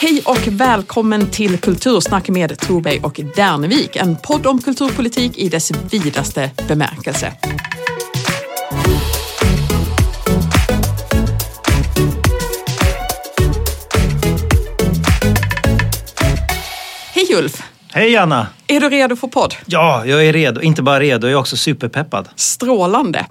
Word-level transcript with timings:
Hej 0.00 0.22
och 0.24 0.48
välkommen 0.48 1.30
till 1.30 1.58
Kultursnack 1.58 2.28
med 2.28 2.58
Tobey 2.58 3.00
och 3.02 3.20
Dernevik. 3.36 3.96
En 3.96 4.16
podd 4.16 4.46
om 4.46 4.62
kulturpolitik 4.62 5.38
i 5.38 5.48
dess 5.48 5.70
vidaste 5.70 6.50
bemärkelse. 6.68 7.32
Hej 17.14 17.34
Ulf! 17.38 17.62
Hej 17.92 18.16
Anna! 18.16 18.46
Är 18.66 18.80
du 18.80 18.88
redo 18.88 19.16
för 19.16 19.28
podd? 19.28 19.54
Ja, 19.66 20.06
jag 20.06 20.26
är 20.26 20.32
redo. 20.32 20.60
Inte 20.60 20.82
bara 20.82 21.00
redo, 21.00 21.26
jag 21.26 21.32
är 21.32 21.40
också 21.40 21.56
superpeppad. 21.56 22.28
Strålande! 22.36 23.26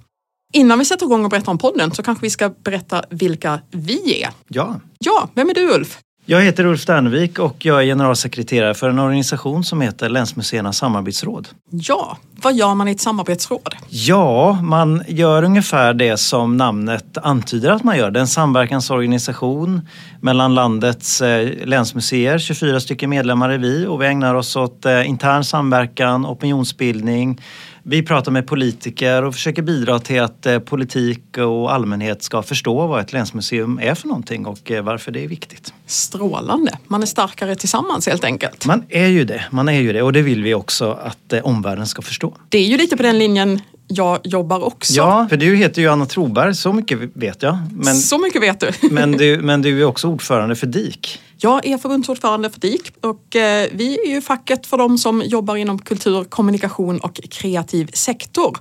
Innan 0.54 0.80
vi 0.80 0.86
sätter 0.86 1.06
igång 1.06 1.24
och 1.24 1.30
berättar 1.32 1.52
om 1.52 1.58
podden 1.58 1.92
så 1.92 2.04
kanske 2.04 2.22
vi 2.22 2.30
ska 2.30 2.50
berätta 2.50 3.04
vilka 3.10 3.60
vi 3.72 4.24
är. 4.24 4.30
Ja. 4.48 4.80
Ja, 5.00 5.30
vem 5.34 5.50
är 5.50 5.54
du 5.54 5.74
Ulf? 5.74 6.00
Jag 6.30 6.42
heter 6.42 6.66
Ulf 6.66 6.86
Dernevik 6.86 7.40
och 7.40 7.66
jag 7.66 7.82
är 7.82 7.86
generalsekreterare 7.86 8.74
för 8.74 8.90
en 8.90 9.00
organisation 9.00 9.64
som 9.64 9.82
heter 9.82 10.10
Länsmuseernas 10.10 10.78
samarbetsråd. 10.78 11.48
Ja, 11.72 12.18
vad 12.44 12.56
gör 12.56 12.76
man 12.76 12.88
i 12.88 12.92
ett 12.92 13.00
samarbetsråd? 13.00 13.76
Ja, 13.90 14.60
man 14.62 15.04
gör 15.08 15.44
ungefär 15.44 15.94
det 15.94 16.18
som 16.18 16.58
namnet 16.58 17.18
antyder 17.18 17.70
att 17.70 17.84
man 17.84 17.98
gör. 17.98 18.12
Det 18.12 18.20
är 18.20 18.22
en 18.22 18.28
samverkansorganisation 18.28 19.82
mellan 20.22 20.56
landets 20.56 21.22
eh, 21.22 21.50
länsmuseer. 21.66 22.38
24 22.38 22.80
stycken 22.80 23.10
medlemmar 23.10 23.50
är 23.50 23.58
vi 23.58 23.86
och 23.86 24.02
vi 24.02 24.06
ägnar 24.06 24.36
oss 24.36 24.56
åt 24.56 24.86
eh, 24.86 25.10
intern 25.10 25.44
samverkan, 25.44 26.26
opinionsbildning, 26.26 27.42
vi 27.90 28.04
pratar 28.04 28.32
med 28.32 28.48
politiker 28.48 29.24
och 29.24 29.34
försöker 29.34 29.62
bidra 29.62 30.00
till 30.00 30.22
att 30.22 30.46
eh, 30.46 30.60
politik 30.60 31.38
och 31.38 31.74
allmänhet 31.74 32.24
ska 32.24 32.42
förstå 32.42 32.88
vad 32.88 33.02
ett 33.02 33.14
länsmuseum 33.14 33.80
är 33.80 33.96
för 33.96 34.08
någonting 34.08 34.46
och 34.46 34.72
eh, 34.72 34.84
varför 34.84 35.12
det 35.12 35.24
är 35.24 35.28
viktigt. 35.28 35.74
Strålande! 35.86 36.78
Man 36.88 37.02
är 37.02 37.06
starkare 37.06 37.56
tillsammans 37.56 38.08
helt 38.08 38.24
enkelt. 38.24 38.66
Man 38.66 38.84
är 38.90 39.08
ju 39.08 39.24
det, 39.24 39.46
man 39.52 39.70
är 39.70 39.82
ju 39.82 39.94
det 39.94 40.02
och 40.02 40.14
det 40.14 40.22
vill 40.22 40.44
vi 40.44 40.54
också 40.54 40.92
att 40.92 41.34
eh, 41.34 41.42
omvärlden 41.42 41.88
ska 41.88 42.02
förstå. 42.02 42.38
Det 42.50 42.58
är 42.58 42.68
ju 42.68 42.78
lite 42.78 42.98
på 42.98 43.04
den 43.04 43.18
linjen 43.18 43.62
jag 43.88 44.20
jobbar 44.24 44.64
också. 44.64 44.94
Ja, 44.94 45.28
för 45.30 45.38
du 45.38 45.56
heter 45.56 45.82
ju 45.82 45.88
Anna 45.88 46.06
Troberg, 46.06 46.56
så 46.56 46.74
mycket 46.74 47.00
vet 47.14 47.44
jag. 47.44 47.58
Men, 47.72 47.96
så 47.96 48.18
mycket 48.18 48.42
vet 48.42 48.60
du. 48.60 48.72
men, 48.92 49.12
du 49.12 49.40
men 49.42 49.62
du 49.62 49.82
är 49.82 49.86
också 49.86 50.08
ordförande 50.14 50.56
för 50.56 50.68
DIK. 50.68 51.22
Jag 51.40 51.66
är 51.66 51.78
förbundsordförande 51.78 52.50
för 52.50 52.60
DIK 52.60 52.94
och 53.02 53.36
eh, 53.36 53.68
vi 53.72 54.00
är 54.00 54.10
ju 54.10 54.22
facket 54.22 54.68
för 54.68 54.78
de 54.78 54.98
som 54.98 55.22
jobbar 55.26 55.56
inom 55.56 55.80
kultur, 55.80 56.24
kommunikation 56.24 57.00
och 57.00 57.20
kreativ 57.30 57.90
sektor. 57.94 58.58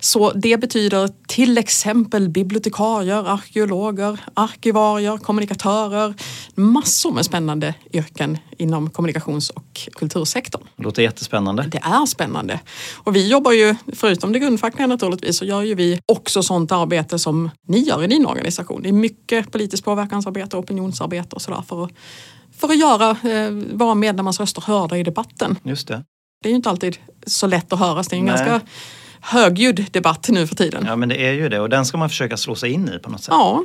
Så 0.00 0.32
det 0.32 0.60
betyder 0.60 1.08
till 1.28 1.58
exempel 1.58 2.28
bibliotekarier, 2.28 3.32
arkeologer, 3.32 4.20
arkivarier, 4.34 5.18
kommunikatörer. 5.18 6.14
Massor 6.54 7.12
med 7.12 7.24
spännande 7.24 7.74
yrken 7.92 8.38
inom 8.58 8.90
kommunikations 8.90 9.50
och 9.50 9.88
kultursektorn. 9.92 10.62
Det 10.76 10.82
låter 10.82 11.02
jättespännande. 11.02 11.62
Det 11.62 11.78
är 11.78 12.06
spännande. 12.06 12.60
Och 12.94 13.16
vi 13.16 13.28
jobbar 13.28 13.52
ju, 13.52 13.74
förutom 13.92 14.32
det 14.32 14.38
grundfackliga 14.38 14.86
naturligtvis, 14.86 15.38
så 15.38 15.44
gör 15.44 15.62
ju 15.62 15.74
vi 15.74 16.00
också 16.06 16.42
sånt 16.42 16.72
arbete 16.72 17.18
som 17.18 17.50
ni 17.68 17.78
gör 17.78 18.04
i 18.04 18.06
din 18.06 18.26
organisation. 18.26 18.82
Det 18.82 18.88
är 18.88 18.92
mycket 18.92 19.52
politiskt 19.52 19.84
påverkansarbete, 19.84 20.56
opinionsarbete 20.56 21.36
och 21.36 21.42
sådär 21.42 21.62
för 21.68 21.84
att 21.84 21.90
för 22.56 22.68
att 22.68 22.78
göra 22.78 23.10
eh, 23.10 23.50
våra 23.50 23.94
medlemmars 23.94 24.40
röster 24.40 24.62
hörda 24.62 24.98
i 24.98 25.02
debatten. 25.02 25.56
Just 25.62 25.88
det. 25.88 26.04
Det 26.42 26.48
är 26.48 26.50
ju 26.50 26.56
inte 26.56 26.70
alltid 26.70 26.98
så 27.26 27.46
lätt 27.46 27.72
att 27.72 27.78
höras. 27.78 28.08
Det 28.08 28.16
är 28.16 28.18
en 28.18 28.24
Nej. 28.24 28.36
ganska 28.36 28.60
högljudd 29.20 29.86
debatt 29.90 30.28
nu 30.28 30.46
för 30.46 30.54
tiden. 30.54 30.84
Ja 30.86 30.96
men 30.96 31.08
det 31.08 31.26
är 31.26 31.32
ju 31.32 31.48
det 31.48 31.60
och 31.60 31.68
den 31.68 31.86
ska 31.86 31.98
man 31.98 32.08
försöka 32.08 32.36
slå 32.36 32.54
sig 32.54 32.70
in 32.70 32.88
i 32.88 32.98
på 32.98 33.10
något 33.10 33.22
sätt. 33.22 33.34
Ja, 33.34 33.64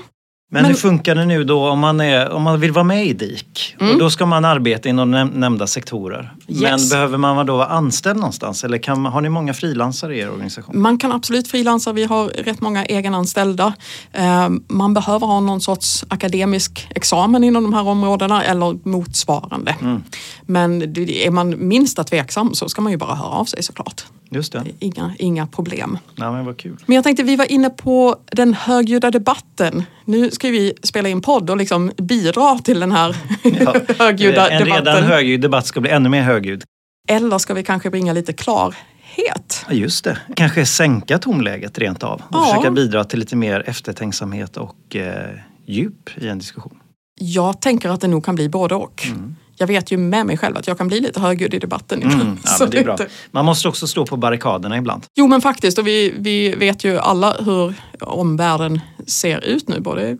men, 0.52 0.62
men, 0.62 0.72
hur 0.72 0.78
funkar 0.78 1.16
det 1.16 1.26
nu 1.26 1.44
då 1.44 1.70
om 1.70 1.80
man, 1.80 2.02
är, 2.02 2.30
om 2.30 2.44
man 2.44 2.60
vill 2.60 2.72
vara 2.72 2.84
med 2.84 3.06
i 3.06 3.14
DIK? 3.14 3.76
Mm. 3.80 3.94
Och 3.94 4.00
då 4.00 4.10
ska 4.10 4.26
man 4.26 4.46
arbeta 4.46 4.90
inom 4.90 5.12
nämnda 5.12 5.68
sektorer. 5.68 6.34
Yes. 6.48 6.62
Men 6.62 6.90
behöver 6.90 7.18
man 7.18 7.46
då 7.46 7.58
vara 7.58 7.68
anställd 7.68 8.20
någonstans 8.20 8.64
eller 8.64 8.78
kan, 8.78 9.06
har 9.06 9.22
ni 9.22 9.30
många 9.30 9.54
frilansare 9.54 10.16
i 10.16 10.20
er 10.20 10.30
organisation? 10.30 10.82
Man 10.82 10.98
kan 10.98 11.12
absolut 11.12 11.48
frilansa. 11.48 11.94
Vi 11.94 12.04
har 12.04 12.28
rätt 12.28 12.62
många 12.62 12.86
egenanställda. 12.86 13.74
Ehm, 14.14 14.64
man 14.68 14.94
behöver 14.94 15.28
ha 15.28 15.40
någon 15.40 15.62
sorts 15.62 16.06
akademisk 16.08 16.88
examen 16.96 17.44
inom 17.44 17.64
de 17.64 17.74
här 17.74 17.88
områdena 17.88 18.44
eller 18.44 18.88
motsvarande. 18.88 19.76
Mm. 19.82 20.04
Men 20.42 20.82
är 21.10 21.32
man 21.32 21.68
minsta 21.68 22.04
tveksam 22.04 22.54
så 22.54 22.70
ska 22.70 22.82
man 22.82 22.92
ju 22.92 22.98
bara 22.98 23.16
höra 23.16 23.30
av 23.30 23.46
sig 23.46 23.64
såklart. 23.64 24.06
Just 24.30 24.54
det. 24.54 24.64
Inga, 24.80 25.14
inga 25.20 25.48
problem. 25.48 25.98
Ja, 26.16 26.32
men 26.32 26.46
vad 26.46 26.58
kul. 26.58 26.78
Men 26.86 26.96
jag 26.96 27.04
tänkte, 27.04 27.24
vi 27.24 27.36
var 27.36 27.52
inne 27.52 27.70
på 27.70 28.18
den 28.32 28.54
högljudda 28.54 29.12
debatten. 29.12 29.84
Nu 30.06 30.32
ska 30.32 30.50
vi 30.50 30.74
spela 30.84 31.10
in 31.10 31.22
podd 31.22 31.50
och 31.50 31.58
liksom 31.58 31.92
bidra 31.98 32.58
till 32.58 32.80
den 32.80 32.92
här 32.92 33.16
ja, 33.44 33.76
högljudda 34.00 34.50
en 34.50 34.64
debatten. 34.64 34.88
En 34.88 34.96
redan 34.96 35.04
högljudd 35.04 35.42
debatt 35.42 35.68
ska 35.68 35.82
bli 35.82 35.90
ännu 35.90 36.10
mer 36.10 36.22
högljudd. 36.22 36.64
Eller 37.08 37.38
ska 37.38 37.54
vi 37.54 37.64
kanske 37.64 37.90
bringa 37.90 38.14
lite 38.14 38.34
klarhet? 38.34 39.66
Ja, 39.68 39.74
just 39.74 40.04
det. 40.04 40.18
Kanske 40.36 40.66
sänka 40.66 41.18
tonläget 41.18 41.78
rent 41.78 42.04
av 42.04 42.14
och 42.14 42.26
ja. 42.32 42.46
försöka 42.46 42.72
bidra 42.72 43.04
till 43.04 43.20
lite 43.20 43.36
mer 43.36 43.64
eftertänksamhet 43.70 44.58
och 44.58 44.96
eh, 44.96 45.36
djup 45.66 46.10
i 46.18 46.28
en 46.28 46.40
diskussion. 46.40 46.80
Jag 47.22 47.62
tänker 47.62 47.90
att 47.90 48.02
det 48.02 48.08
nog 48.08 48.26
kan 48.26 48.36
bli 48.36 48.50
både 48.50 48.76
och. 48.76 49.06
Mm 49.08 49.36
jag 49.60 49.68
vet 49.68 49.92
ju 49.92 49.98
med 49.98 50.26
mig 50.26 50.38
själv 50.38 50.58
att 50.58 50.68
jag 50.68 50.78
kan 50.78 50.88
bli 50.88 51.00
lite 51.00 51.20
högljudd 51.20 51.54
i 51.54 51.60
debatten. 51.60 52.04
Mm, 52.04 52.38
ja, 52.60 52.66
det 52.72 52.78
är 52.78 52.84
bra. 52.84 52.98
Man 53.32 53.46
måste 53.46 53.68
också 53.68 53.88
stå 53.88 54.06
på 54.06 54.18
barrikaderna 54.18 54.78
ibland. 54.78 55.06
Jo 55.16 55.28
men 55.28 55.42
faktiskt 55.42 55.78
och 55.78 55.88
vi, 55.88 56.14
vi 56.18 56.56
vet 56.56 56.84
ju 56.84 56.98
alla 56.98 57.34
hur 57.34 57.74
omvärlden 58.00 58.80
ser 59.08 59.46
ut 59.46 59.68
nu. 59.68 59.80
Både 59.80 60.18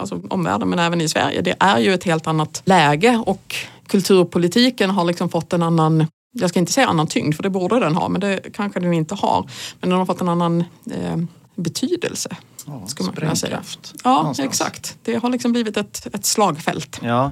alltså, 0.00 0.20
omvärlden 0.30 0.68
men 0.68 0.78
även 0.78 1.00
i 1.00 1.08
Sverige. 1.08 1.40
Det 1.40 1.54
är 1.60 1.78
ju 1.78 1.94
ett 1.94 2.04
helt 2.04 2.26
annat 2.26 2.62
läge 2.64 3.22
och 3.26 3.54
kulturpolitiken 3.86 4.90
har 4.90 5.04
liksom 5.04 5.28
fått 5.28 5.52
en 5.52 5.62
annan 5.62 6.06
jag 6.34 6.50
ska 6.50 6.58
inte 6.58 6.72
säga 6.72 6.86
annan 6.86 7.06
tyngd 7.06 7.34
för 7.34 7.42
det 7.42 7.50
borde 7.50 7.80
den 7.80 7.94
ha 7.94 8.08
men 8.08 8.20
det 8.20 8.40
kanske 8.52 8.80
den 8.80 8.92
inte 8.92 9.14
har. 9.14 9.50
Men 9.80 9.90
den 9.90 9.98
har 9.98 10.06
fått 10.06 10.20
en 10.20 10.28
annan 10.28 10.64
eh, 10.90 11.16
betydelse. 11.56 12.36
Ja, 12.66 12.86
skulle 12.86 13.06
man 13.06 13.16
kunna 13.16 13.36
säga. 13.36 13.62
Ja, 14.04 14.16
någonstans. 14.16 14.48
exakt. 14.48 14.98
Det 15.02 15.14
har 15.14 15.30
liksom 15.30 15.52
blivit 15.52 15.76
ett, 15.76 16.06
ett 16.14 16.24
slagfält. 16.24 17.00
Ja, 17.02 17.30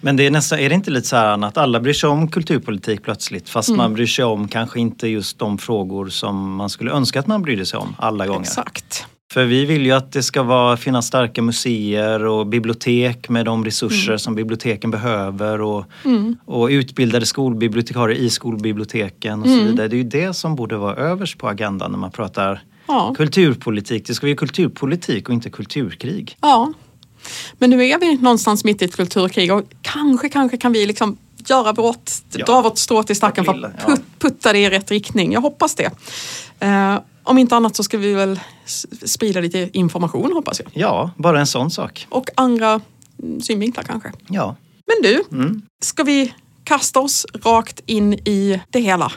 men 0.00 0.16
det 0.16 0.26
är, 0.26 0.30
nästan, 0.30 0.58
är 0.58 0.68
det 0.68 0.74
inte 0.74 0.90
lite 0.90 1.08
så 1.08 1.16
här 1.16 1.44
att 1.44 1.56
alla 1.56 1.80
bryr 1.80 1.92
sig 1.92 2.08
om 2.08 2.28
kulturpolitik 2.28 3.02
plötsligt 3.02 3.48
fast 3.48 3.68
mm. 3.68 3.76
man 3.76 3.94
bryr 3.94 4.06
sig 4.06 4.24
om 4.24 4.48
kanske 4.48 4.80
inte 4.80 5.08
just 5.08 5.38
de 5.38 5.58
frågor 5.58 6.08
som 6.08 6.54
man 6.54 6.70
skulle 6.70 6.90
önska 6.90 7.20
att 7.20 7.26
man 7.26 7.42
brydde 7.42 7.66
sig 7.66 7.78
om 7.78 7.96
alla 7.98 8.26
gånger. 8.26 8.40
Exakt. 8.40 9.06
För 9.32 9.44
vi 9.44 9.64
vill 9.64 9.86
ju 9.86 9.92
att 9.92 10.12
det 10.12 10.22
ska 10.22 10.42
vara, 10.42 10.76
finnas 10.76 11.06
starka 11.06 11.42
museer 11.42 12.24
och 12.24 12.46
bibliotek 12.46 13.28
med 13.28 13.44
de 13.44 13.64
resurser 13.64 14.08
mm. 14.08 14.18
som 14.18 14.34
biblioteken 14.34 14.90
behöver 14.90 15.60
och, 15.60 15.84
mm. 16.04 16.36
och 16.44 16.66
utbildade 16.66 17.26
skolbibliotekarier 17.26 18.18
i 18.18 18.30
skolbiblioteken 18.30 19.40
och 19.40 19.46
så 19.46 19.52
mm. 19.52 19.66
vidare. 19.66 19.88
Det 19.88 19.96
är 19.96 19.98
ju 19.98 20.04
det 20.04 20.34
som 20.34 20.54
borde 20.54 20.76
vara 20.76 20.96
överst 20.96 21.38
på 21.38 21.48
agendan 21.48 21.90
när 21.90 21.98
man 21.98 22.10
pratar 22.10 22.62
Ja. 22.92 23.14
Kulturpolitik, 23.16 24.06
det 24.06 24.14
ska 24.14 24.26
vara 24.26 24.36
kulturpolitik 24.36 25.28
och 25.28 25.34
inte 25.34 25.50
kulturkrig. 25.50 26.36
Ja. 26.40 26.72
Men 27.58 27.70
nu 27.70 27.86
är 27.86 27.98
vi 27.98 28.16
någonstans 28.16 28.64
mitt 28.64 28.82
i 28.82 28.84
ett 28.84 28.96
kulturkrig 28.96 29.52
och 29.52 29.62
kanske, 29.82 30.28
kanske 30.28 30.56
kan 30.56 30.72
vi 30.72 30.86
liksom 30.86 31.16
göra 31.46 31.72
vårt, 31.72 32.10
ja. 32.32 32.44
dra 32.44 32.62
vårt 32.62 32.78
strå 32.78 33.02
till 33.02 33.16
stacken 33.16 33.44
för 33.44 33.64
att 33.64 33.86
put, 33.86 34.00
putta 34.18 34.52
det 34.52 34.58
i 34.58 34.70
rätt 34.70 34.90
riktning. 34.90 35.32
Jag 35.32 35.40
hoppas 35.40 35.74
det. 35.74 35.90
Uh, 36.64 37.00
om 37.22 37.38
inte 37.38 37.56
annat 37.56 37.76
så 37.76 37.82
ska 37.82 37.98
vi 37.98 38.14
väl 38.14 38.40
sprida 39.04 39.40
lite 39.40 39.70
information 39.72 40.32
hoppas 40.32 40.60
jag. 40.60 40.70
Ja, 40.72 41.10
bara 41.16 41.40
en 41.40 41.46
sån 41.46 41.70
sak. 41.70 42.06
Och 42.10 42.30
andra 42.34 42.80
synvinklar 43.42 43.84
kanske. 43.84 44.12
Ja. 44.28 44.56
Men 44.86 44.96
du, 45.02 45.36
mm. 45.36 45.62
ska 45.82 46.04
vi 46.04 46.34
kasta 46.64 47.00
oss 47.00 47.26
rakt 47.44 47.80
in 47.86 48.14
i 48.14 48.60
det 48.70 48.80
hela? 48.80 49.12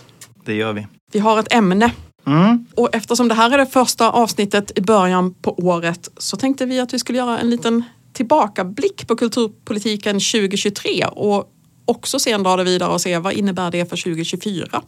Det 0.45 0.53
gör 0.53 0.73
vi. 0.73 0.87
Vi 1.11 1.19
har 1.19 1.39
ett 1.39 1.53
ämne 1.53 1.91
Mm. 2.25 2.65
Och 2.75 2.95
eftersom 2.95 3.27
det 3.27 3.35
här 3.35 3.51
är 3.51 3.57
det 3.57 3.65
första 3.65 4.09
avsnittet 4.09 4.71
i 4.75 4.81
början 4.81 5.33
på 5.33 5.59
året 5.59 6.09
så 6.17 6.37
tänkte 6.37 6.65
vi 6.65 6.79
att 6.79 6.93
vi 6.93 6.99
skulle 6.99 7.17
göra 7.17 7.39
en 7.39 7.49
liten 7.49 7.83
tillbakablick 8.13 9.07
på 9.07 9.15
kulturpolitiken 9.15 10.13
2023 10.15 11.05
och 11.05 11.51
också 11.85 12.19
sen 12.19 12.43
dra 12.43 12.55
det 12.55 12.63
vidare 12.63 12.89
och 12.93 13.01
se 13.01 13.17
vad 13.17 13.33
innebär 13.33 13.71
det 13.71 13.89
för 13.89 13.97
2024. 13.97 14.81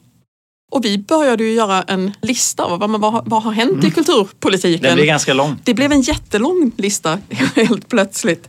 Och 0.72 0.86
vi 0.86 0.98
började 0.98 1.44
ju 1.44 1.54
göra 1.54 1.84
en 1.84 2.12
lista 2.22 2.64
av 2.64 2.80
vad, 2.80 3.02
vad, 3.02 3.30
vad 3.30 3.44
har 3.44 3.52
hänt 3.52 3.72
mm. 3.72 3.86
i 3.86 3.92
kulturpolitiken. 3.92 4.82
Den 4.82 4.96
blev 4.96 5.06
ganska 5.06 5.34
lång. 5.34 5.56
Det 5.64 5.74
blev 5.74 5.92
en 5.92 6.02
jättelång 6.02 6.72
lista 6.78 7.20
helt 7.56 7.88
plötsligt. 7.88 8.48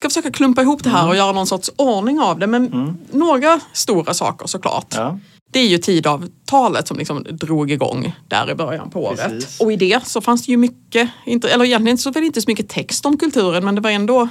Ska 0.00 0.08
försöka 0.08 0.30
klumpa 0.30 0.62
ihop 0.62 0.84
det 0.84 0.90
här 0.90 0.98
mm. 0.98 1.10
och 1.10 1.16
göra 1.16 1.32
någon 1.32 1.46
sorts 1.46 1.70
ordning 1.76 2.20
av 2.20 2.38
det 2.38 2.46
men 2.46 2.72
mm. 2.72 2.98
några 3.10 3.60
stora 3.72 4.14
saker 4.14 4.46
såklart. 4.46 4.94
Ja. 4.96 5.18
Det 5.52 5.58
är 5.58 5.66
ju 5.66 5.78
tidavtalet 5.78 6.88
som 6.88 6.98
liksom 6.98 7.26
drog 7.30 7.70
igång 7.70 8.16
där 8.28 8.50
i 8.50 8.54
början 8.54 8.90
på 8.90 9.04
året. 9.04 9.28
Precis. 9.28 9.60
Och 9.60 9.72
i 9.72 9.76
det 9.76 10.06
så 10.06 10.20
fanns 10.20 10.46
det 10.46 10.52
ju 10.52 10.56
mycket, 10.56 11.10
eller 11.26 11.64
egentligen 11.64 11.98
så 11.98 12.10
var 12.10 12.20
det 12.20 12.26
inte 12.26 12.42
så 12.42 12.50
mycket 12.50 12.68
text 12.68 13.06
om 13.06 13.16
kulturen 13.16 13.64
men 13.64 13.74
det 13.74 13.80
var 13.80 13.90
ändå 13.90 14.28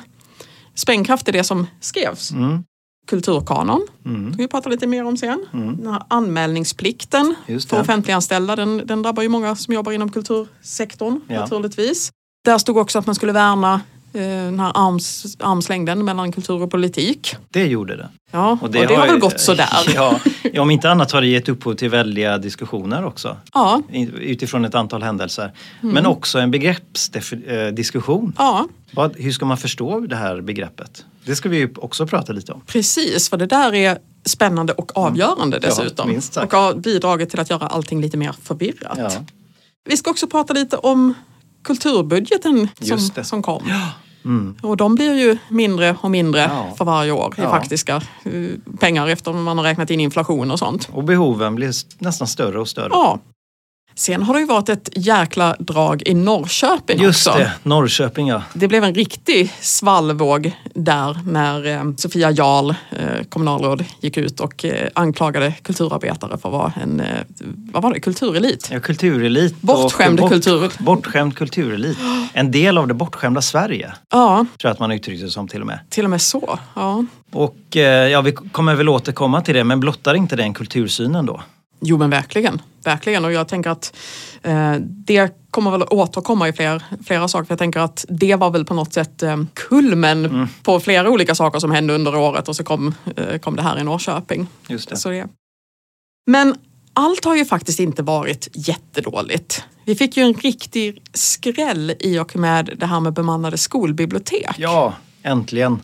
sprängkraft 0.75 1.29
i 1.29 1.31
det 1.31 1.43
som 1.43 1.67
skrevs. 1.81 2.31
Mm. 2.31 2.63
Kulturkanon, 3.07 3.87
mm. 4.05 4.33
ska 4.33 4.41
vi 4.41 4.47
prata 4.47 4.69
lite 4.69 4.87
mer 4.87 5.05
om 5.05 5.17
sen. 5.17 5.45
Mm. 5.53 5.77
Den 5.77 5.93
här 5.93 6.03
anmälningsplikten 6.07 7.35
för 7.69 7.81
offentliganställda, 7.81 8.55
den, 8.55 8.81
den 8.85 9.01
drabbar 9.01 9.23
ju 9.23 9.29
många 9.29 9.55
som 9.55 9.73
jobbar 9.73 9.91
inom 9.91 10.11
kultursektorn 10.11 11.21
ja. 11.27 11.39
naturligtvis. 11.39 12.11
Där 12.45 12.57
stod 12.57 12.77
också 12.77 12.99
att 12.99 13.05
man 13.05 13.15
skulle 13.15 13.31
värna 13.31 13.81
den 14.12 14.59
här 14.59 14.71
arms, 14.75 15.38
armslängden 15.39 16.06
mellan 16.06 16.31
kultur 16.31 16.62
och 16.62 16.71
politik. 16.71 17.36
Det 17.50 17.65
gjorde 17.65 17.95
det. 17.95 18.09
Ja, 18.31 18.57
och 18.62 18.71
det, 18.71 18.80
och 18.80 18.88
det 18.88 18.95
har, 18.95 19.07
väl 19.07 19.19
gått 19.19 19.39
sådär. 19.39 19.68
Ja, 19.95 20.19
om 20.62 20.71
inte 20.71 20.92
annat 20.92 21.12
har 21.12 21.21
det 21.21 21.27
gett 21.27 21.50
upphov 21.50 21.74
till 21.74 21.89
väldiga 21.89 22.38
diskussioner 22.38 23.06
också. 23.06 23.38
Ja. 23.54 23.81
Utifrån 24.19 24.65
ett 24.65 24.75
antal 24.75 25.04
händelser. 25.04 25.51
Mm. 25.81 25.94
Men 25.94 26.06
också 26.06 26.39
en 26.39 26.51
begreppsdiskussion. 26.51 28.33
Ja. 28.38 28.68
hur 29.15 29.31
ska 29.31 29.45
man 29.45 29.57
förstå 29.57 30.00
det 30.00 30.15
här 30.15 30.42
begreppet? 30.42 31.06
Det 31.25 31.36
ska 31.36 31.50
vi 31.50 31.69
också 31.75 32.07
prata 32.07 32.33
lite 32.33 32.51
om. 32.51 32.62
Precis, 32.65 33.30
för 33.30 33.38
det 33.38 33.45
där 33.45 33.74
är 33.74 33.98
spännande 34.25 34.74
och 34.74 34.98
avgörande 34.98 35.60
dessutom. 35.60 36.21
Ja, 36.36 36.44
och 36.44 36.53
har 36.53 36.74
bidragit 36.74 37.30
till 37.30 37.39
att 37.39 37.50
göra 37.50 37.68
allting 37.68 38.01
lite 38.01 38.18
mer 38.18 38.36
förvirrat. 38.44 38.98
Ja. 38.98 39.12
Vi 39.89 39.98
ska 39.98 40.12
också 40.12 40.27
prata 40.27 40.53
lite 40.53 40.77
om 40.77 41.13
kulturbudgeten 41.67 42.67
som, 42.81 43.23
som 43.23 43.41
kom. 43.41 43.63
Ja. 43.69 43.81
Mm. 44.25 44.55
Och 44.61 44.77
de 44.77 44.95
blir 44.95 45.13
ju 45.13 45.37
mindre 45.49 45.95
och 46.01 46.11
mindre 46.11 46.41
Ja. 46.41 46.73
för 46.77 46.85
varje 46.85 47.11
år 47.11 47.33
i 47.37 47.41
Ja. 47.41 47.49
faktiska 47.49 47.95
eh, 48.23 48.31
pengar 48.79 49.07
efter 49.07 49.33
man 49.33 49.57
har 49.57 49.65
räknat 49.65 49.89
in 49.91 49.99
inflation 49.99 50.51
och 50.51 50.59
sånt. 50.59 50.89
Och 50.91 51.03
behoven 51.03 51.55
blir 51.55 51.71
nästan 51.99 52.27
större 52.27 52.59
och 52.59 52.67
större. 52.67 52.89
Ja. 52.91 53.19
Sen 53.97 54.23
har 54.23 54.33
det 54.33 54.39
ju 54.39 54.45
varit 54.45 54.69
ett 54.69 54.89
jäkla 54.95 55.55
drag 55.59 56.03
i 56.05 56.13
Norrköping 56.13 57.01
Just 57.01 57.27
också. 57.27 57.39
det, 57.39 57.51
Norrköping 57.63 58.27
ja. 58.27 58.41
Det 58.53 58.67
blev 58.67 58.83
en 58.83 58.94
riktig 58.95 59.53
svallvåg 59.61 60.51
där 60.73 61.19
när 61.25 61.65
eh, 61.65 61.83
Sofia 61.97 62.31
Jarl, 62.31 62.69
eh, 62.69 63.23
kommunalråd, 63.29 63.85
gick 64.01 64.17
ut 64.17 64.39
och 64.39 64.65
eh, 64.65 64.89
anklagade 64.94 65.53
kulturarbetare 65.61 66.38
för 66.38 66.49
att 66.49 66.53
vara 66.53 66.73
en 66.81 67.01
vad 67.71 67.83
var 67.83 67.94
det, 67.94 67.99
kulturelit. 67.99 68.69
ja 68.71 68.79
kulturelit. 68.79 69.61
Bortskämd 69.61 70.19
och 70.19 70.29
kultur. 70.29 70.71
Bortskämd 70.79 71.35
kulturelit. 71.38 71.97
En 72.33 72.51
del 72.51 72.77
av 72.77 72.88
det 72.88 72.93
bortskämda 72.93 73.41
Sverige. 73.41 73.93
Ja, 74.11 74.35
Tror 74.38 74.69
jag 74.69 74.71
att 74.71 74.79
man 74.79 74.91
uttryckte 74.91 75.25
det 75.25 75.31
som 75.31 75.47
till 75.47 75.61
och 75.61 75.67
med. 75.67 75.79
till 75.89 76.03
och 76.03 76.09
med 76.09 76.21
så. 76.21 76.59
Ja. 76.73 77.05
Och 77.31 77.75
ja, 78.11 78.21
vi 78.21 78.31
kommer 78.31 78.75
väl 78.75 78.89
återkomma 78.89 79.41
till 79.41 79.55
det, 79.55 79.63
men 79.63 79.79
blottar 79.79 80.13
inte 80.13 80.35
den 80.35 80.53
kultursynen 80.53 81.25
då? 81.25 81.41
Jo 81.79 81.97
men 81.97 82.09
verkligen, 82.09 82.62
verkligen. 82.83 83.25
Och 83.25 83.31
jag 83.31 83.47
tänker 83.47 83.69
att 83.69 83.95
eh, 84.41 84.74
det 84.79 85.31
kommer 85.51 85.71
väl 85.71 85.83
återkomma 85.89 86.47
i 86.47 86.53
fler, 86.53 86.83
flera 87.06 87.27
saker. 87.27 87.45
För 87.45 87.51
jag 87.51 87.59
tänker 87.59 87.79
att 87.79 88.06
det 88.09 88.35
var 88.35 88.50
väl 88.50 88.65
på 88.65 88.74
något 88.74 88.94
sätt 88.94 89.24
eh, 89.24 89.38
kulmen 89.53 90.47
på 90.63 90.79
flera 90.79 91.09
olika 91.09 91.35
saker 91.35 91.59
som 91.59 91.71
hände 91.71 91.94
under 91.95 92.15
året 92.15 92.47
och 92.47 92.56
så 92.56 92.63
kom, 92.63 92.94
eh, 93.15 93.38
kom 93.38 93.56
det 93.56 93.62
här 93.62 93.79
i 93.79 93.83
Norrköping. 93.83 94.47
Just 94.68 94.89
det. 94.89 94.97
Så 94.97 95.09
det. 95.09 95.27
Men 96.25 96.56
allt 96.94 97.25
har 97.25 97.35
ju 97.35 97.45
faktiskt 97.45 97.79
inte 97.79 98.03
varit 98.03 98.47
jättedåligt. 98.53 99.63
Vi 99.85 99.95
fick 99.95 100.18
ju 100.18 100.24
en 100.24 100.33
riktig 100.33 101.01
skräll 101.13 101.94
i 102.00 102.19
och 102.19 102.35
med 102.35 102.69
det 102.77 102.85
här 102.85 103.00
med 103.00 103.13
bemannade 103.13 103.57
skolbibliotek. 103.57 104.56
Ja, 104.57 104.94
äntligen. 105.24 105.79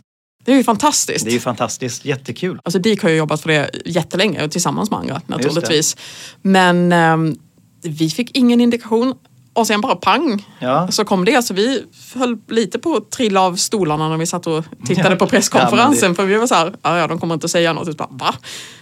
Det 0.45 0.51
är 0.51 0.55
ju 0.55 0.63
fantastiskt. 0.63 1.25
Det 1.25 1.31
är 1.31 1.33
ju 1.33 1.39
fantastiskt, 1.39 2.05
jättekul. 2.05 2.59
Alltså 2.63 2.79
DIK 2.79 3.01
har 3.03 3.09
ju 3.09 3.15
jobbat 3.15 3.41
för 3.41 3.49
det 3.49 3.69
jättelänge 3.85 4.49
tillsammans 4.49 4.91
med 4.91 4.99
andra 4.99 5.13
det. 5.13 5.21
naturligtvis. 5.35 5.97
Men 6.41 6.91
ehm, 6.91 7.35
vi 7.83 8.09
fick 8.09 8.37
ingen 8.37 8.61
indikation 8.61 9.13
och 9.53 9.67
sen 9.67 9.81
bara 9.81 9.95
pang 9.95 10.45
Ja. 10.59 10.87
så 10.91 11.05
kom 11.05 11.25
det. 11.25 11.43
Så 11.45 11.53
vi 11.53 11.83
höll 12.15 12.37
lite 12.49 12.79
på 12.79 12.95
att 12.95 13.11
trilla 13.11 13.41
av 13.41 13.55
stolarna 13.55 14.09
när 14.09 14.17
vi 14.17 14.25
satt 14.25 14.47
och 14.47 14.65
tittade 14.85 15.09
Ja. 15.09 15.15
på 15.15 15.27
presskonferensen. 15.27 15.99
Ja, 16.03 16.07
men 16.09 16.15
för 16.15 16.25
vi 16.25 16.35
var 16.37 16.47
så 16.47 16.55
här, 16.55 16.73
"Ja, 16.81 17.07
de 17.07 17.19
kommer 17.19 17.33
inte 17.33 17.49
säga 17.49 17.73
något. 17.73 17.87
Utan, 17.87 18.07
bara, 18.17 18.25
Va? 18.27 18.35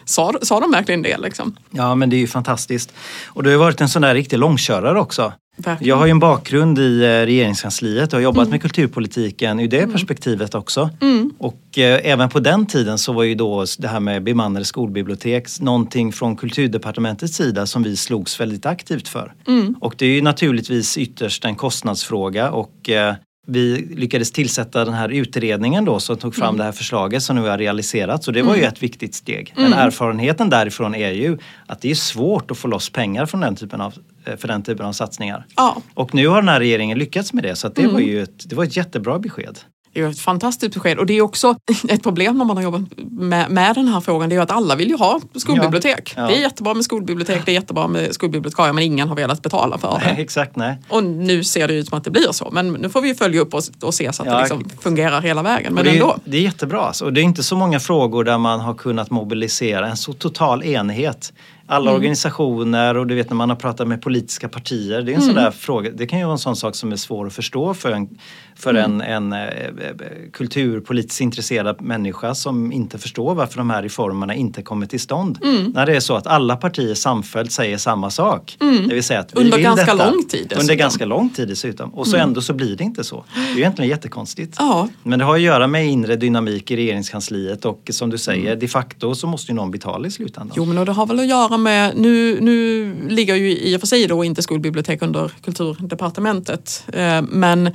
Sa, 0.05 0.33
sa 0.41 0.59
de 0.59 0.71
verkligen 0.71 1.01
det 1.01 1.17
liksom? 1.17 1.55
Ja, 1.71 1.95
men 1.95 2.09
det 2.09 2.15
är 2.15 2.19
ju 2.19 2.27
fantastiskt. 2.27 2.93
Och 3.25 3.43
du 3.43 3.49
har 3.51 3.57
varit 3.57 3.81
en 3.81 3.89
sån 3.89 4.01
där 4.01 4.13
riktig 4.13 4.37
långkörare 4.39 4.99
också. 4.99 5.33
Verkligen. 5.57 5.89
Jag 5.89 5.95
har 5.95 6.05
ju 6.05 6.11
en 6.11 6.19
bakgrund 6.19 6.79
i 6.79 7.03
eh, 7.03 7.07
regeringskansliet. 7.07 8.13
Och 8.13 8.17
har 8.17 8.23
jobbat 8.23 8.49
med 8.49 8.61
kulturpolitiken 8.61 9.59
ur 9.59 9.67
det 9.67 9.87
perspektivet 9.87 10.55
också. 10.55 10.89
Och 11.37 11.77
eh, 11.77 11.99
även 12.03 12.29
på 12.29 12.39
den 12.39 12.65
tiden 12.65 12.97
så 12.97 13.13
var 13.13 13.23
ju 13.23 13.35
då 13.35 13.65
det 13.79 13.87
här 13.87 13.99
med 13.99 14.23
bemannade 14.23 14.65
skolbibliotek 14.65 15.59
någonting 15.59 16.11
från 16.11 16.35
kulturdepartementets 16.35 17.35
sida 17.35 17.65
som 17.65 17.83
vi 17.83 17.95
slogs 17.97 18.39
väldigt 18.39 18.65
aktivt 18.65 19.07
för. 19.07 19.33
Och 19.79 19.95
det 19.97 20.05
är 20.05 20.09
ju 20.09 20.21
naturligtvis 20.21 20.97
ytterst 20.97 21.45
en 21.45 21.55
kostnadsfråga 21.55 22.51
och 22.51 22.89
eh, 22.89 23.15
vi 23.47 23.87
lyckades 23.95 24.31
tillsätta 24.31 24.85
den 24.85 24.93
här 24.93 25.09
utredningen 25.09 25.85
då 25.85 25.99
som 25.99 26.17
tog 26.17 26.35
fram 26.35 26.57
det 26.57 26.63
här 26.63 26.71
förslaget 26.71 27.23
som 27.23 27.35
nu 27.35 27.41
har 27.41 27.57
realiserats. 27.57 28.27
Och 28.27 28.33
det 28.33 28.41
var 28.41 28.55
ju 28.55 28.63
ett 28.63 28.83
viktigt 28.83 29.15
steg. 29.15 29.53
Men 29.55 29.73
erfarenheten 29.73 30.49
därifrån 30.49 30.95
är 30.95 31.11
ju 31.11 31.37
att 31.67 31.81
det 31.81 31.91
är 31.91 31.95
svårt 31.95 32.51
att 32.51 32.57
få 32.57 32.67
loss 32.67 32.89
pengar 32.89 33.25
från 33.25 33.41
den 33.41 33.55
typen 33.55 33.81
av, 33.81 33.93
för 34.37 34.47
den 34.47 34.63
typen 34.63 34.85
av 34.85 34.93
satsningar. 34.93 35.45
Ja, 35.55 35.77
Och 35.93 36.13
nu 36.15 36.27
har 36.27 36.35
den 36.41 36.49
här 36.49 36.59
regeringen 36.59 36.97
lyckats 36.99 37.33
med 37.33 37.43
det 37.43 37.55
så 37.55 37.67
att 37.67 37.75
det 37.75 37.87
var 37.87 37.99
ju 37.99 38.23
ett, 38.23 38.49
det 38.49 38.55
var 38.55 38.63
ett 38.63 38.77
jättebra 38.77 39.19
besked. 39.19 39.59
det 39.93 40.01
är 40.01 40.07
ett 40.09 40.19
fantastiskt 40.19 40.73
besked. 40.73 40.97
Och 40.99 41.05
det 41.05 41.13
är 41.17 41.21
också 41.21 41.55
ett 41.89 42.03
problem 42.03 42.37
när 42.37 42.45
man 42.45 42.57
har 42.57 42.63
jobbat 42.63 42.81
med, 42.97 43.51
med 43.51 43.75
den 43.75 43.87
här 43.87 44.01
frågan. 44.01 44.29
Det 44.29 44.33
är 44.33 44.37
ju 44.37 44.43
att 44.43 44.51
alla 44.51 44.75
vill 44.75 44.89
ju 44.89 44.97
ha 44.97 45.19
skolbibliotek. 45.35 46.13
Ja. 46.15 46.21
Ja. 46.21 46.27
Det 46.27 46.35
är 46.37 46.41
jättebra 46.41 46.73
med 46.73 46.83
skolbibliotek, 46.83 47.45
det 47.45 47.51
är 47.51 47.53
jättebra 47.53 47.87
med 47.87 48.13
skolbibliotekarier 48.15 48.73
men 48.73 48.83
ingen 48.83 49.07
har 49.09 49.15
velat 49.15 49.41
betala 49.41 49.77
för 49.77 49.99
det. 49.99 50.05
Nej, 50.05 50.21
exakt, 50.21 50.55
nej. 50.55 50.77
Och 50.89 51.03
nu 51.03 51.43
ser 51.43 51.67
det 51.67 51.73
ut 51.73 51.87
som 51.89 51.97
att 51.97 52.03
det 52.03 52.11
blir 52.11 52.31
så. 52.31 52.49
Men 52.51 52.73
nu 52.73 52.89
får 52.89 53.01
vi 53.01 53.07
ju 53.07 53.15
följa 53.15 53.41
upp 53.41 53.53
och, 53.53 53.61
och 53.81 53.93
se 53.93 54.13
så 54.13 54.23
att 54.23 54.27
Ja. 54.27 54.33
det 54.35 54.39
liksom 54.41 54.69
fungerar 54.81 55.21
hela 55.21 55.43
vägen. 55.43 55.73
Men 55.73 55.83
det, 55.85 55.91
ändå. 55.91 56.17
det 56.25 56.37
är 56.37 56.41
jättebra. 56.41 56.81
Alltså. 56.81 57.05
Och 57.05 57.13
det 57.13 57.21
är 57.21 57.23
inte 57.23 57.43
så 57.43 57.55
många 57.55 57.79
frågor 57.79 58.23
där 58.23 58.37
man 58.37 58.59
har 58.59 58.73
kunnat 58.73 59.09
mobilisera 59.09 59.87
en 59.87 59.97
så 59.97 60.13
total 60.13 60.63
enighet. 60.63 61.33
Alla 61.71 61.91
organisationer 61.93 62.97
och 62.97 63.07
du 63.07 63.15
vet 63.15 63.29
när 63.29 63.35
man 63.35 63.49
har 63.49 63.55
pratat 63.55 63.87
med 63.87 64.01
politiska 64.01 64.49
partier. 64.49 65.01
Det 65.01 65.11
är 65.11 65.15
en 65.15 65.21
sån 65.21 65.35
där 65.35 65.51
fråga. 65.51 65.91
Det 65.91 66.07
kan 66.07 66.19
ju 66.19 66.25
vara 66.25 66.33
en 66.33 66.39
sån 66.39 66.55
sak 66.55 66.75
som 66.75 66.91
är 66.91 66.95
svår 66.95 67.27
att 67.27 67.33
förstå 67.33 67.73
för 67.73 67.91
en, 67.91 68.17
för 68.55 68.73
en, 68.73 69.01
en 69.01 69.33
eh, 69.33 69.39
eh, 69.39 69.71
kulturpolitiskt 70.33 71.21
intresserad 71.21 71.81
människa 71.81 72.35
som 72.35 72.71
inte 72.71 72.97
förstår 72.97 73.35
varför 73.35 73.57
de 73.57 73.69
här 73.69 73.83
reformerna 73.83 74.35
inte 74.35 74.61
kommer 74.61 74.85
till 74.85 74.99
stånd. 74.99 75.39
När 75.73 75.85
det 75.85 75.95
är 75.95 75.99
så 75.99 76.15
att 76.15 76.27
alla 76.27 76.55
partier 76.55 76.93
samfällt 76.93 77.51
säger 77.51 77.77
samma 77.77 78.09
sak. 78.09 78.57
Det 78.59 78.93
vill 78.93 79.03
säga 79.03 79.19
att 79.19 79.33
vi 79.35 79.39
Under 79.39 79.57
vill 79.57 79.63
ganska 79.63 79.95
detta. 79.95 80.11
lång 80.11 80.23
tid 80.23 80.41
Under 80.41 80.55
dessutom. 80.55 80.77
ganska 80.77 81.05
lång 81.05 81.29
tid 81.29 81.47
dessutom. 81.47 81.93
Och 81.93 82.07
så 82.07 82.17
ändå 82.17 82.41
så 82.41 82.53
blir 82.53 82.75
det 82.75 82.83
inte 82.83 83.03
så. 83.03 83.23
Det 83.33 83.39
är 83.53 83.57
egentligen 83.57 83.89
jättekonstigt. 83.89 84.55
Ja, 84.59 84.87
Men 85.03 85.19
det 85.19 85.25
har 85.25 85.35
att 85.35 85.41
göra 85.41 85.67
med 85.67 85.87
inre 85.87 86.15
dynamik 86.15 86.71
i 86.71 86.75
regeringskansliet 86.75 87.65
och 87.65 87.89
som 87.91 88.09
du 88.09 88.17
säger, 88.17 88.55
de 88.55 88.67
facto 88.67 89.15
så 89.15 89.27
måste 89.27 89.51
ju 89.51 89.55
någon 89.55 89.71
betala 89.71 90.07
i 90.07 90.11
slutändan. 90.11 90.53
jo 90.57 90.65
men 90.65 90.77
och 90.77 90.85
det 90.85 90.91
har 90.91 91.05
väl 91.07 91.19
att 91.19 91.27
göra 91.27 91.57
med, 91.57 91.97
nu, 91.97 92.37
nu 92.41 92.93
ligger 93.09 93.35
ju 93.35 93.57
i 93.57 93.75
och 93.75 93.79
för 93.79 93.87
sig 93.87 94.07
då 94.07 94.23
inte 94.23 94.41
skolbibliotek 94.41 95.01
under 95.01 95.31
kulturdepartementet. 95.43 96.83
Eh, 96.93 97.21
men 97.21 97.71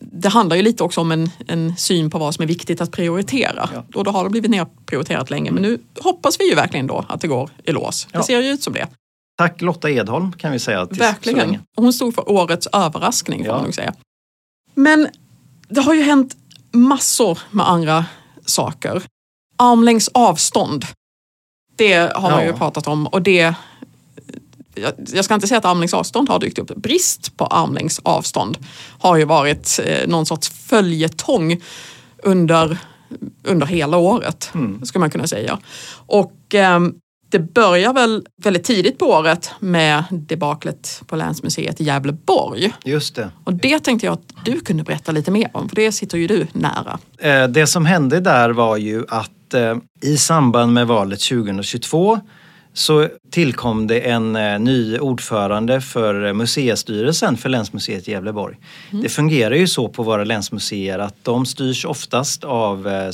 det 0.00 0.28
handlar 0.28 0.56
ju 0.56 0.62
lite 0.62 0.84
också 0.84 1.00
om 1.00 1.12
en, 1.12 1.30
en 1.48 1.76
syn 1.76 2.10
på 2.10 2.18
vad 2.18 2.34
som 2.34 2.42
är 2.42 2.46
viktigt 2.46 2.80
att 2.80 2.90
prioritera. 2.92 3.70
Ja. 3.74 3.84
Och 3.94 4.04
då 4.04 4.10
har 4.10 4.24
det 4.24 4.30
blivit 4.30 4.50
nerprioriterat 4.50 5.30
länge. 5.30 5.50
Men 5.50 5.62
nu 5.62 5.78
hoppas 6.00 6.40
vi 6.40 6.48
ju 6.48 6.54
verkligen 6.54 6.86
då 6.86 7.04
att 7.08 7.20
det 7.20 7.28
går 7.28 7.50
i 7.64 7.72
lås. 7.72 8.08
Ja. 8.12 8.18
Det 8.18 8.24
ser 8.24 8.40
ju 8.40 8.48
ut 8.48 8.62
som 8.62 8.72
det. 8.72 8.88
Tack 9.38 9.60
Lotta 9.60 9.90
Edholm 9.90 10.32
kan 10.32 10.52
vi 10.52 10.58
säga. 10.58 10.84
Verkligen. 10.90 11.58
Hon 11.76 11.92
stod 11.92 12.14
för 12.14 12.30
årets 12.30 12.66
överraskning 12.72 13.38
får 13.38 13.46
Ja. 13.46 13.54
man 13.54 13.64
nog 13.64 13.74
säga. 13.74 13.94
Men 14.74 15.08
det 15.68 15.80
har 15.80 15.94
ju 15.94 16.02
hänt 16.02 16.36
massor 16.72 17.38
med 17.50 17.68
andra 17.68 18.04
saker. 18.46 19.02
Armlängds 19.56 20.08
avstånd. 20.14 20.84
Det 21.76 21.94
har 22.16 22.30
man 22.30 22.40
Ja. 22.40 22.44
ju 22.44 22.52
pratat 22.52 22.86
om 22.86 23.06
och 23.06 23.22
det 23.22 23.54
jag- 24.74 24.92
jag 25.14 25.24
ska 25.24 25.34
inte 25.34 25.46
säga 25.46 25.58
att 25.58 25.64
armlängds 25.64 25.94
avstånd 25.94 26.28
har 26.28 26.38
dykt 26.38 26.58
upp. 26.58 26.76
Brist 26.76 27.36
på 27.36 27.46
armlängds 27.46 28.00
avstånd 28.02 28.58
har 28.98 29.16
ju 29.16 29.24
varit 29.24 29.80
eh, 29.84 30.08
någon 30.08 30.26
sorts 30.26 30.48
följetong 30.48 31.60
under, 32.22 32.78
under 33.44 33.66
hela 33.66 33.96
året, 33.96 34.50
Mm. 34.54 34.84
skulle 34.84 35.00
man 35.00 35.10
kunna 35.10 35.26
säga. 35.26 35.58
Och 36.06 36.54
ehm, 36.54 36.94
det 37.30 37.38
börjar 37.38 37.92
väl 37.92 38.26
väldigt 38.42 38.64
tidigt 38.64 38.98
på 38.98 39.06
året 39.06 39.50
med 39.60 40.04
debaklet 40.10 41.02
på 41.06 41.16
Länsmuseet 41.16 41.80
i 41.80 41.84
Gävleborg. 41.84 42.72
Just 42.84 43.14
det. 43.14 43.30
Och 43.44 43.54
det 43.54 43.78
tänkte 43.80 44.06
jag 44.06 44.12
att 44.12 44.44
du 44.44 44.60
kunde 44.60 44.82
berätta 44.82 45.12
lite 45.12 45.30
mer 45.30 45.50
om, 45.52 45.68
för 45.68 45.76
det 45.76 45.92
sitter 45.92 46.18
ju 46.18 46.26
du 46.26 46.46
nära. 46.52 46.98
Eh, 47.18 47.48
Det 47.48 47.66
som 47.66 47.86
hände 47.86 48.20
där 48.20 48.50
var 48.50 48.76
ju 48.76 49.04
att 49.08 49.54
eh, 49.54 49.76
i 50.02 50.16
samband 50.16 50.72
med 50.72 50.86
valet 50.86 51.20
2022 51.20 52.20
så 52.72 53.08
tillkom 53.30 53.86
det 53.86 54.10
en 54.10 54.36
eh, 54.36 54.58
ny 54.58 54.98
ordförande 54.98 55.80
för 55.80 56.26
eh, 56.26 56.32
museistyrelsen 56.32 57.36
för 57.36 57.48
Länsmuseet 57.48 58.08
i 58.08 58.10
Gävleborg. 58.10 58.56
Det 58.90 59.08
fungerar 59.08 59.54
ju 59.54 59.66
så 59.66 59.88
på 59.88 60.02
våra 60.02 60.24
länsmuseer 60.24 60.98
att 60.98 61.24
de 61.24 61.46
styrs 61.46 61.84
oftast 61.84 62.44
av, 62.44 62.88
eh, 62.88 63.10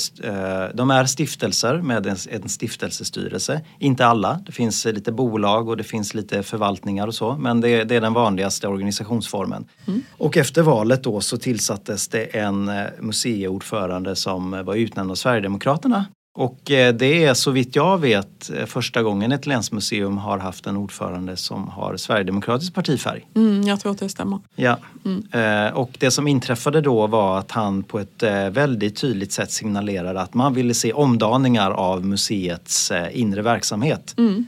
de 0.74 0.90
är 0.90 1.04
stiftelser 1.04 1.76
med 1.82 2.06
en, 2.06 2.48
stiftelsestyrelse. 2.48 3.60
Inte 3.78 4.06
alla, 4.06 4.40
det 4.46 4.52
finns 4.52 4.84
lite 4.84 5.12
bolag 5.12 5.68
och 5.68 5.76
det 5.76 5.84
finns 5.84 6.14
lite 6.14 6.42
förvaltningar 6.42 7.06
och 7.06 7.14
så 7.14 7.36
men 7.36 7.60
det, 7.60 7.90
är 7.90 8.00
den 8.00 8.12
vanligaste 8.12 8.68
organisationsformen. 8.68 9.64
Och 10.10 10.36
efter 10.36 10.62
valet 10.62 11.02
då 11.02 11.20
så 11.20 11.36
tillsattes 11.36 12.08
det 12.08 12.24
en 12.24 12.70
museiordförande 13.00 14.16
som 14.16 14.50
var 14.50 14.74
utnämnd 14.74 15.10
av 15.10 15.14
Sverigedemokraterna 15.14 16.04
Och 16.38 16.70
eh, 16.70 16.94
det 16.94 17.24
är 17.24 17.34
så 17.34 17.50
vitt 17.50 17.76
jag 17.76 17.98
vet 17.98 18.50
eh, 18.50 18.66
första 18.66 19.02
gången 19.02 19.32
ett 19.32 19.46
länsmuseum 19.46 20.18
har 20.18 20.38
haft 20.38 20.66
en 20.66 20.76
ordförande 20.76 21.36
som 21.36 21.68
har 21.68 21.96
Sverigedemokratisk 21.96 22.74
partifärg. 22.74 23.26
Mm, 23.34 23.62
jag 23.62 23.80
tror 23.80 23.92
att 23.92 23.98
det 23.98 24.08
stämmer. 24.08 24.38
Ja. 24.56 24.78
Mm. 25.04 25.74
Och 25.74 25.90
det 25.98 26.10
som 26.10 26.28
inträffade 26.28 26.80
då 26.80 27.06
var 27.06 27.38
att 27.38 27.50
han 27.50 27.82
på 27.82 27.98
ett 27.98 28.22
väldigt 28.50 28.96
tydligt 28.96 29.32
sätt 29.32 29.50
signalerade 29.50 30.20
att 30.20 30.34
man 30.34 30.54
ville 30.54 30.74
se 30.74 30.92
omdaningar 30.92 31.70
av 31.70 32.04
museets 32.04 32.92
inre 33.12 33.42
verksamhet. 33.42 34.14
Mm. 34.18 34.46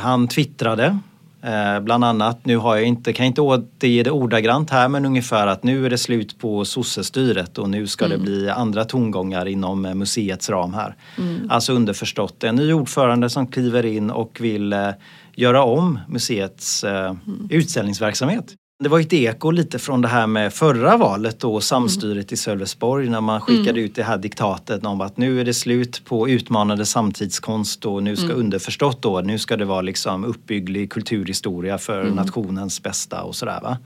Han 0.00 0.28
twittrade 0.28 0.98
Eh, 1.44 1.80
bland 1.80 2.04
annat, 2.04 2.46
nu 2.46 2.56
har 2.56 2.76
jag 2.76 2.84
inte, 2.84 3.12
kan 3.12 3.26
jag 3.26 3.30
inte 3.30 3.40
återge 3.40 4.02
det 4.02 4.10
ordagrant 4.10 4.70
här 4.70 4.88
men 4.88 5.04
ungefär 5.04 5.46
att 5.46 5.62
nu 5.62 5.86
är 5.86 5.90
det 5.90 5.98
slut 5.98 6.38
på 6.38 6.64
sossestyret 6.64 7.58
och 7.58 7.70
nu 7.70 7.86
ska 7.86 8.04
mm. 8.04 8.18
det 8.18 8.24
bli 8.24 8.48
andra 8.50 8.84
tongångar 8.84 9.48
inom 9.48 9.84
eh, 9.84 9.94
museets 9.94 10.50
ram 10.50 10.74
här. 10.74 10.96
Mm. 11.18 11.50
Alltså 11.50 11.72
underförstått 11.72 12.44
en 12.44 12.56
ny 12.56 12.72
ordförande 12.72 13.30
som 13.30 13.46
kliver 13.46 13.86
in 13.86 14.10
och 14.10 14.38
vill 14.40 14.72
eh, 14.72 14.88
göra 15.34 15.62
om 15.62 15.98
museets 16.08 16.84
eh, 16.84 17.04
mm. 17.04 17.48
utställningsverksamhet. 17.50 18.54
Det 18.82 18.88
var 18.88 19.00
ett 19.00 19.12
eko 19.12 19.50
lite 19.50 19.78
från 19.78 20.02
det 20.02 20.08
här 20.08 20.26
med 20.26 20.52
förra 20.52 20.96
valet 20.96 21.40
då, 21.40 21.60
samstyret 21.60 22.24
mm. 22.24 22.26
i 22.30 22.36
Sölvesborg 22.36 23.08
när 23.08 23.20
man 23.20 23.40
skickade 23.40 23.70
mm. 23.70 23.84
ut 23.84 23.94
det 23.94 24.02
här 24.02 24.18
diktatet 24.18 24.86
om 24.86 25.00
att 25.00 25.16
nu 25.16 25.40
är 25.40 25.44
det 25.44 25.54
slut 25.54 26.04
på 26.04 26.28
utmanande 26.28 26.86
samtidskonst 26.86 27.84
och 27.84 28.02
nu 28.02 28.16
ska 28.16 28.24
mm. 28.24 28.36
underförstått 28.36 29.02
då, 29.02 29.20
nu 29.20 29.38
ska 29.38 29.56
det 29.56 29.64
vara 29.64 29.80
liksom 29.80 30.24
uppbygglig 30.24 30.90
kulturhistoria 30.90 31.78
för 31.78 32.00
mm. 32.00 32.14
nationens 32.14 32.82
bästa 32.82 33.22
och 33.22 33.36
sådär 33.36 33.60
va. 33.62 33.78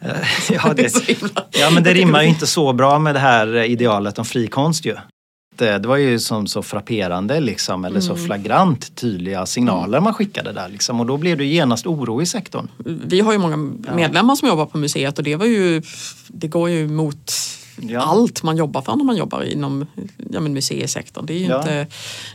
Ja, 0.50 0.74
det, 0.74 0.92
ja 1.50 1.70
men 1.70 1.82
det 1.82 1.94
rimmar 1.94 2.22
ju 2.22 2.28
inte 2.28 2.46
så 2.46 2.72
bra 2.72 2.98
med 2.98 3.14
det 3.14 3.20
här 3.20 3.56
idealet 3.56 4.18
om 4.18 4.24
frikonst 4.24 4.84
ju. 4.84 4.96
Eh, 5.62 5.78
det 5.78 5.88
var 5.88 5.96
ju 5.96 6.18
som 6.18 6.46
så 6.46 6.62
frapperande 6.62 7.40
liksom, 7.40 7.84
eller 7.84 8.00
så 8.00 8.12
mm. 8.12 8.24
flagrant 8.24 8.96
tydliga 8.96 9.46
signaler 9.46 10.00
man 10.00 10.14
skickade 10.14 10.52
där 10.52 10.68
liksom, 10.68 11.00
och 11.00 11.06
då 11.06 11.16
blev 11.16 11.38
det 11.38 11.44
genast 11.44 11.86
oro 11.86 12.22
i 12.22 12.26
sektorn. 12.26 12.68
Vi 12.84 13.20
har 13.20 13.32
ju 13.32 13.38
många 13.38 13.56
medlemmar 13.94 14.34
som 14.34 14.48
jobbar 14.48 14.66
på 14.66 14.78
museet 14.78 15.18
och 15.18 15.24
det 15.24 15.36
var 15.36 15.46
ju, 15.46 15.82
det 16.28 16.48
går 16.48 16.70
ju 16.70 16.88
mot 16.88 17.32
ja. 17.80 18.00
allt 18.00 18.42
man 18.42 18.56
jobbar 18.56 18.82
för 18.82 18.96
när 18.96 19.04
man 19.04 19.16
jobbar 19.16 19.42
inom 19.42 19.86
ja, 20.30 20.40
men 20.40 20.52
museisektorn. 20.52 21.26
Det, 21.26 21.44
är 21.44 21.50
ja. 21.50 21.58
inte, 21.58 21.86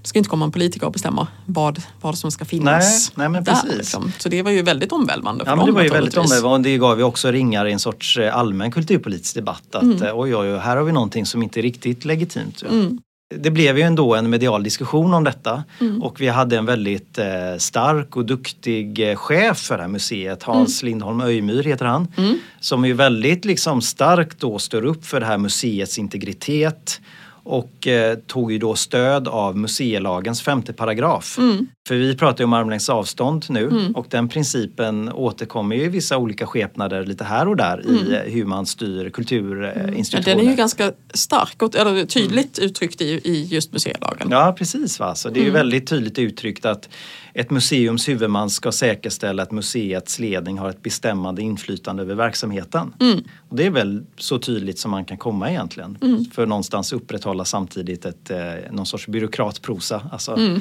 det 0.02 0.08
ska 0.08 0.20
inte 0.20 0.30
komma 0.30 0.46
en 0.46 0.52
politiker 0.52 0.86
och 0.86 0.94
bestämma 0.94 1.28
vad, 1.46 1.82
vad 2.02 2.18
som 2.18 2.32
ska 2.32 2.46
finnas 2.46 3.12
nej, 3.16 3.30
nej, 3.30 3.42
där. 3.42 3.78
Liksom. 3.78 4.12
Så 4.20 4.30
det 4.30 4.42
var 4.42 4.52
ju 4.52 4.62
väldigt 4.62 4.92
omvälvande 4.92 5.46
för 5.46 5.52
ja, 5.52 5.56
dem. 5.56 5.66
Men 5.66 5.66
det 5.66 5.72
var 5.72 5.84
ju 5.84 5.90
väldigt 5.90 6.18
omvälvande 6.18 6.70
det 6.70 6.78
gav 6.78 6.98
ju 6.98 7.04
också 7.04 7.32
ringar 7.32 7.66
i 7.66 7.72
en 7.72 7.80
sorts 7.80 8.18
eh, 8.18 8.38
allmän 8.38 8.72
kulturpolitisk 8.72 9.36
debatt 9.36 9.76
att 9.76 9.84
mm. 9.84 10.04
Eh, 10.04 10.20
oj, 10.20 10.36
oj, 10.36 10.54
oj, 10.54 10.60
här 10.60 10.78
har 10.78 10.84
vi 10.84 10.92
någonting 10.92 11.26
som 11.26 11.44
inte 11.44 11.60
är 11.60 11.62
riktigt 11.62 12.06
legitimt. 12.06 12.64
Mm 12.70 13.00
det 13.40 13.52
blev 13.52 13.78
ju 13.78 13.84
ändå 13.84 14.16
en 14.16 14.30
medial 14.30 14.64
diskussion 14.64 15.14
om 15.14 15.24
detta 15.24 15.64
mm. 15.82 16.04
och 16.04 16.22
vi 16.22 16.28
hade 16.28 16.58
en 16.58 16.66
väldigt 16.66 17.18
eh, 17.18 17.58
stark 17.58 18.16
och 18.16 18.26
duktig 18.26 19.10
eh, 19.10 19.16
chef 19.16 19.58
för 19.58 19.78
det 19.78 19.84
här 19.84 19.90
museet, 19.90 20.44
Hans 20.44 20.84
mm. 20.84 20.90
Lindholm 20.90 21.22
Öjmyr 21.22 21.64
heter 21.64 21.86
han, 21.86 22.08
mm. 22.18 22.40
som 22.60 22.86
är 22.86 22.94
väldigt 22.94 23.46
liksom 23.46 23.82
starkt 23.82 24.40
då 24.40 24.60
står 24.60 24.86
upp 24.86 25.06
för 25.06 25.20
det 25.20 25.26
här 25.26 25.38
museets 25.38 26.00
integritet 26.00 27.02
och 27.44 27.88
eh, 27.88 28.16
tog 28.16 28.52
ju 28.52 28.58
då 28.58 28.76
stöd 28.76 29.28
av 29.28 29.58
museilagens 29.58 30.42
femte 30.42 30.74
paragraf. 30.74 31.38
Mm. 31.38 31.68
För 31.88 31.96
vi 31.96 32.16
pratar 32.16 32.40
ju 32.40 32.46
om 32.46 32.54
armlängds 32.54 32.90
avstånd 32.90 33.46
nu 33.50 33.68
mm. 33.68 33.96
och 33.96 34.06
den 34.10 34.30
principen 34.30 35.12
återkommer 35.14 35.76
ju 35.76 35.84
i 35.84 35.88
vissa 35.88 36.18
olika 36.18 36.48
skepnader 36.48 37.06
lite 37.06 37.24
här 37.24 37.48
och 37.48 37.56
där 37.56 37.80
mm. 37.80 37.98
i 37.98 38.32
hur 38.32 38.46
man 38.46 38.66
styr 38.66 39.10
kulturinstitutioner. 39.10 40.36
Den 40.36 40.46
är 40.46 40.52
ju 40.52 40.58
ganska 40.58 40.92
stark 41.14 41.62
och 41.62 41.76
eller 41.76 42.06
tydligt 42.06 42.60
uttryckt 42.60 43.02
i, 43.02 43.06
i 43.06 43.48
just 43.52 43.74
museilagen. 43.74 44.28
Ja 44.32 44.56
precis, 44.58 45.00
va? 45.00 45.16
så 45.16 45.30
det 45.30 45.40
är 45.40 45.42
ju 45.42 45.50
mm. 45.50 45.54
väldigt 45.54 45.88
tydligt 45.88 46.20
uttryckt 46.20 46.66
att 46.66 46.90
ett 47.34 47.52
museums 47.52 48.10
huvudman 48.10 48.50
ska 48.50 48.72
säkerställa 48.72 49.44
att 49.44 49.52
museets 49.52 50.20
ledning 50.20 50.58
har 50.58 50.70
ett 50.70 50.82
bestämmande 50.82 51.42
inflytande 51.42 52.04
över 52.04 52.16
verksamheten. 52.16 52.94
Mm. 53.00 53.24
Och 53.50 53.56
det 53.56 53.66
är 53.66 53.70
väl 53.70 54.04
så 54.18 54.40
tydligt 54.40 54.80
som 54.80 54.92
man 54.92 55.06
kan 55.06 55.18
komma 55.18 55.50
egentligen. 55.50 55.98
Mm. 56.02 56.26
För 56.26 56.46
någonstans 56.46 56.94
upprätthålla 56.94 57.46
samtidigt 57.46 58.06
ett, 58.06 58.30
eh, 58.30 58.38
någon 58.72 58.86
sorts 58.86 59.08
byråkratprosa. 59.08 60.10
Alltså. 60.12 60.38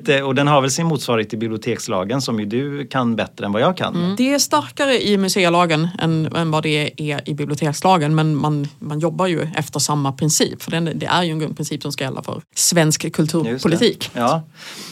Och, 0.00 0.08
lite, 0.08 0.22
och 0.22 0.34
den 0.34 0.46
har 0.46 0.60
väl 0.60 0.70
sin 0.70 0.86
motsvarighet 0.86 1.34
i 1.34 1.36
bibliotekslagen 1.36 2.22
som 2.22 2.40
ju 2.40 2.46
du 2.46 2.86
kan 2.86 3.16
bättre 3.16 3.46
än 3.46 3.52
vad 3.52 3.62
jag 3.62 3.76
kan. 3.76 3.94
Mm. 3.94 4.16
Det 4.16 4.34
är 4.34 4.38
starkare 4.38 5.06
i 5.06 5.18
museilagen 5.18 5.88
än, 5.98 6.26
än 6.36 6.50
vad 6.50 6.62
det 6.62 6.92
är 6.96 7.28
i 7.28 7.34
bibliotekslagen 7.34 8.14
men 8.14 8.36
man, 8.36 8.68
man 8.78 9.00
jobbar 9.00 9.26
ju 9.26 9.48
efter 9.56 9.80
samma 9.80 10.12
princip. 10.12 10.62
För 10.62 10.70
det 10.70 11.06
är 11.06 11.22
ju 11.22 11.30
en 11.30 11.38
grundprincip 11.38 11.82
som 11.82 11.92
ska 11.92 12.04
gälla 12.04 12.22
för 12.22 12.42
svensk 12.54 13.12
kulturpolitik. 13.12 14.10
Ja. 14.14 14.42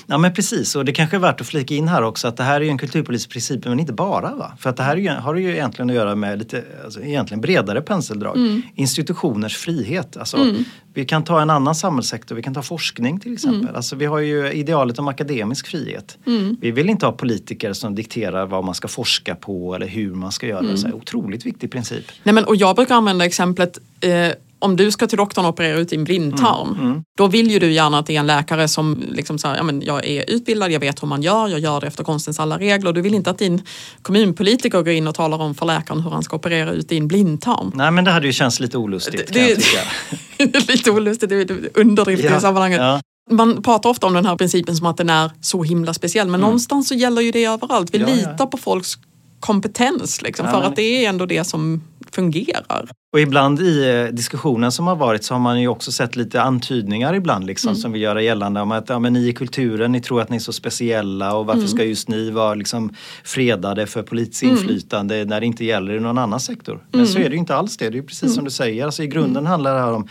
ja, 0.07 0.19
men 0.19 0.35
precis 0.35 0.59
precis, 0.59 0.77
och 0.77 0.85
det 0.85 0.93
kanske 0.93 1.17
är 1.17 1.21
värt 1.21 1.41
att 1.41 1.47
flika 1.47 1.75
in 1.75 1.89
här 1.89 2.03
också 2.03 2.29
att 2.29 2.37
det 2.37 2.43
här 2.43 2.61
är 2.61 2.65
ju 2.65 2.71
en 2.71 2.79
kulturpolitisk 2.79 3.31
princip 3.31 3.65
men 3.65 3.81
inte 3.81 3.93
bara. 3.93 4.35
Va? 4.35 4.53
För 4.59 4.71
att 4.71 4.77
det 4.77 4.83
här 4.83 4.97
ju, 4.97 5.09
har 5.09 5.35
ju 5.35 5.51
egentligen 5.51 5.91
att 5.91 5.97
göra 5.97 6.15
med 6.15 6.39
lite 6.39 6.65
alltså, 6.85 7.01
egentligen 7.01 7.41
bredare 7.41 7.81
penseldrag. 7.81 8.37
Mm. 8.37 8.63
Institutioners 8.75 9.57
frihet. 9.57 10.17
Alltså, 10.17 10.37
mm. 10.37 10.65
Vi 10.99 11.05
kan 11.05 11.25
ta 11.25 11.43
en 11.43 11.51
annan 11.51 11.75
samhällssektor, 11.75 12.37
vi 12.37 12.43
kan 12.43 12.55
ta 12.55 12.63
forskning 12.63 13.21
till 13.21 13.33
exempel. 13.33 13.61
Mm. 13.61 13.77
Alltså, 13.77 13.97
vi 13.97 14.07
har 14.07 14.19
ju 14.19 14.53
idealet 14.53 14.99
om 14.99 15.09
akademisk 15.09 15.67
frihet. 15.67 16.19
Mm. 16.27 16.57
Vi 16.61 16.71
vill 16.71 16.91
inte 16.91 17.07
ha 17.07 17.13
politiker 17.13 17.73
som 17.73 17.95
dikterar 17.95 18.47
vad 18.47 18.65
man 18.65 18.75
ska 18.75 18.89
forska 18.89 19.35
på 19.35 19.75
eller 19.75 19.87
hur 19.87 20.15
man 20.15 20.33
ska 20.33 20.47
göra. 20.47 20.59
Mm. 20.59 20.77
Så 20.77 20.93
otroligt 20.93 21.47
viktig 21.47 21.71
princip. 21.71 22.05
Nej, 22.23 22.35
men, 22.35 22.45
och 22.45 22.57
jag 22.57 22.77
brukar 22.77 22.95
använda 22.95 23.25
exemplet 23.25 23.79
eh, 24.01 24.11
om 24.59 24.77
du 24.77 24.91
ska 24.91 25.07
till 25.07 25.19
doktorn 25.19 25.45
och 25.45 25.51
operera 25.51 25.79
ut 25.79 25.89
din 25.89 26.05
blindtarm, 26.05 26.69
mm, 26.69 26.87
mm. 26.87 27.03
då 27.19 27.27
vill 27.27 27.51
ju 27.51 27.59
du 27.59 27.73
gärna 27.73 27.99
att 27.99 28.07
det 28.07 28.17
är 28.17 28.21
en 28.21 28.27
läkare 28.27 28.69
som 28.69 29.05
liksom 29.09 29.39
så 29.39 29.49
här, 29.49 29.57
ja, 29.57 29.63
men 29.63 29.83
jag 29.83 30.07
är 30.07 30.31
utbildad, 30.31 30.71
jag 30.71 30.81
vet 30.81 31.03
hur 31.03 31.09
man 31.09 31.23
gör, 31.23 31.49
jag 31.49 31.61
gör 31.61 31.81
det 31.81 31.87
efter 31.87 32.05
konstens 32.05 32.41
alla 32.41 32.59
regler. 32.59 32.93
Du 32.93 33.01
vill 33.01 33.15
inte 33.15 33.31
att 33.31 33.39
din 33.39 33.63
kommunpolitiker 34.03 34.83
går 34.83 34.93
in 34.93 35.09
och 35.09 35.15
talar 35.15 35.39
om 35.39 35.55
för 35.55 35.67
läkaren 35.67 36.01
hur 36.01 36.11
han 36.11 36.23
ska 36.23 36.37
operera 36.37 36.71
ut 36.71 36.89
din 36.89 37.09
blindtarm. 37.09 37.73
Nej 37.75 37.91
men 37.91 38.05
det 38.05 38.11
hade 38.11 38.27
ju 38.27 38.33
känts 38.33 38.61
lite 38.61 38.79
olustigt 38.79 39.33
det, 39.33 39.57
tycka. 39.57 40.59
lite 40.73 40.91
olustigt, 40.91 41.31
det 41.31 41.37
är 41.37 41.69
underdrift 41.75 42.25
ja, 42.25 42.39
i 42.39 42.41
sammanhanget. 42.41 42.81
Ja. 42.81 43.01
Man 43.31 43.63
pratar 43.63 43.91
ofta 43.91 44.07
om 44.07 44.15
den 44.15 44.27
här 44.27 44.37
principen 44.37 44.77
som 44.77 44.87
att 44.87 44.97
den 44.97 45.11
är 45.11 45.31
så 45.41 45.63
himla 45.63 45.95
speciell 45.95 46.27
men 46.27 46.35
mm. 46.35 46.41
någonstans 46.41 46.89
så 46.89 46.95
gäller 46.95 47.23
ju 47.23 47.31
det 47.31 47.45
överallt. 47.45 47.95
Vi 47.95 47.99
ja, 47.99 48.07
litar 48.07 48.47
på 48.47 48.57
folks 48.57 48.99
kompetens 49.41 50.23
liksom, 50.23 50.47
för 50.47 50.63
att 50.63 50.77
det 50.77 51.05
är 51.05 51.09
ändå 51.09 51.27
det 51.27 51.45
som 51.45 51.83
fungerar. 52.13 52.89
Och 53.13 53.21
ibland 53.21 53.61
i 53.61 53.91
eh, 53.91 54.15
diskussionen 54.15 54.73
som 54.73 54.87
har 54.87 54.97
varit 54.97 55.25
så 55.25 55.35
har 55.35 55.39
man 55.39 55.61
ju 55.61 55.69
också 55.69 55.93
sett 55.93 56.17
lite 56.17 56.43
antydningar 56.43 57.15
ibland 57.15 57.47
liksom, 57.47 57.69
mm. 57.69 57.81
som 57.81 57.93
vill 57.93 58.03
göra 58.03 58.23
gällande 58.23 58.61
om 58.61 58.73
att 58.73 58.89
ja, 58.89 58.99
men 58.99 59.13
ni 59.13 59.29
i 59.29 59.33
kulturen, 59.33 59.93
ni 59.93 60.01
tror 60.01 60.21
att 60.21 60.31
ni 60.31 60.37
är 60.37 60.41
så 60.41 60.53
speciella 60.53 61.35
och 61.37 61.47
varför 61.47 61.59
mm. 61.59 61.69
ska 61.69 61.85
just 61.85 62.09
ni 62.09 62.31
vara 62.31 62.55
liksom 62.55 62.95
fredade 63.25 63.87
för 63.87 64.03
politiskt 64.03 64.43
mm. 64.43 64.57
inflytande 64.57 65.25
när 65.25 65.41
det 65.41 65.47
inte 65.47 65.65
gäller 65.65 65.95
i 65.95 66.01
någon 66.01 66.19
annan 66.19 66.41
sektor. 66.41 66.87
Men 66.93 67.07
så 67.07 67.17
mm. 67.17 67.27
är 67.27 67.31
det 67.31 67.35
ju 67.35 67.41
inte 67.41 67.57
alls 67.57 67.77
det, 67.77 67.91
det 67.91 67.99
är 67.99 68.03
precis 68.03 68.31
som 68.31 68.39
mm. 68.39 68.45
du 68.45 68.51
säger. 68.51 68.85
Alltså, 68.85 69.03
I 69.03 69.07
grunden 69.07 69.47
handlar 69.47 69.75
det 69.75 69.81
här 69.81 69.93
om 69.93 70.09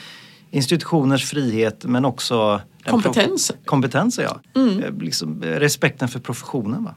institutioners 0.52 1.26
frihet 1.26 1.86
men 1.86 2.06
också 2.06 2.62
kompetens. 2.86 3.52
Kompetens, 3.66 4.20
ja. 4.20 4.42
Eh, 4.56 4.94
liksom, 5.00 5.44
eh, 5.44 5.48
respekten 5.48 6.08
för 6.08 6.20
professionen. 6.20 6.84
Va? 6.84 6.96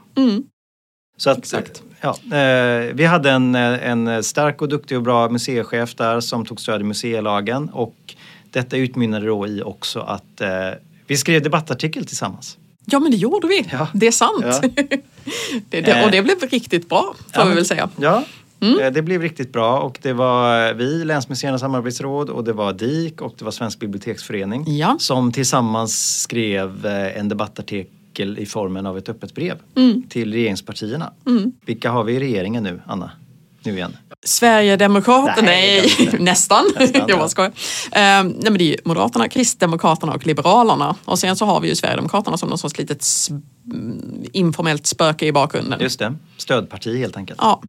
Så 1.21 1.29
att, 1.29 1.37
Exakt. 1.37 1.83
Ja, 2.01 2.37
eh, 2.37 2.93
vi 2.93 3.05
hade 3.05 3.31
en, 3.31 3.55
en 3.55 4.23
stark 4.23 4.61
och 4.61 4.69
duktig 4.69 4.97
och 4.97 5.03
bra 5.03 5.29
museichef 5.29 5.95
där 5.95 6.19
som 6.19 6.45
tog 6.45 6.61
stöd 6.61 6.81
i 6.81 6.83
museilagen 6.83 7.69
och 7.69 7.95
detta 8.49 8.77
utmynnade 8.77 9.25
då 9.25 9.47
i 9.47 9.61
också 9.61 9.99
att 9.99 10.41
eh, 10.41 10.49
vi 11.07 11.17
skrev 11.17 11.41
debattartikel 11.41 12.05
tillsammans. 12.05 12.57
Ja 12.85 12.99
men 12.99 13.11
det 13.11 13.17
gjorde 13.17 13.47
vi, 13.47 13.67
ja. 13.71 13.87
det 13.93 14.07
är 14.07 14.11
sant. 14.11 14.45
Ja. 14.45 14.61
det, 15.69 15.81
det, 15.81 16.05
och 16.05 16.11
det 16.11 16.21
blev 16.21 16.39
riktigt 16.51 16.89
bra 16.89 17.15
får 17.33 17.43
ja, 17.43 17.49
vi 17.49 17.55
väl 17.55 17.65
säga. 17.65 17.89
Ja, 17.97 18.23
Mm. 18.63 18.79
Eh, 18.79 18.91
det 18.91 19.01
blev 19.01 19.21
riktigt 19.21 19.53
bra 19.53 19.79
och 19.79 19.99
det 20.01 20.13
var 20.13 20.73
vi, 20.73 21.05
Länsmuseernas 21.05 21.61
samarbetsråd 21.61 22.29
och 22.29 22.43
det 22.43 22.53
var 22.53 22.73
DIK 22.73 23.21
och 23.21 23.35
det 23.37 23.45
var 23.45 23.51
Svensk 23.51 23.79
biblioteksförening 23.79 24.77
ja. 24.77 24.95
som 24.99 25.31
tillsammans 25.31 26.21
skrev 26.21 26.85
eh, 26.85 27.19
en 27.19 27.29
debattartikel 27.29 28.00
artikel 28.11 28.39
i 28.39 28.45
formen 28.45 28.85
av 28.85 28.97
ett 28.97 29.09
öppet 29.09 29.35
brev 29.35 29.57
mm. 29.75 30.03
till 30.09 30.33
regeringspartierna. 30.33 31.13
Mm. 31.27 31.51
Vilka 31.65 31.91
har 31.91 32.03
vi 32.03 32.13
i 32.13 32.19
regeringen 32.19 32.63
nu, 32.63 32.81
Anna? 32.85 33.11
Nu 33.63 33.73
igen. 33.73 33.97
Sverigedemokraterna, 34.25 35.47
nej, 35.47 35.93
nej 35.99 36.15
nästan. 36.19 36.65
nästan 36.79 37.05
jag 37.07 37.19
bara 37.19 37.29
skojar. 37.29 37.49
Uh, 37.49 37.53
nej 37.93 38.43
men 38.43 38.57
det 38.57 38.73
är 38.73 38.79
Moderaterna, 38.85 39.29
Kristdemokraterna 39.29 40.13
och 40.13 40.25
Liberalerna. 40.27 40.95
Och 41.05 41.19
sen 41.19 41.35
så 41.35 41.45
har 41.45 41.61
vi 41.61 41.67
ju 41.67 41.75
Sverigedemokraterna 41.75 42.37
som 42.37 42.49
någon 42.49 42.57
sorts 42.57 42.77
litet 42.77 43.05
informellt 44.33 44.85
spöke 44.85 45.25
i 45.25 45.31
bakgrunden. 45.31 45.79
Just 45.81 45.99
det, 45.99 46.15
stödparti 46.37 46.97
helt 46.97 47.17
enkelt. 47.17 47.39
Ja. 47.41 47.61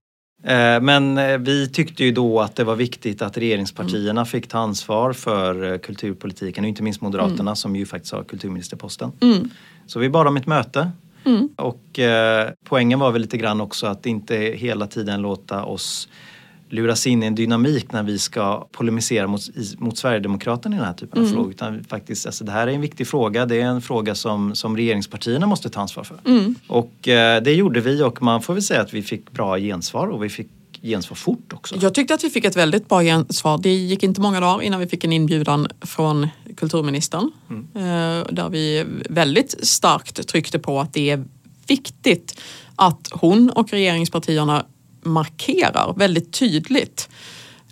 Eh, 0.44 0.80
men 0.80 1.18
eh, 1.18 1.38
vi 1.38 1.68
tyckte 1.68 2.04
ju 2.04 2.12
då 2.12 2.40
att 2.40 2.56
det 2.56 2.64
var 2.64 2.76
viktigt 2.76 3.22
att 3.22 3.38
regeringspartierna 3.38 4.20
mm. 4.20 4.26
fick 4.26 4.48
ta 4.48 4.58
ansvar 4.58 5.12
för 5.12 5.78
kulturpolitiken 5.78 6.64
och 6.64 6.68
inte 6.68 6.82
minst 6.82 7.00
Moderaterna 7.00 7.50
mm. 7.50 7.56
som 7.56 7.76
ju 7.76 7.86
faktiskt 7.86 8.12
har 8.12 8.24
kulturministerposten. 8.24 9.12
Mm. 9.20 9.50
Så 9.86 9.98
vi 9.98 10.08
bad 10.08 10.26
om 10.26 10.36
ett 10.36 10.46
möte 10.46 10.90
mm. 11.24 11.48
och 11.56 11.98
eh, 11.98 12.50
poängen 12.64 12.98
var 12.98 13.12
väl 13.12 13.22
lite 13.22 13.36
grann 13.36 13.60
också 13.60 13.86
att 13.86 14.06
inte 14.06 14.36
hela 14.36 14.86
tiden 14.86 15.22
låta 15.22 15.64
oss 15.64 16.08
luras 16.68 17.06
in 17.06 17.22
i 17.22 17.26
en 17.26 17.34
dynamik 17.34 17.92
när 17.92 18.02
vi 18.02 18.18
ska 18.18 18.66
polemisera 18.72 19.26
mot, 19.26 19.40
mot 19.78 19.98
Sverigedemokraterna 19.98 20.76
i 20.76 20.78
den 20.78 20.86
här 20.86 20.94
typen 20.94 21.18
av 21.18 21.24
Mm. 21.24 21.34
frågor. 21.34 21.50
Utan 21.50 21.84
faktiskt, 21.84 22.26
alltså, 22.26 22.44
det 22.44 22.52
här 22.52 22.66
är 22.66 22.72
en 22.72 22.80
viktig 22.80 23.06
fråga. 23.06 23.46
Det 23.46 23.60
är 23.60 23.64
en 23.64 23.82
fråga 23.82 24.14
som, 24.14 24.54
som 24.54 24.76
regeringspartierna 24.76 25.46
måste 25.46 25.70
ta 25.70 25.80
ansvar 25.80 26.04
för. 26.04 26.18
Mm. 26.24 26.54
Och 26.66 27.08
eh, 27.08 27.42
det 27.42 27.52
gjorde 27.52 27.80
vi 27.80 28.02
och 28.02 28.22
man 28.22 28.42
får 28.42 28.54
väl 28.54 28.62
säga 28.62 28.80
att 28.80 28.94
vi 28.94 29.02
fick 29.02 29.30
bra 29.30 29.58
gensvar 29.58 30.06
och 30.06 30.24
vi 30.24 30.28
fick 30.28 30.48
gensvar 30.82 31.14
fort 31.14 31.52
också. 31.52 31.76
Jag 31.80 31.94
tyckte 31.94 32.14
att 32.14 32.24
vi 32.24 32.30
fick 32.30 32.44
ett 32.44 32.56
väldigt 32.56 32.88
bra 32.88 33.02
gensvar. 33.02 33.58
Det 33.62 33.74
gick 33.74 34.02
inte 34.02 34.20
många 34.20 34.40
dagar 34.40 34.62
innan 34.62 34.80
vi 34.80 34.86
fick 34.86 35.04
en 35.04 35.12
inbjudan 35.12 35.66
från 35.80 36.28
kulturministern 36.56 37.30
mm. 37.50 37.66
där 38.30 38.48
vi 38.48 38.84
väldigt 39.10 39.66
starkt 39.66 40.28
tryckte 40.28 40.58
på 40.58 40.80
att 40.80 40.92
det 40.92 41.10
är 41.10 41.24
viktigt 41.66 42.40
att 42.76 43.08
hon 43.12 43.50
och 43.50 43.70
regeringspartierna 43.70 44.66
markerar 45.02 45.94
väldigt 45.96 46.32
tydligt 46.32 47.08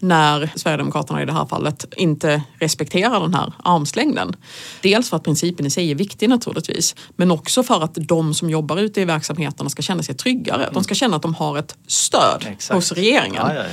när 0.00 0.50
Sverigedemokraterna 0.57 1.23
i 1.23 1.26
det 1.26 1.33
här 1.33 1.47
fallet 1.47 1.85
inte 1.97 2.42
respekterar 2.59 3.21
den 3.21 3.35
här 3.35 3.52
armslängden. 3.64 4.37
Dels 4.83 5.11
för 5.11 5.16
att 5.16 5.25
principen 5.25 5.66
i 5.66 5.71
sig 5.71 5.90
är 5.90 5.95
viktig 5.95 6.28
naturligtvis, 6.28 6.95
men 7.16 7.30
också 7.30 7.62
för 7.62 7.85
att 7.85 7.95
de 7.95 8.35
som 8.35 8.50
jobbar 8.50 8.76
ute 8.76 9.00
i 9.00 9.04
verksamheterna 9.04 9.71
ska 9.71 9.83
känna 9.83 10.02
sig 10.02 10.14
tryggare. 10.14 10.69
De 10.73 10.85
ska 10.85 10.95
känna 10.95 11.16
att 11.16 11.23
de 11.23 11.35
har 11.35 11.59
ett 11.59 11.76
stöd 11.87 12.47
Exakt. 12.50 12.75
hos 12.75 12.92
regeringen. 12.92 13.42
Ja, 13.47 13.54
ja, 13.54 13.64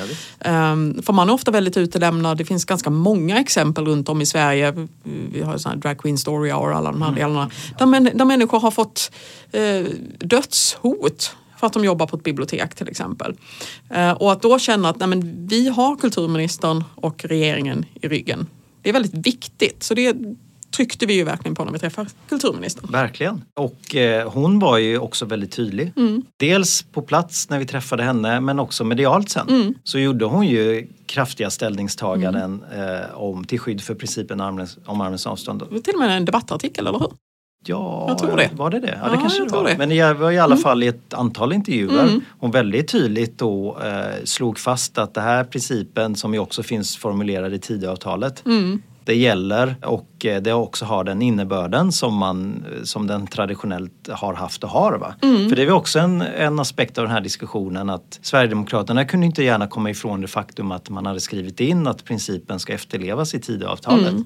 ja. 0.44 0.72
Um, 0.72 1.02
för 1.04 1.14
man 1.14 1.30
är 1.30 1.34
ofta 1.34 1.52
väldigt 1.52 1.78
utelämnad. 1.78 2.38
Det 2.38 2.46
finns 2.46 2.66
ganska 2.66 2.90
många 2.90 3.40
exempel 3.40 3.86
runt 3.86 4.10
om 4.10 4.22
i 4.22 4.26
Sverige. 4.26 4.88
Vi 5.04 5.42
har 5.42 5.58
sån 5.58 5.72
här 5.72 5.78
Drag 5.78 5.98
Queen 5.98 6.18
Story 6.18 6.52
Hour 6.52 6.72
och 6.72 6.78
alla 6.78 6.92
de 6.92 7.02
här 7.02 7.12
delarna. 7.12 7.50
Där, 7.78 7.86
män, 7.86 8.10
där 8.14 8.26
människor 8.26 8.60
har 8.60 8.72
fått 8.72 9.12
eh, 9.52 9.86
dödshot 10.20 11.36
för 11.60 11.68
att 11.68 11.74
de 11.74 11.86
jobbar 11.86 12.08
på 12.08 12.16
ett 12.16 12.24
bibliotek 12.24 12.76
till 12.76 12.90
exempel. 12.90 13.36
Eh, 13.90 14.12
och 14.12 14.32
att 14.32 14.42
då 14.42 14.60
känna 14.60 14.90
att 14.90 15.00
nej, 15.00 15.08
men, 15.08 15.48
vi 15.48 15.70
har 15.70 15.96
kulturministern 15.96 16.84
och 16.96 17.26
regeringen 17.26 17.86
i 18.02 18.08
ryggen. 18.08 18.48
Det 18.82 18.90
är 18.90 18.94
väldigt 18.94 19.28
viktigt. 19.28 19.84
Så 19.84 19.94
det 19.94 20.16
tryckte 20.78 21.06
vi 21.06 21.14
ju 21.14 21.24
verkligen 21.24 21.56
på 21.56 21.66
när 21.66 21.72
vi 21.72 21.80
träffade 21.80 22.10
kulturministern. 22.30 22.92
Verkligen. 22.92 23.44
Och 23.54 23.96
eh, 23.96 24.32
hon 24.32 24.60
var 24.60 24.78
ju 24.78 25.00
också 25.00 25.26
väldigt 25.26 25.52
tydlig. 25.52 25.94
Mm. 25.96 26.24
Dels 26.38 26.84
på 26.84 27.02
plats 27.02 27.50
när 27.50 27.60
vi 27.60 27.66
träffade 27.66 28.04
henne 28.04 28.40
men 28.40 28.60
också 28.60 28.84
medialt 28.84 29.30
sen. 29.30 29.50
Mm. 29.50 29.74
Så 29.84 30.00
gjorde 30.00 30.26
hon 30.26 30.48
ju 30.48 30.88
kraftiga 31.06 31.50
ställningstaganden 31.50 32.64
eh, 32.74 33.18
om, 33.22 33.44
till 33.44 33.60
skydd 33.60 33.82
för 33.82 33.96
principen 33.96 34.42
armlängds- 34.42 34.78
om 34.86 35.02
armlängds 35.02 35.28
avstånd. 35.28 35.84
Till 35.84 35.94
och 35.94 36.00
med 36.00 36.18
en 36.18 36.26
debattartikel, 36.26 36.88
eller 36.88 37.00
hur? 37.00 37.12
Ja, 37.70 38.06
Jag 38.08 38.18
tror 38.18 38.38
det. 38.38 38.50
var 38.54 38.70
det 38.70 38.80
det? 38.80 38.88
Ja, 39.02 39.08
Ja, 39.10 39.12
det 39.16 39.18
kanske 39.18 39.40
jag 39.40 39.48
det 39.52 39.56
var. 39.58 39.64
det. 39.64 39.78
Men 39.78 39.90
det 39.90 40.14
var 40.14 40.32
i 40.32 40.40
alla 40.40 40.58
fall 40.58 40.84
i 40.84 40.88
ett 40.88 41.14
antal 41.14 41.54
intervjuer 41.54 42.04
Mm. 42.04 42.22
hon 42.40 42.52
väldigt 42.52 42.88
tydligt 42.92 43.38
då 43.40 43.78
eh, 43.84 44.24
slog 44.24 44.60
fast 44.60 44.98
att 44.98 45.14
det 45.14 45.22
här 45.22 45.44
principen 45.44 46.16
som 46.16 46.34
ju 46.34 46.40
också 46.40 46.64
finns 46.64 46.98
formulerad 46.98 47.54
i 47.54 47.60
Tidöavtalet 47.60 48.46
Mm. 48.46 48.82
det 49.04 49.16
gäller 49.16 49.76
och 49.86 50.26
eh, 50.26 50.42
det 50.42 50.54
också 50.54 50.86
har 50.86 51.04
den 51.04 51.22
innebörden 51.22 51.92
som, 51.92 52.16
man, 52.16 52.66
som 52.84 53.08
den 53.08 53.28
traditionellt 53.28 54.10
har 54.12 54.34
haft 54.34 54.64
och 54.64 54.70
har. 54.70 54.98
Va? 54.98 55.16
Mm. 55.22 55.50
För 55.50 55.56
det 55.56 55.62
är 55.64 55.72
också 55.72 56.00
en, 56.00 56.22
en 56.22 56.60
aspekt 56.60 56.98
av 56.98 57.04
den 57.04 57.12
här 57.14 57.22
diskussionen 57.22 57.90
att 57.90 58.20
Sverigedemokraterna 58.22 59.06
kunde 59.06 59.26
inte 59.26 59.44
gärna 59.44 59.68
komma 59.68 59.90
ifrån 59.90 60.22
det 60.22 60.28
faktum 60.28 60.72
att 60.72 60.90
man 60.90 61.06
hade 61.06 61.20
skrivit 61.20 61.60
in 61.60 61.88
att 61.88 62.04
principen 62.06 62.60
ska 62.60 62.74
efterlevas 62.74 63.34
i 63.34 63.40
Tidöavtalet. 63.40 64.10
Mm. 64.12 64.26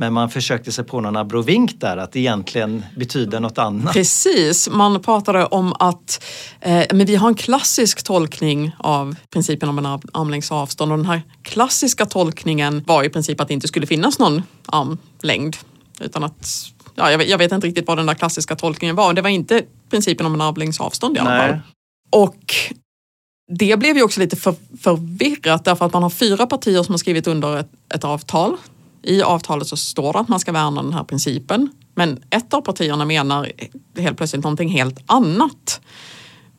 Men 0.00 0.12
man 0.12 0.30
försökte 0.30 0.72
sig 0.72 0.84
på 0.84 1.00
någon 1.00 1.16
abrovink 1.16 1.80
där 1.80 1.96
att 1.96 2.12
det 2.12 2.20
egentligen 2.20 2.84
betyder 2.96 3.40
något 3.40 3.58
annat. 3.58 3.92
Precis, 3.92 4.68
man 4.68 5.02
pratade 5.02 5.46
om 5.46 5.74
att 5.78 6.24
eh, 6.60 6.86
men 6.92 7.06
vi 7.06 7.16
har 7.16 7.28
en 7.28 7.34
klassisk 7.34 8.02
tolkning 8.02 8.76
av 8.78 9.16
principen 9.30 9.68
om 9.68 9.78
en 9.78 9.86
ar- 9.86 10.00
armlängds 10.12 10.52
avstånd 10.52 10.92
och 10.92 10.98
den 10.98 11.06
här 11.06 11.22
klassiska 11.42 12.06
tolkningen 12.06 12.84
var 12.86 13.04
i 13.04 13.08
princip 13.08 13.40
att 13.40 13.48
det 13.48 13.54
inte 13.54 13.68
skulle 13.68 13.86
finnas 13.86 14.18
någon 14.18 14.42
armlängd. 14.66 15.56
Utan 16.00 16.24
att, 16.24 16.48
ja, 16.94 17.10
jag, 17.10 17.18
vet, 17.18 17.28
jag 17.28 17.38
vet 17.38 17.52
inte 17.52 17.66
riktigt 17.66 17.86
vad 17.86 17.98
den 17.98 18.06
där 18.06 18.14
klassiska 18.14 18.56
tolkningen 18.56 18.96
var. 18.96 19.12
Det 19.12 19.22
var 19.22 19.30
inte 19.30 19.62
principen 19.90 20.26
om 20.26 20.34
en 20.34 20.40
armlängds 20.40 20.80
avstånd 20.80 21.16
i 21.16 21.20
alla 21.20 21.30
Nej. 21.30 21.48
fall. 21.48 21.58
Och 22.10 22.54
det 23.58 23.78
blev 23.78 23.96
ju 23.96 24.02
också 24.02 24.20
lite 24.20 24.36
för, 24.36 24.54
förvirrat 24.80 25.64
därför 25.64 25.86
att 25.86 25.92
man 25.92 26.02
har 26.02 26.10
fyra 26.10 26.46
partier 26.46 26.82
som 26.82 26.92
har 26.92 26.98
skrivit 26.98 27.26
under 27.26 27.56
ett, 27.56 27.70
ett 27.94 28.04
avtal. 28.04 28.56
I 29.08 29.22
avtalet 29.22 29.66
så 29.66 29.76
står 29.76 30.12
det 30.12 30.18
att 30.18 30.28
man 30.28 30.40
ska 30.40 30.52
värna 30.52 30.82
den 30.82 30.92
här 30.92 31.04
principen. 31.04 31.68
Men 31.94 32.22
ett 32.30 32.54
av 32.54 32.60
partierna 32.60 33.04
menar 33.04 33.52
helt 33.98 34.16
plötsligt 34.16 34.44
någonting 34.44 34.68
helt 34.68 34.98
annat. 35.06 35.80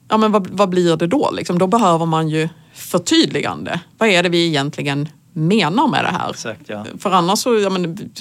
Ja 0.09 0.17
men 0.17 0.31
vad, 0.31 0.47
vad 0.47 0.69
blir 0.69 0.97
det 0.97 1.07
då? 1.07 1.31
Liksom, 1.31 1.59
då 1.59 1.67
behöver 1.67 2.05
man 2.05 2.29
ju 2.29 2.49
förtydligande. 2.73 3.79
Vad 3.97 4.09
är 4.09 4.23
det 4.23 4.29
vi 4.29 4.47
egentligen 4.47 5.09
menar 5.33 5.87
med 5.87 6.03
det 6.03 6.11
här? 6.11 6.29
Exakt, 6.29 6.61
ja. 6.67 6.85
För 6.99 7.11
annars 7.11 7.39
så 7.39 7.59
ja, 7.59 7.69
men, 7.69 8.11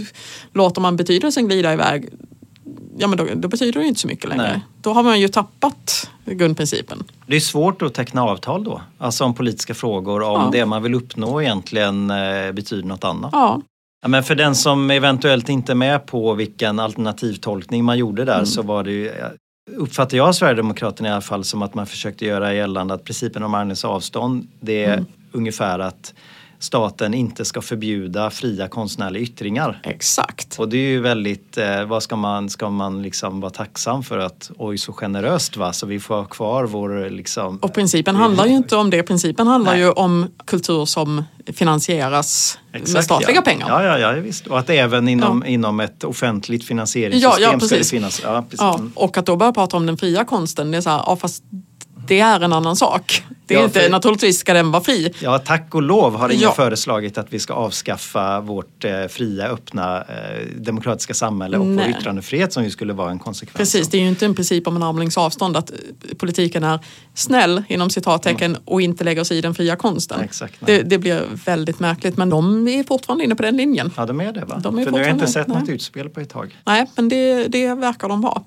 låter 0.53 0.81
man 0.81 0.97
betydelsen 0.97 1.49
glida 1.49 1.73
iväg 1.73 2.09
Ja 2.99 3.07
men 3.07 3.19
då, 3.19 3.27
då 3.35 3.49
betyder 3.49 3.81
det 3.81 3.87
inte 3.87 4.01
så 4.01 4.09
mycket 4.09 4.29
längre. 4.29 4.43
Nej. 4.43 4.61
Då 4.81 4.93
har 4.93 5.03
man 5.03 5.21
ju 5.21 5.29
tappat 5.29 6.11
grundprincipen. 6.25 7.05
Det 7.27 7.37
är 7.37 7.41
svårt 7.41 7.83
att 7.83 7.95
teckna 7.95 8.23
avtal 8.23 8.65
då, 8.65 8.83
alltså 8.99 9.25
om 9.25 9.35
politiska 9.35 9.75
frågor 9.75 10.23
om 10.23 10.41
Ja. 10.41 10.49
det 10.53 10.67
man 10.67 10.83
vill 10.83 10.95
uppnå 10.95 11.43
egentligen 11.43 12.11
eh, 12.11 12.53
betyder 12.53 12.89
något 12.89 13.05
annat. 13.05 13.31
Ja, 13.33 13.61
Ja, 14.03 14.09
men 14.09 14.23
för 14.23 14.35
den 14.35 14.55
som 14.55 14.91
eventuellt 14.91 15.49
inte 15.49 15.73
är 15.73 15.77
med 15.77 16.07
på 16.07 16.35
vilken 16.35 16.79
alternativtolkning 16.79 17.85
man 17.85 17.99
gjorde 17.99 18.25
där 18.25 18.35
Mm. 18.35 18.47
så 18.47 18.63
var 18.63 18.85
det 18.85 18.91
ju, 18.93 19.13
uppfattar 19.77 20.17
jag 20.17 20.35
Sverigedemokraterna 20.35 21.09
i 21.09 21.13
alla 21.13 21.21
fall 21.21 21.45
som 21.45 21.63
att 21.63 21.75
man 21.75 21.87
försökte 21.87 22.25
göra 22.27 22.55
gällande 22.55 22.95
att 22.95 23.05
principen 23.05 23.43
om 23.43 23.55
armlängds 23.55 23.85
avstånd 23.85 24.47
det 24.61 24.85
är 24.85 24.93
Mm. 24.93 25.07
ungefär 25.33 25.79
att 25.79 26.15
staten 26.61 27.15
inte 27.15 27.45
ska 27.45 27.61
förbjuda 27.63 28.31
fria 28.31 28.69
konstnärliga 28.69 29.23
yttringar. 29.23 29.81
exakt. 29.85 30.59
Och 30.59 30.69
det 30.69 30.77
är 30.77 30.89
ju 30.91 31.01
väldigt, 31.01 31.59
eh, 31.59 31.85
vad 31.85 32.03
ska 32.03 32.17
man, 32.17 32.51
ska 32.51 32.71
man 32.71 33.03
liksom 33.03 33.41
vara 33.41 33.51
tacksam 33.51 34.03
för 34.03 34.19
att 34.19 34.51
oj 34.59 34.79
så 34.79 34.93
generöst 34.93 35.57
va 35.57 35.73
så 35.73 35.87
vi 35.87 36.01
får 36.01 36.15
ha 36.15 36.25
kvar 36.25 36.65
vår 36.65 37.11
liksom 37.11 37.59
Och 37.63 37.75
principen 37.75 38.17
handlar 38.17 38.47
ju 38.47 38.53
inte 38.57 38.77
om 38.77 38.91
det. 38.91 39.03
Principen 39.03 39.47
handlar 39.47 39.73
Nej. 39.73 39.81
ju 39.81 39.91
om 39.91 40.27
kultur 40.45 40.85
som 40.85 41.25
finansieras 41.53 42.59
med 42.73 42.83
Exakt, 42.83 43.05
statliga 43.05 43.37
ja. 43.37 43.43
pengar. 43.43 43.67
Ja, 43.69 43.99
ja, 43.99 43.99
ja, 44.17 44.21
visst. 44.21 44.47
Och 44.47 44.59
att 44.59 44.71
även 44.71 45.09
inom, 45.09 45.47
inom 45.47 45.81
ett 45.81 46.05
offentligt 46.05 46.65
finansieringssystem 46.65 47.31
Ja, 47.43 47.53
ja, 47.53 47.59
ska 47.59 47.67
det 47.67 47.71
precis. 47.77 47.91
finnas. 47.91 48.21
Ja, 48.25 48.43
precis. 48.43 48.61
Ja, 48.61 48.75
Mm. 48.75 48.93
och 48.95 49.17
att 49.19 49.27
då 49.27 49.37
börja 49.37 49.53
prata 49.53 49.77
om 49.77 49.87
den 49.87 49.97
fria 49.97 50.25
konsten, 50.25 50.71
det 50.71 50.77
är 50.77 50.81
så 50.81 50.91
här, 50.91 51.03
ja 51.07 51.17
fast 51.17 51.43
det 52.09 52.21
är 52.21 52.41
en 52.41 52.53
annan 52.53 52.77
sak. 52.77 53.23
Det 53.49 53.55
är 53.55 53.59
Ja, 53.59 53.65
inte, 53.65 53.81
för- 53.81 53.91
naturligtvis 53.91 54.39
ska 54.39 54.53
den 54.55 54.71
vara 54.71 54.83
fri. 54.83 55.15
Ja, 55.23 55.39
tack 55.39 55.75
och 55.75 55.83
lov 55.83 56.17
har 56.17 56.29
ingen 56.29 56.43
Ja. 56.43 56.53
föreslagit 56.53 57.19
att 57.19 57.27
vi 57.33 57.39
ska 57.39 57.55
avskaffa 57.55 58.41
vårt 58.41 58.85
eh, 58.85 59.07
fria, 59.09 59.49
öppna, 59.49 59.99
eh, 60.01 60.47
demokratiska 60.57 61.15
samhälle 61.15 61.59
och 61.59 61.67
Nej. 61.67 61.87
vår 61.91 61.99
yttrandefrihet 62.01 62.53
som 62.53 62.65
ju 62.65 62.71
skulle 62.71 62.93
vara 62.93 63.11
en 63.11 63.19
konsekvens. 63.19 63.57
Precis, 63.57 63.89
det 63.89 63.97
är 63.99 64.03
ju 64.03 64.09
inte 64.09 64.25
en 64.25 64.35
princip 64.35 64.67
om 64.67 64.77
en 64.77 64.83
armlängds 64.83 65.19
avstånd 65.19 65.57
att 65.57 65.71
eh, 65.71 65.77
politiken 66.19 66.65
är 66.65 66.79
snäll 67.15 67.63
inom 67.69 67.91
citattecken 67.91 68.57
och 68.65 68.81
inte 68.83 69.05
lägger 69.05 69.25
sig 69.25 69.39
i 69.39 69.41
den 69.41 69.55
fria 69.55 69.77
konsten. 69.77 70.21
Exakt, 70.21 70.55
det, 70.61 70.83
det 70.83 70.99
blir 70.99 71.23
väldigt 71.45 71.81
märkligt 71.81 72.17
men 72.17 72.31
de 72.31 72.69
är 72.69 72.85
fortfarande 72.85 73.25
inne 73.25 73.35
på 73.35 73.43
den 73.43 73.57
linjen. 73.57 73.91
Ja, 73.97 74.07
de 74.07 74.21
är 74.21 74.33
det 74.33 74.45
va? 74.45 74.61
De 74.63 74.79
är 74.79 74.85
För 74.85 74.91
nu 74.91 74.99
har 74.99 75.05
jag 75.07 75.15
inte 75.15 75.27
sett 75.27 75.47
något 75.47 75.67
nej. 75.67 75.75
utspel 75.75 76.09
på 76.09 76.21
ett 76.21 76.31
tag. 76.31 76.57
Nej, 76.65 76.87
men 76.97 77.09
det, 77.09 77.49
det 77.49 77.75
verkar 77.75 78.09
de 78.09 78.21
vara. 78.21 78.43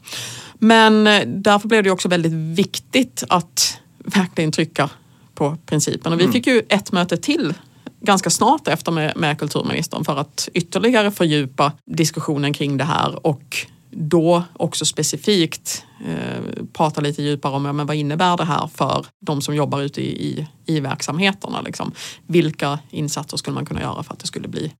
Men 0.59 1.07
eh, 1.07 1.21
därför 1.27 1.67
blev 1.67 1.83
det 1.83 1.91
också 1.91 2.07
väldigt 2.09 2.31
viktigt 2.33 3.23
att 3.29 3.77
verkligen 4.05 4.51
trycka 4.51 4.89
på 5.33 5.57
principen. 5.65 6.13
Och 6.13 6.19
vi 6.19 6.27
fick 6.27 6.47
ju 6.47 6.61
ett 6.69 6.91
möte 6.91 7.17
till 7.17 7.53
ganska 8.01 8.29
snart 8.29 8.67
efter 8.67 8.91
med, 8.91 9.17
med 9.17 9.39
kulturministern 9.39 10.05
för 10.05 10.17
att 10.17 10.49
ytterligare 10.53 11.11
fördjupa 11.11 11.71
diskussionen 11.85 12.53
kring 12.53 12.77
det 12.77 12.83
här 12.83 13.25
och 13.27 13.67
då 13.91 14.43
också 14.53 14.85
specifikt 14.85 15.85
eh, 16.05 16.63
prata 16.73 17.01
lite 17.01 17.23
djupare 17.23 17.53
om 17.53 17.65
ja, 17.65 17.73
men 17.73 17.85
vad 17.85 17.95
innebär 17.95 18.37
det 18.37 18.45
här 18.45 18.67
för 18.67 19.05
de 19.25 19.41
som 19.41 19.55
jobbar 19.55 19.81
ute 19.81 20.01
i, 20.01 20.27
i, 20.27 20.47
i 20.65 20.79
verksamheterna. 20.79 21.61
Liksom. 21.61 21.91
Vilka 22.27 22.79
insatser 22.89 23.37
skulle 23.37 23.53
man 23.53 23.65
kunna 23.65 23.81
göra 23.81 24.03
för 24.03 24.13
att 24.13 24.19
det 24.19 24.27
skulle 24.27 24.47
bli 24.47 24.73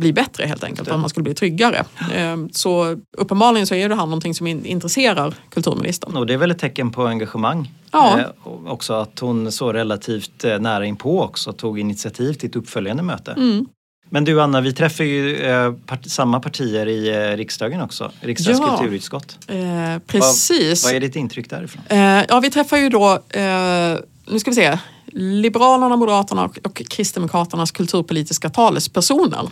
bli 0.00 0.12
bättre 0.12 0.46
helt 0.46 0.64
enkelt, 0.64 0.88
att 0.88 1.00
man 1.00 1.08
skulle 1.10 1.24
bli 1.24 1.34
tryggare. 1.34 1.84
Eh, 2.14 2.36
Så 2.52 2.96
uppenbarligen 3.18 3.66
så 3.66 3.74
är 3.74 3.88
det 3.88 3.94
här 3.94 4.06
någonting 4.06 4.34
som 4.34 4.46
in- 4.46 4.64
intresserar 4.66 5.34
kulturministern. 5.50 6.16
Och 6.16 6.26
det 6.26 6.32
är 6.34 6.38
väl 6.38 6.50
ett 6.50 6.58
tecken 6.58 6.90
på 6.90 7.06
engagemang. 7.06 7.70
Ja. 7.92 8.18
Eh, 8.18 8.26
också 8.66 8.92
att 8.94 9.18
hon 9.18 9.52
så 9.52 9.72
relativt 9.72 10.44
eh, 10.44 10.58
nära 10.58 10.86
inpå 10.86 11.22
också 11.22 11.52
tog 11.52 11.78
initiativ 11.80 12.32
till 12.32 12.48
ett 12.48 12.56
uppföljande 12.56 13.02
möte. 13.02 13.32
Mm. 13.32 13.66
Men 14.10 14.24
du 14.24 14.40
Anna, 14.42 14.60
vi 14.60 14.72
träffar 14.72 15.04
ju 15.04 15.36
eh, 15.36 15.72
part- 15.86 16.06
samma 16.06 16.40
partier 16.40 16.86
i 16.86 17.08
eh, 17.08 17.36
riksdagen 17.36 17.80
också, 17.80 18.10
riksdagens 18.20 18.60
Ja. 18.60 18.76
kulturutskott. 18.78 19.38
Eh, 19.48 19.98
precis. 20.06 20.84
Vad 20.84 20.94
är 20.94 21.00
ditt 21.00 21.16
intryck 21.16 21.50
därifrån? 21.50 21.82
Eh, 21.88 21.98
ja, 22.28 22.40
vi 22.40 22.50
träffar 22.50 22.76
ju 22.76 22.88
då, 22.88 23.12
eh, 23.30 23.98
nu 24.26 24.38
ska 24.38 24.50
vi 24.50 24.54
se, 24.54 24.78
Liberalerna, 25.06 25.96
Moderaterna 25.96 26.44
och, 26.44 26.58
och 26.64 26.82
Kristdemokraternas 26.90 27.70
kulturpolitiska 27.70 28.50
talespersoner. 28.50 29.50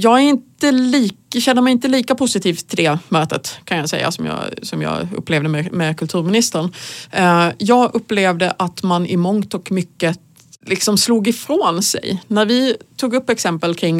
Jag 0.00 0.18
är 0.18 0.22
inte 0.22 0.72
lik, 0.72 1.16
känner 1.38 1.62
mig 1.62 1.72
inte 1.72 1.88
lika 1.88 2.14
positiv 2.14 2.54
till 2.54 2.76
det 2.76 2.98
mötet 3.08 3.58
kan 3.64 3.78
jag 3.78 3.88
säga 3.88 4.10
som 4.10 4.26
jag, 4.26 4.38
som 4.62 4.82
jag 4.82 5.08
upplevde 5.16 5.48
med, 5.48 5.72
med 5.72 5.98
kulturministern. 5.98 6.72
Eh, 7.10 7.48
jag 7.58 7.94
upplevde 7.94 8.50
att 8.50 8.82
man 8.82 9.06
i 9.06 9.16
mångt 9.16 9.54
och 9.54 9.72
mycket 9.72 10.20
liksom 10.66 10.98
slog 10.98 11.28
ifrån 11.28 11.82
sig. 11.82 12.22
När 12.26 12.46
vi 12.46 12.76
tog 12.96 13.14
upp 13.14 13.30
exempel 13.30 13.74
kring 13.74 13.98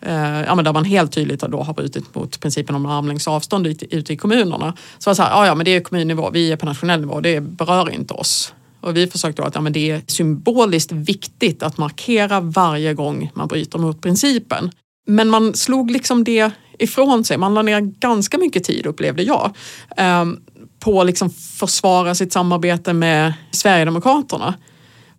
eh, 0.00 0.42
ja, 0.42 0.54
men 0.54 0.64
där 0.64 0.72
man 0.72 0.84
helt 0.84 1.12
tydligt 1.12 1.40
då 1.40 1.62
har 1.62 1.74
brutit 1.74 2.14
mot 2.14 2.40
principen 2.40 2.74
om 2.74 2.86
armlängds 2.86 3.28
avstånd 3.28 3.66
ute, 3.66 3.96
ute 3.96 4.12
i 4.12 4.16
kommunerna. 4.16 4.74
Så 4.98 5.10
var 5.10 5.12
det 5.12 5.16
så 5.16 5.22
här, 5.22 5.30
ja, 5.30 5.46
ja 5.46 5.54
men 5.54 5.64
det 5.64 5.70
är 5.70 5.80
kommunnivå, 5.80 6.30
vi 6.30 6.52
är 6.52 6.56
på 6.56 6.66
nationell 6.66 7.00
nivå, 7.00 7.20
det 7.20 7.40
berör 7.40 7.90
inte 7.90 8.14
oss. 8.14 8.52
Och 8.86 8.96
vi 8.96 9.06
försökte 9.06 9.42
då 9.42 9.48
att 9.48 9.54
ja, 9.54 9.60
men 9.60 9.72
det 9.72 9.90
är 9.90 10.02
symboliskt 10.06 10.92
viktigt 10.92 11.62
att 11.62 11.78
markera 11.78 12.40
varje 12.40 12.94
gång 12.94 13.30
man 13.34 13.48
bryter 13.48 13.78
mot 13.78 14.00
principen. 14.00 14.70
Men 15.06 15.28
man 15.28 15.54
slog 15.54 15.90
liksom 15.90 16.24
det 16.24 16.50
ifrån 16.78 17.24
sig. 17.24 17.38
Man 17.38 17.54
la 17.54 17.62
ner 17.62 17.80
ganska 17.80 18.38
mycket 18.38 18.64
tid 18.64 18.86
upplevde 18.86 19.22
jag 19.22 19.56
ehm, 19.96 20.40
på 20.78 21.00
att 21.00 21.06
liksom 21.06 21.30
försvara 21.30 22.14
sitt 22.14 22.32
samarbete 22.32 22.92
med 22.92 23.32
Sverigedemokraterna. 23.50 24.54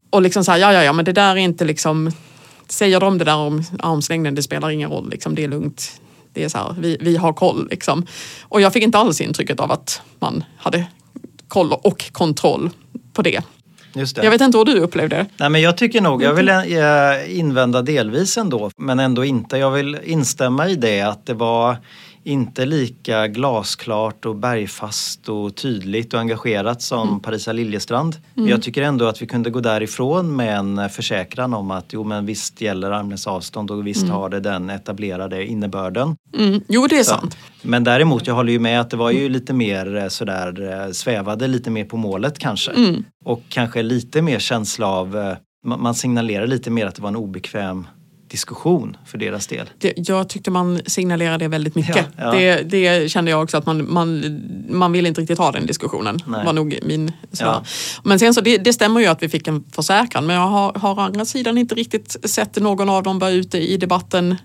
Och 0.10 0.22
liksom 0.22 0.44
så 0.44 0.52
här, 0.52 0.60
ja, 0.60 0.74
ja, 0.74 0.84
ja, 0.84 0.94
men 0.94 1.06
det 1.06 1.14
där 1.14 1.32
är 1.32 1.38
inte 1.38 1.66
liksom, 1.66 2.12
säger 2.68 3.00
de 3.00 3.18
det 3.18 3.26
där 3.26 3.38
om 3.38 3.64
armslängden, 3.80 4.36
det 4.36 4.44
spelar 4.44 4.70
ingen 4.70 4.90
roll, 4.90 5.10
liksom, 5.10 5.36
det 5.36 5.44
är 5.44 5.48
lugnt. 5.48 6.02
Det 6.34 6.44
är 6.44 6.50
så 6.50 6.58
här, 6.58 6.76
vi, 6.80 6.98
vi 7.02 7.18
har 7.18 7.34
koll 7.34 7.68
liksom. 7.72 8.06
Och 8.42 8.62
jag 8.62 8.74
fick 8.74 8.84
inte 8.84 8.98
alls 8.98 9.22
intrycket 9.22 9.60
av 9.60 9.72
att 9.72 10.02
man 10.20 10.44
hade 10.58 10.86
koll 11.48 11.74
och 11.74 12.12
kontroll 12.12 12.70
på 13.14 13.22
det. 13.22 13.42
Just 13.98 14.16
det. 14.16 14.24
Jag 14.24 14.32
vet 14.32 14.42
inte 14.42 14.58
hur 14.58 14.66
du 14.66 14.80
upplevde 14.80 15.16
det. 15.16 15.26
Nej, 15.38 15.50
men 15.50 15.62
jag 15.62 15.78
tycker 15.78 16.02
nog, 16.02 16.24
jag 16.24 16.34
vill 16.34 16.50
eh, 16.50 17.40
invända 17.40 17.82
delvis 17.82 18.38
ändå, 18.38 18.72
men 18.78 19.00
ändå 19.00 19.26
inte. 19.26 19.58
Jag 19.58 19.72
vill 19.72 19.98
instämma 20.04 20.68
i 20.68 20.76
det 20.76 21.02
att 21.02 21.26
det 21.26 21.34
var 21.34 21.78
inte 22.28 22.66
lika 22.66 23.28
glasklart 23.28 24.26
och 24.26 24.36
bergfast 24.36 25.30
och 25.30 25.56
tydligt 25.56 26.14
och 26.14 26.20
engagerat 26.20 26.82
som 26.82 27.08
mm. 27.08 27.20
Parisa 27.20 27.52
Liljestrand. 27.52 28.16
Mm. 28.38 28.50
Jag 28.50 28.62
tycker 28.62 28.82
ändå 28.82 29.06
att 29.06 29.22
vi 29.22 29.28
kunde 29.28 29.50
gå 29.50 29.60
därifrån 29.60 30.36
med 30.36 30.58
en 30.58 30.90
försäkran 30.90 31.54
om 31.54 31.72
att 31.72 31.86
jo 31.94 32.04
men 32.04 32.26
visst 32.26 32.62
gäller 32.62 32.92
armlängds 32.92 33.28
avstånd 33.28 33.72
och 33.72 33.88
visst 33.88 34.04
mm. 34.04 34.16
har 34.16 34.30
det 34.30 34.40
den 34.40 34.70
etablerade 34.70 35.46
innebörden. 35.46 36.16
Mm. 36.38 36.62
Jo 36.68 36.88
det 36.88 37.00
är 37.00 37.04
Så. 37.04 37.10
sant. 37.10 37.38
Men 37.62 37.84
däremot, 37.84 38.28
jag 38.28 38.36
håller 38.36 38.52
ju 38.52 38.60
med 38.60 38.82
att 38.82 38.90
det 38.90 38.98
var 38.98 39.12
ju 39.12 39.30
lite 39.30 39.54
mer 39.54 39.96
eh, 39.96 40.08
sådär 40.08 40.86
eh, 40.86 40.92
svävade 40.92 41.48
lite 41.48 41.70
mer 41.70 41.86
på 41.86 41.98
målet 41.98 42.40
kanske. 42.40 42.72
Mm. 42.72 43.04
Och 43.26 43.42
kanske 43.50 43.84
lite 43.84 44.22
mer 44.22 44.40
känsla 44.40 44.88
av 44.88 45.18
eh, 45.18 45.38
man 45.76 45.96
signalerar 45.96 46.48
lite 46.48 46.70
mer 46.70 46.86
att 46.86 46.96
det 46.96 47.02
var 47.02 47.10
en 47.10 47.16
obekväm 47.16 47.88
diskussion 48.28 48.98
för 49.06 49.18
deras 49.18 49.48
del. 49.48 49.70
Det, 49.78 49.94
jag 49.96 50.30
tyckte 50.30 50.52
man 50.52 50.82
signalerade 50.86 51.38
det 51.38 51.48
väldigt 51.48 51.76
mycket. 51.76 52.08
Ja, 52.18 52.24
ja. 52.24 52.32
Det, 52.32 52.62
det, 52.62 53.12
kände 53.12 53.32
jag 53.32 53.44
också 53.44 53.58
att 53.58 53.66
man, 53.66 53.94
man, 53.94 54.42
man 54.70 54.92
ville 54.92 55.08
inte 55.08 55.22
riktigt 55.22 55.38
ha 55.38 55.52
den 55.52 55.66
diskussionen. 55.66 56.20
Nej. 56.26 56.46
var 56.46 56.54
nog 56.54 56.80
min 56.84 57.12
ja. 57.32 57.64
Men 58.04 58.20
sen 58.20 58.34
så 58.34 58.42
det, 58.42 58.58
det, 58.58 58.74
stämmer 58.74 59.00
ju 59.00 59.08
att 59.08 59.24
vi 59.24 59.30
fick 59.30 59.48
en 59.48 59.64
försäkran 59.72 60.26
men 60.26 60.36
jag 60.36 60.48
har, 60.48 60.74
har 60.74 60.96
å 60.96 61.00
andra 61.00 61.26
sidan 61.26 61.58
inte 61.58 61.76
riktigt 61.76 62.30
sett 62.30 62.56
någon 62.56 62.90
av 62.90 63.04
dem 63.04 63.20
vara 63.20 63.32
ute 63.32 63.58
i 63.58 63.78
debatten 63.78 64.36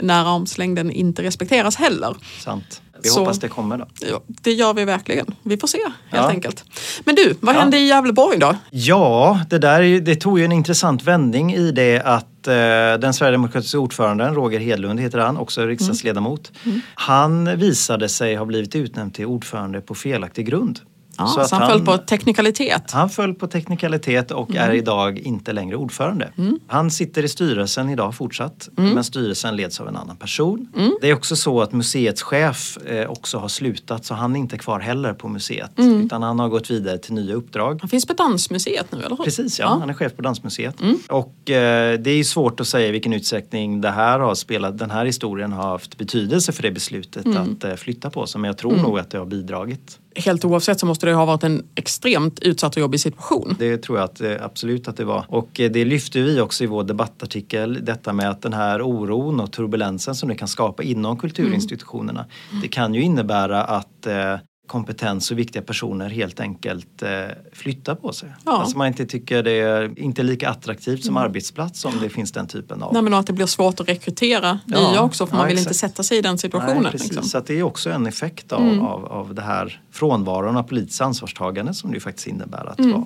när 0.00 0.36
armslängden 0.36 0.90
inte 0.90 1.22
respekteras 1.22 1.76
heller. 1.76 2.16
Sant. 2.40 2.82
Vi 3.02 3.08
så, 3.08 3.20
hoppas 3.20 3.38
det 3.38 3.48
kommer 3.48 3.78
då. 3.78 3.86
Ja, 4.00 4.20
det 4.26 4.52
gör 4.52 4.74
vi 4.74 4.84
verkligen. 4.84 5.26
Vi 5.42 5.56
får 5.56 5.68
se 5.68 5.78
helt 5.78 5.94
ja. 6.10 6.28
enkelt. 6.28 6.64
Men 7.04 7.14
du, 7.14 7.34
vad 7.40 7.54
ja. 7.54 7.60
hände 7.60 7.78
i 7.78 7.86
Gävleborg 7.86 8.38
då? 8.38 8.54
Ja, 8.70 9.40
det 9.50 9.58
där 9.58 10.00
det 10.00 10.16
tog 10.16 10.38
ju 10.38 10.44
en 10.44 10.52
intressant 10.52 11.02
vändning 11.02 11.54
i 11.54 11.70
det 11.70 12.00
att 12.00 12.46
eh, 12.46 12.54
den 13.00 13.14
sverigedemokratiska 13.14 13.78
ordföranden, 13.78 14.34
Roger 14.34 14.60
Hedlund 14.60 15.00
heter 15.00 15.18
han, 15.18 15.36
också 15.36 15.66
riksdagsledamot. 15.66 16.52
Mm. 16.64 16.74
Mm. 16.74 16.82
Han 16.94 17.58
visade 17.58 18.08
sig 18.08 18.34
ha 18.34 18.44
blivit 18.44 18.76
utnämnd 18.76 19.14
till 19.14 19.26
ordförande 19.26 19.80
på 19.80 19.94
felaktig 19.94 20.46
grund. 20.46 20.80
Ja, 21.18 21.26
så, 21.26 21.44
så 21.44 21.56
han, 21.56 21.62
han, 21.62 21.70
föll 21.70 21.86
på 21.86 21.98
teknikalitet? 21.98 22.90
Han 22.90 23.10
föll 23.10 23.34
på 23.34 23.46
teknikalitet 23.46 24.30
och 24.30 24.50
mm. 24.50 24.70
är 24.70 24.74
idag 24.74 25.18
inte 25.18 25.52
längre 25.52 25.76
ordförande. 25.76 26.32
Mm. 26.38 26.58
Han 26.66 26.90
sitter 26.90 27.22
i 27.22 27.28
styrelsen 27.28 27.90
idag 27.90 28.14
fortsatt 28.14 28.68
mm. 28.78 28.94
men 28.94 29.04
styrelsen 29.04 29.56
leds 29.56 29.80
av 29.80 29.88
en 29.88 29.96
annan 29.96 30.16
person. 30.16 30.68
Mm. 30.76 30.96
Det 31.00 31.10
är 31.10 31.14
också 31.14 31.36
så 31.36 31.62
att 31.62 31.72
museets 31.72 32.22
chef 32.22 32.76
eh, 32.76 33.10
också 33.10 33.38
har 33.38 33.48
slutat 33.48 34.04
så 34.04 34.14
han 34.14 34.36
är 34.36 34.40
inte 34.40 34.58
kvar 34.58 34.80
heller 34.80 35.12
på 35.12 35.28
museet 35.28 35.78
mm. 35.78 36.04
utan 36.04 36.22
han 36.22 36.38
har 36.38 36.48
gått 36.48 36.70
vidare 36.70 36.98
till 36.98 37.14
nya 37.14 37.34
uppdrag. 37.34 37.78
Han 37.80 37.88
finns 37.88 38.06
på 38.06 38.12
Dansmuseet 38.12 38.92
nu 38.92 38.98
eller 38.98 39.16
hur? 39.16 39.24
Precis 39.24 39.58
ja, 39.58 39.64
ja. 39.64 39.78
han 39.80 39.90
är 39.90 39.94
chef 39.94 40.16
på 40.16 40.22
Dansmuseet. 40.22 40.80
Mm. 40.80 40.98
Och 41.08 41.50
eh, 41.50 41.98
det 41.98 42.10
är 42.10 42.24
svårt 42.24 42.60
att 42.60 42.68
säga 42.68 42.88
i 42.88 42.90
vilken 42.90 43.12
utsträckning 43.12 43.80
det 43.80 43.90
här 43.90 44.18
har 44.18 44.34
spelat, 44.34 44.78
den 44.78 44.90
här 44.90 45.04
historien 45.04 45.52
har 45.52 45.68
haft 45.68 45.98
betydelse 45.98 46.52
för 46.52 46.62
det 46.62 46.70
beslutet 46.70 47.26
att 47.26 47.64
eh, 47.64 47.74
flytta 47.74 48.10
på 48.10 48.26
sig 48.26 48.40
men 48.40 48.48
jag 48.48 48.58
tror 48.58 48.76
nog 48.76 48.98
att 48.98 49.10
det 49.10 49.18
har 49.18 49.26
bidragit 49.26 49.98
helt 50.16 50.44
oavsett 50.44 50.80
så 50.80 50.86
måste 50.86 51.06
det 51.06 51.12
ha 51.12 51.24
varit 51.24 51.44
en 51.44 51.66
extremt 51.74 52.38
utsatt 52.38 52.76
och 52.76 52.80
jobbig 52.80 53.00
situation. 53.00 53.56
Det 53.58 53.78
tror 53.78 53.98
jag 53.98 54.04
att, 54.04 54.20
eh, 54.20 54.32
absolut 54.40 54.88
att 54.88 54.96
det 54.96 55.04
var. 55.04 55.24
Och 55.28 55.60
eh, 55.60 55.70
det 55.70 55.84
lyfte 55.84 56.20
vi 56.20 56.40
också 56.40 56.64
i 56.64 56.66
vår 56.66 56.84
debattartikel, 56.84 57.84
detta 57.84 58.12
med 58.12 58.30
att 58.30 58.42
den 58.42 58.52
här 58.52 58.82
oron 58.82 59.40
och 59.40 59.52
turbulensen 59.52 60.14
som 60.14 60.28
det 60.28 60.34
kan 60.34 60.48
skapa 60.48 60.82
inom 60.82 61.16
kulturinstitutionerna. 61.16 62.26
Mm. 62.50 62.62
Det 62.62 62.68
kan 62.68 62.94
ju 62.94 63.02
innebära 63.02 63.64
att 63.64 64.06
eh, 64.06 64.36
kompetens 64.66 65.30
och 65.30 65.38
viktiga 65.38 65.62
personer 65.62 66.10
helt 66.10 66.40
enkelt 66.40 67.02
eh, 67.02 67.10
flyttar 67.52 67.94
på 67.94 68.12
sig. 68.12 68.28
Ja. 68.44 68.52
Alltså 68.52 68.78
man 68.78 68.86
inte 68.86 69.06
tycker 69.06 69.42
det 69.42 69.52
är 69.52 69.98
inte 69.98 70.22
lika 70.22 70.50
attraktivt 70.50 71.04
som 71.04 71.16
mm. 71.16 71.22
arbetsplats 71.22 71.84
om 71.84 71.92
det 72.00 72.08
finns 72.08 72.32
den 72.32 72.46
typen 72.46 72.82
av... 72.82 72.92
Nej 72.92 73.02
men 73.02 73.14
att 73.14 73.26
det 73.26 73.32
blir 73.32 73.46
svårt 73.46 73.80
att 73.80 73.88
rekrytera 73.88 74.60
ja. 74.66 74.90
nya 74.90 75.02
också 75.02 75.26
för 75.26 75.34
ja, 75.34 75.38
man 75.38 75.46
vill 75.46 75.56
exakt. 75.56 75.66
inte 75.66 75.78
sätta 75.78 76.02
sig 76.02 76.18
i 76.18 76.20
den 76.20 76.38
situationen. 76.38 76.82
Nej, 76.82 76.92
precis. 76.92 77.08
Liksom. 77.08 77.28
Så 77.28 77.40
det 77.40 77.58
är 77.58 77.62
också 77.62 77.90
en 77.90 78.06
effekt 78.06 78.52
av, 78.52 78.62
mm. 78.62 78.80
av, 78.80 79.04
av 79.04 79.34
det 79.34 79.42
här 79.42 79.80
frånvaron 79.90 80.56
av 80.56 80.62
politiskt 80.62 81.00
ansvarstagande 81.00 81.74
som 81.74 81.92
det 81.92 82.00
faktiskt 82.00 82.26
innebär 82.26 82.66
att 82.66 82.78
mm. 82.78 82.92
vara 82.92 83.04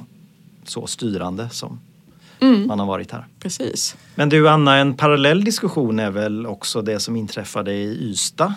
så 0.64 0.86
styrande 0.86 1.50
som 1.50 1.80
mm. 2.40 2.66
man 2.66 2.78
har 2.78 2.86
varit 2.86 3.12
här. 3.12 3.26
Precis. 3.40 3.96
Men 4.14 4.28
du 4.28 4.48
Anna, 4.48 4.76
en 4.76 4.94
parallell 4.94 5.44
diskussion 5.44 5.98
är 5.98 6.10
väl 6.10 6.46
också 6.46 6.82
det 6.82 7.00
som 7.00 7.16
inträffade 7.16 7.72
i 7.72 8.10
Ystad 8.10 8.54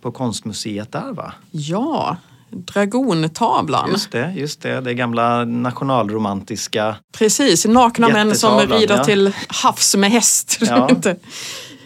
på 0.00 0.12
konstmuseet 0.12 0.92
där 0.92 1.12
va? 1.12 1.32
Ja, 1.50 2.16
Dragontavlan. 2.50 3.90
Just 3.90 4.12
det, 4.12 4.32
just 4.36 4.62
det, 4.62 4.80
det 4.80 4.94
gamla 4.94 5.44
nationalromantiska. 5.44 6.96
Precis, 7.18 7.66
nakna 7.66 8.08
män 8.08 8.34
som 8.34 8.60
rider 8.60 8.96
ja. 8.96 9.04
till 9.04 9.32
havs 9.48 9.96
med 9.96 10.10
häst. 10.10 10.58
Ja. 10.66 10.88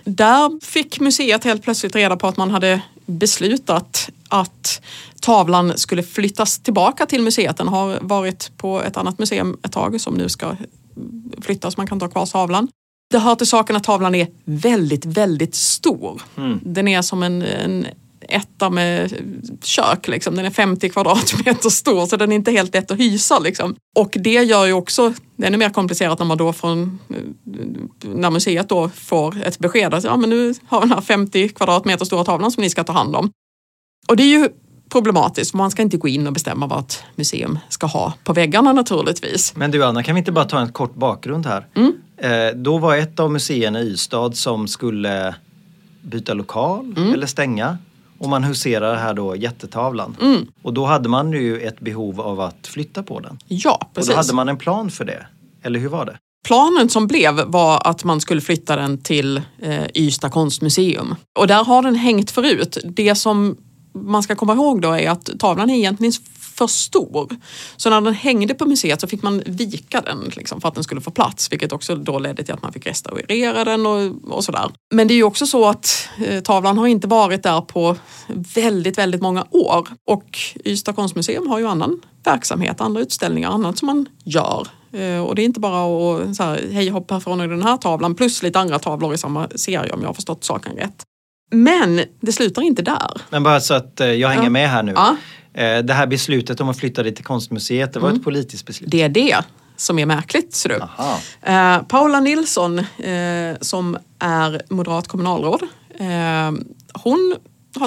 Där 0.05 0.64
fick 0.66 1.01
museet 1.01 1.44
helt 1.44 1.62
plötsligt 1.62 1.94
reda 1.96 2.16
på 2.16 2.27
att 2.27 2.37
man 2.37 2.51
hade 2.51 2.81
beslutat 3.07 4.11
att 4.29 4.83
tavlan 5.20 5.79
skulle 5.79 6.03
flyttas 6.03 6.59
tillbaka 6.59 7.07
till 7.07 7.23
museet. 7.23 7.57
Den 7.57 7.68
har 7.68 7.99
varit 8.01 8.51
på 8.57 8.83
ett 8.83 8.96
annat 8.96 9.18
museum 9.18 9.57
ett 9.62 9.73
tag 9.73 10.01
som 10.01 10.14
nu 10.14 10.29
ska 10.29 10.57
flyttas, 11.40 11.77
man 11.77 11.87
kan 11.87 12.01
ta 12.01 12.09
kvar 12.09 12.27
tavlan. 12.27 12.68
Det 13.11 13.18
hör 13.18 13.35
till 13.35 13.46
saken 13.46 13.77
att 13.77 13.85
tavlan 13.85 14.14
är 14.14 14.29
väldigt, 14.44 15.05
väldigt 15.05 15.55
stor. 15.55 16.23
Mm. 16.37 16.61
Den 16.62 16.88
är 16.88 17.03
som 17.03 17.23
en, 17.23 17.42
en 17.42 17.87
etta 18.31 18.71
med 18.71 19.12
kök. 19.62 20.09
Liksom. 20.09 20.37
Den 20.37 20.45
är 20.45 20.51
50 20.51 20.88
kvadratmeter 20.88 21.71
stor 21.71 22.07
så 22.07 22.16
den 22.16 22.33
är 22.33 22.37
inte 22.37 22.51
helt 22.51 22.75
lätt 22.75 22.90
att 22.90 22.99
hysa. 22.99 23.38
Liksom. 23.38 23.77
Och 23.97 24.16
det 24.21 24.31
gör 24.31 24.66
ju 24.66 24.73
också 24.73 25.12
det 25.37 25.47
ännu 25.47 25.57
mer 25.57 25.71
komplicerat 25.71 26.19
när 26.19 26.27
man 26.27 26.38
då 26.38 26.53
från 26.53 26.99
när 28.03 28.31
museet 28.31 28.69
då 28.69 28.88
får 28.88 29.43
ett 29.47 29.59
besked 29.59 29.95
att 29.95 30.05
ja, 30.05 30.16
men 30.16 30.31
nu 30.31 30.55
har 30.66 30.81
den 30.81 30.90
här 30.90 31.01
50 31.01 31.49
kvadratmeter 31.49 32.05
stora 32.05 32.25
tavlan 32.25 32.51
som 32.51 32.62
ni 32.62 32.71
ska 32.71 32.85
ta 32.85 32.93
hand 32.93 33.16
om. 33.16 33.31
Och 34.09 34.16
det 34.16 34.23
är 34.23 34.38
ju 34.38 34.49
problematiskt. 34.90 35.55
Man 35.55 35.71
ska 35.71 35.83
inte 35.83 35.97
gå 35.97 36.09
in 36.09 36.27
och 36.27 36.33
bestämma 36.33 36.66
vad 36.66 36.81
ett 36.81 37.03
museum 37.14 37.59
ska 37.69 37.87
ha 37.87 38.12
på 38.25 38.33
väggarna 38.33 38.73
naturligtvis. 38.73 39.57
Men 39.57 39.71
du 39.71 39.85
Anna, 39.85 40.03
kan 40.03 40.14
vi 40.14 40.19
inte 40.19 40.33
bara 40.33 40.45
ta 40.45 40.61
en 40.61 40.73
kort 40.73 40.95
bakgrund 40.95 41.47
här? 41.47 41.66
Mm. 41.75 41.93
Eh, 42.16 42.57
då 42.57 42.79
var 42.79 42.97
ett 42.97 43.21
av 43.21 43.33
museerna 43.33 43.81
i 43.81 43.87
Ystad 43.87 44.37
som 44.37 44.69
skulle 44.69 45.35
byta 46.03 46.35
lokal 46.35 46.95
mm. 46.97 47.14
eller 47.14 47.27
stänga 47.27 47.79
och 48.20 48.28
man 48.28 48.44
huserar 48.44 48.96
här 48.96 49.14
då 49.14 49.37
jättetavlan. 49.37 50.16
Mm. 50.20 50.46
Och 50.62 50.74
då 50.74 50.87
hade 50.87 51.09
man 51.09 51.33
ju 51.33 51.61
ett 51.61 51.80
behov 51.80 52.20
av 52.20 52.40
att 52.40 52.66
flytta 52.66 53.02
på 53.02 53.20
den. 53.20 53.38
Ja, 53.46 53.90
precis. 53.94 54.09
Och 54.09 54.14
då 54.14 54.20
hade 54.20 54.35
man 54.35 54.48
en 54.48 54.59
plan 54.59 54.90
för 54.90 55.04
det. 55.04 55.26
Eller 55.62 55.80
hur 55.80 55.88
var 55.88 56.06
det? 56.06 56.18
Planen 56.46 56.88
som 56.88 57.06
blev 57.06 57.44
var 57.46 57.87
att 57.87 58.04
man 58.04 58.20
skulle 58.20 58.40
flytta 58.40 58.76
den 58.76 58.98
till 58.98 59.42
eh, 59.59 59.85
Ystad 59.94 60.30
konstmuseum. 60.30 61.14
Och 61.38 61.46
där 61.46 61.64
har 61.64 61.83
den 61.83 61.94
hängt 61.94 62.30
förut. 62.30 62.78
Det 62.85 63.14
som 63.14 63.56
man 63.94 64.22
ska 64.22 64.35
komma 64.35 64.54
ihåg 64.54 64.80
då 64.80 64.92
är 64.92 65.11
att 65.11 65.30
tavlan 65.38 65.70
är 65.70 65.74
egentligen 65.74 66.12
för 66.61 66.66
stor. 66.66 67.29
Så 67.77 67.90
när 67.90 68.01
den 68.01 68.14
hängde 68.14 68.55
på 68.55 68.66
museet 68.66 69.01
så 69.01 69.07
fick 69.07 69.23
man 69.23 69.42
vika 69.46 70.01
den 70.01 70.31
liksom, 70.37 70.61
för 70.61 70.68
att 70.68 70.75
den 70.75 70.85
skulle 70.85 71.01
få 71.01 71.11
plats 71.11 71.53
vilket 71.53 71.73
också 71.73 71.96
då 71.96 72.18
ledde 72.18 72.42
till 72.42 72.55
att 72.55 72.62
man 72.62 72.73
fick 72.73 72.87
restaurera 72.87 73.64
den 73.64 73.87
och, 73.87 74.33
och 74.37 74.44
sådär. 74.44 74.70
Men 74.94 75.09
det 75.09 75.14
är 75.14 75.16
ju 75.16 75.23
också 75.23 75.46
så 75.46 75.68
att 75.68 76.09
eh, 76.27 76.40
tavlan 76.40 76.79
har 76.79 76.87
inte 76.87 77.07
varit 77.07 77.42
där 77.42 77.61
på 77.61 77.96
väldigt, 78.55 78.99
väldigt 78.99 79.23
många 79.23 79.46
år 79.51 79.88
och 80.07 80.38
Ystad 80.64 80.92
konstmuseum 80.92 81.49
har 81.49 81.59
ju 81.59 81.66
annan 81.66 82.01
verksamhet, 82.25 82.81
andra 82.81 83.01
utställningar, 83.01 83.51
annat 83.51 83.79
som 83.79 83.87
man 83.87 84.09
gör. 84.25 84.66
Eh, 84.92 85.25
och 85.25 85.35
det 85.35 85.42
är 85.42 85.44
inte 85.44 85.61
bara 85.61 85.83
att 85.85 86.37
så 86.37 86.42
här, 86.42 86.68
hej 86.73 86.88
hopp 86.88 87.11
här 87.11 87.20
får 87.20 87.37
ni 87.37 87.46
den 87.46 87.62
här 87.62 87.77
tavlan 87.77 88.14
plus 88.14 88.42
lite 88.42 88.61
andra 88.61 88.79
tavlor 88.79 89.14
i 89.14 89.18
samma 89.18 89.49
serie 89.49 89.92
om 89.92 90.01
jag 90.01 90.09
har 90.09 90.14
förstått 90.14 90.44
saken 90.44 90.77
rätt. 90.77 91.05
Men 91.51 92.01
det 92.20 92.33
slutar 92.33 92.62
inte 92.62 92.83
där. 92.83 93.20
Men 93.31 93.42
bara 93.42 93.61
så 93.61 93.75
att 93.75 94.01
eh, 94.01 94.07
jag 94.07 94.29
hänger 94.29 94.42
ja. 94.42 94.51
med 94.51 94.70
här 94.70 94.83
nu. 94.83 94.92
Ja. 94.92 95.16
Eh, 95.54 95.78
det 95.78 95.94
här 95.94 96.06
beslutet 96.06 96.60
om 96.60 96.68
att 96.68 96.78
flytta 96.78 97.02
det 97.02 97.12
till 97.12 97.24
konstmuseet, 97.24 97.92
det 97.92 98.00
var 98.00 98.08
mm. 98.08 98.18
ett 98.18 98.24
politiskt 98.24 98.66
beslut. 98.66 98.90
Det 98.90 99.02
är 99.02 99.08
det. 99.08 99.44
som 99.76 99.98
är 99.98 100.06
märkligt. 100.06 100.54
Ser 100.54 100.68
du. 100.68 100.80
Eh, 101.52 101.82
Paula 101.82 102.20
Nilsson 102.20 102.78
eh, 102.78 103.56
som 103.60 103.98
är 104.18 104.62
moderat 104.68 105.08
kommunalråd. 105.08 105.62
Eh, 105.98 106.52
hon 106.92 107.36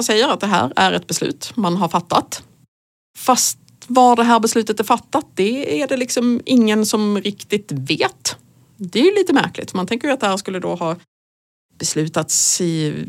säger 0.04 0.28
att 0.28 0.40
det 0.40 0.46
här 0.46 0.72
är 0.76 0.92
ett 0.92 1.06
beslut 1.06 1.52
man 1.54 1.76
har 1.76 1.88
fattat. 1.88 2.42
Fast 3.18 3.58
var 3.86 4.16
det 4.16 4.24
här 4.24 4.40
beslutet 4.40 4.80
är 4.80 4.84
fattat, 4.84 5.26
det 5.34 5.82
är 5.82 5.88
det 5.88 5.96
liksom 5.96 6.40
ingen 6.44 6.86
som 6.86 7.20
riktigt 7.20 7.72
vet. 7.72 8.36
Det 8.76 9.00
är 9.00 9.04
ju 9.04 9.14
lite 9.14 9.32
märkligt. 9.32 9.74
Man 9.74 9.86
tänker 9.86 10.08
ju 10.08 10.14
att 10.14 10.20
det 10.20 10.26
här 10.26 10.36
skulle 10.36 10.58
då 10.58 10.74
ha 10.74 10.96
beslutats 11.78 12.60
i 12.60 13.04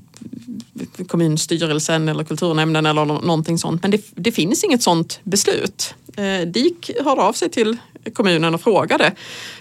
kommunstyrelsen 1.08 2.10
eller 2.10 2.24
kulturnämnden 2.24 2.86
eller 2.86 3.06
någonting 3.06 3.58
sånt. 3.58 3.82
Men 3.82 3.92
det, 3.92 4.02
det 4.16 4.32
finns 4.32 4.64
inget 4.64 4.84
sånt 4.84 5.20
beslut. 5.24 5.96
Eh, 6.18 6.48
DIK 6.48 6.92
hörde 7.06 7.22
av 7.22 7.34
sig 7.34 7.50
till 7.50 7.78
kommunen 8.14 8.56
och 8.56 8.62
frågade. 8.62 9.14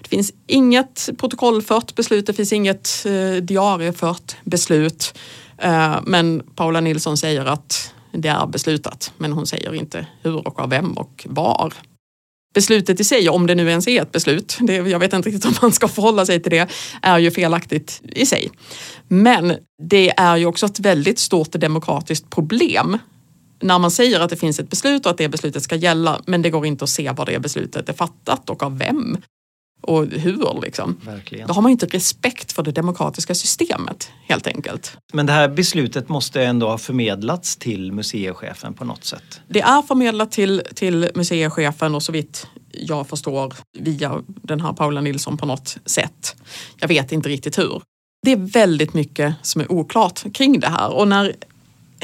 Det 0.02 0.08
finns 0.08 0.32
inget 0.46 1.08
protokollfört 1.18 1.94
beslut, 1.94 2.26
det 2.26 2.32
finns 2.32 2.52
inget 2.52 3.06
eh, 3.06 3.42
diariefört 3.42 4.36
beslut. 4.44 5.18
Eh, 5.58 5.96
men 6.06 6.42
Paula 6.54 6.80
Nilsson 6.80 7.16
säger 7.16 7.44
att 7.44 7.94
det 8.12 8.28
är 8.28 8.46
beslutat, 8.46 9.12
men 9.18 9.32
hon 9.32 9.46
säger 9.46 9.74
inte 9.74 10.06
hur 10.22 10.48
och 10.48 10.60
av 10.60 10.70
vem 10.70 10.92
och 10.92 11.26
var 11.28 11.72
beslutet 12.54 13.00
i 13.00 13.04
sig, 13.04 13.28
om 13.28 13.46
det 13.46 13.54
nu 13.54 13.70
ens 13.70 13.88
är 13.88 14.02
ett 14.02 14.12
beslut, 14.12 14.58
det, 14.60 14.74
jag 14.74 14.98
vet 14.98 15.12
inte 15.12 15.28
riktigt 15.28 15.44
om 15.44 15.54
man 15.62 15.72
ska 15.72 15.88
förhålla 15.88 16.26
sig 16.26 16.42
till 16.42 16.50
det, 16.50 16.70
är 17.02 17.18
ju 17.18 17.30
felaktigt 17.30 18.02
i 18.02 18.26
sig. 18.26 18.50
Men 19.08 19.56
det 19.82 20.10
är 20.16 20.36
ju 20.36 20.46
också 20.46 20.66
ett 20.66 20.80
väldigt 20.80 21.18
stort 21.18 21.52
demokratiskt 21.52 22.30
problem 22.30 22.98
när 23.62 23.78
man 23.78 23.90
säger 23.90 24.20
att 24.20 24.30
det 24.30 24.36
finns 24.36 24.60
ett 24.60 24.70
beslut 24.70 25.06
och 25.06 25.12
att 25.12 25.18
det 25.18 25.28
beslutet 25.28 25.62
ska 25.62 25.76
gälla, 25.76 26.20
men 26.26 26.42
det 26.42 26.50
går 26.50 26.66
inte 26.66 26.84
att 26.84 26.90
se 26.90 27.10
var 27.10 27.26
det 27.26 27.38
beslutet 27.38 27.88
är 27.88 27.92
fattat 27.92 28.50
och 28.50 28.62
av 28.62 28.78
vem 28.78 29.16
och 29.84 30.06
hur. 30.06 30.60
Liksom. 30.62 30.96
Verkligen. 31.04 31.46
Då 31.46 31.54
har 31.54 31.62
man 31.62 31.70
inte 31.70 31.86
respekt 31.86 32.52
för 32.52 32.62
det 32.62 32.72
demokratiska 32.72 33.34
systemet 33.34 34.10
helt 34.28 34.46
enkelt. 34.46 34.96
Men 35.12 35.26
det 35.26 35.32
här 35.32 35.48
beslutet 35.48 36.08
måste 36.08 36.42
ändå 36.44 36.68
ha 36.68 36.78
förmedlats 36.78 37.56
till 37.56 37.92
museichefen 37.92 38.74
på 38.74 38.84
något 38.84 39.04
sätt? 39.04 39.40
Det 39.48 39.60
är 39.60 39.82
förmedlat 39.82 40.32
till, 40.32 40.62
till 40.74 41.08
museichefen 41.14 41.94
och 41.94 42.02
så 42.02 42.12
vitt 42.12 42.46
jag 42.72 43.08
förstår 43.08 43.54
via 43.78 44.22
den 44.26 44.60
här 44.60 44.72
Paula 44.72 45.00
Nilsson 45.00 45.36
på 45.36 45.46
något 45.46 45.76
sätt. 45.86 46.36
Jag 46.78 46.88
vet 46.88 47.12
inte 47.12 47.28
riktigt 47.28 47.58
hur. 47.58 47.82
Det 48.22 48.32
är 48.32 48.36
väldigt 48.36 48.94
mycket 48.94 49.34
som 49.42 49.60
är 49.60 49.72
oklart 49.72 50.32
kring 50.34 50.60
det 50.60 50.68
här 50.68 50.92
och 50.92 51.08
när 51.08 51.34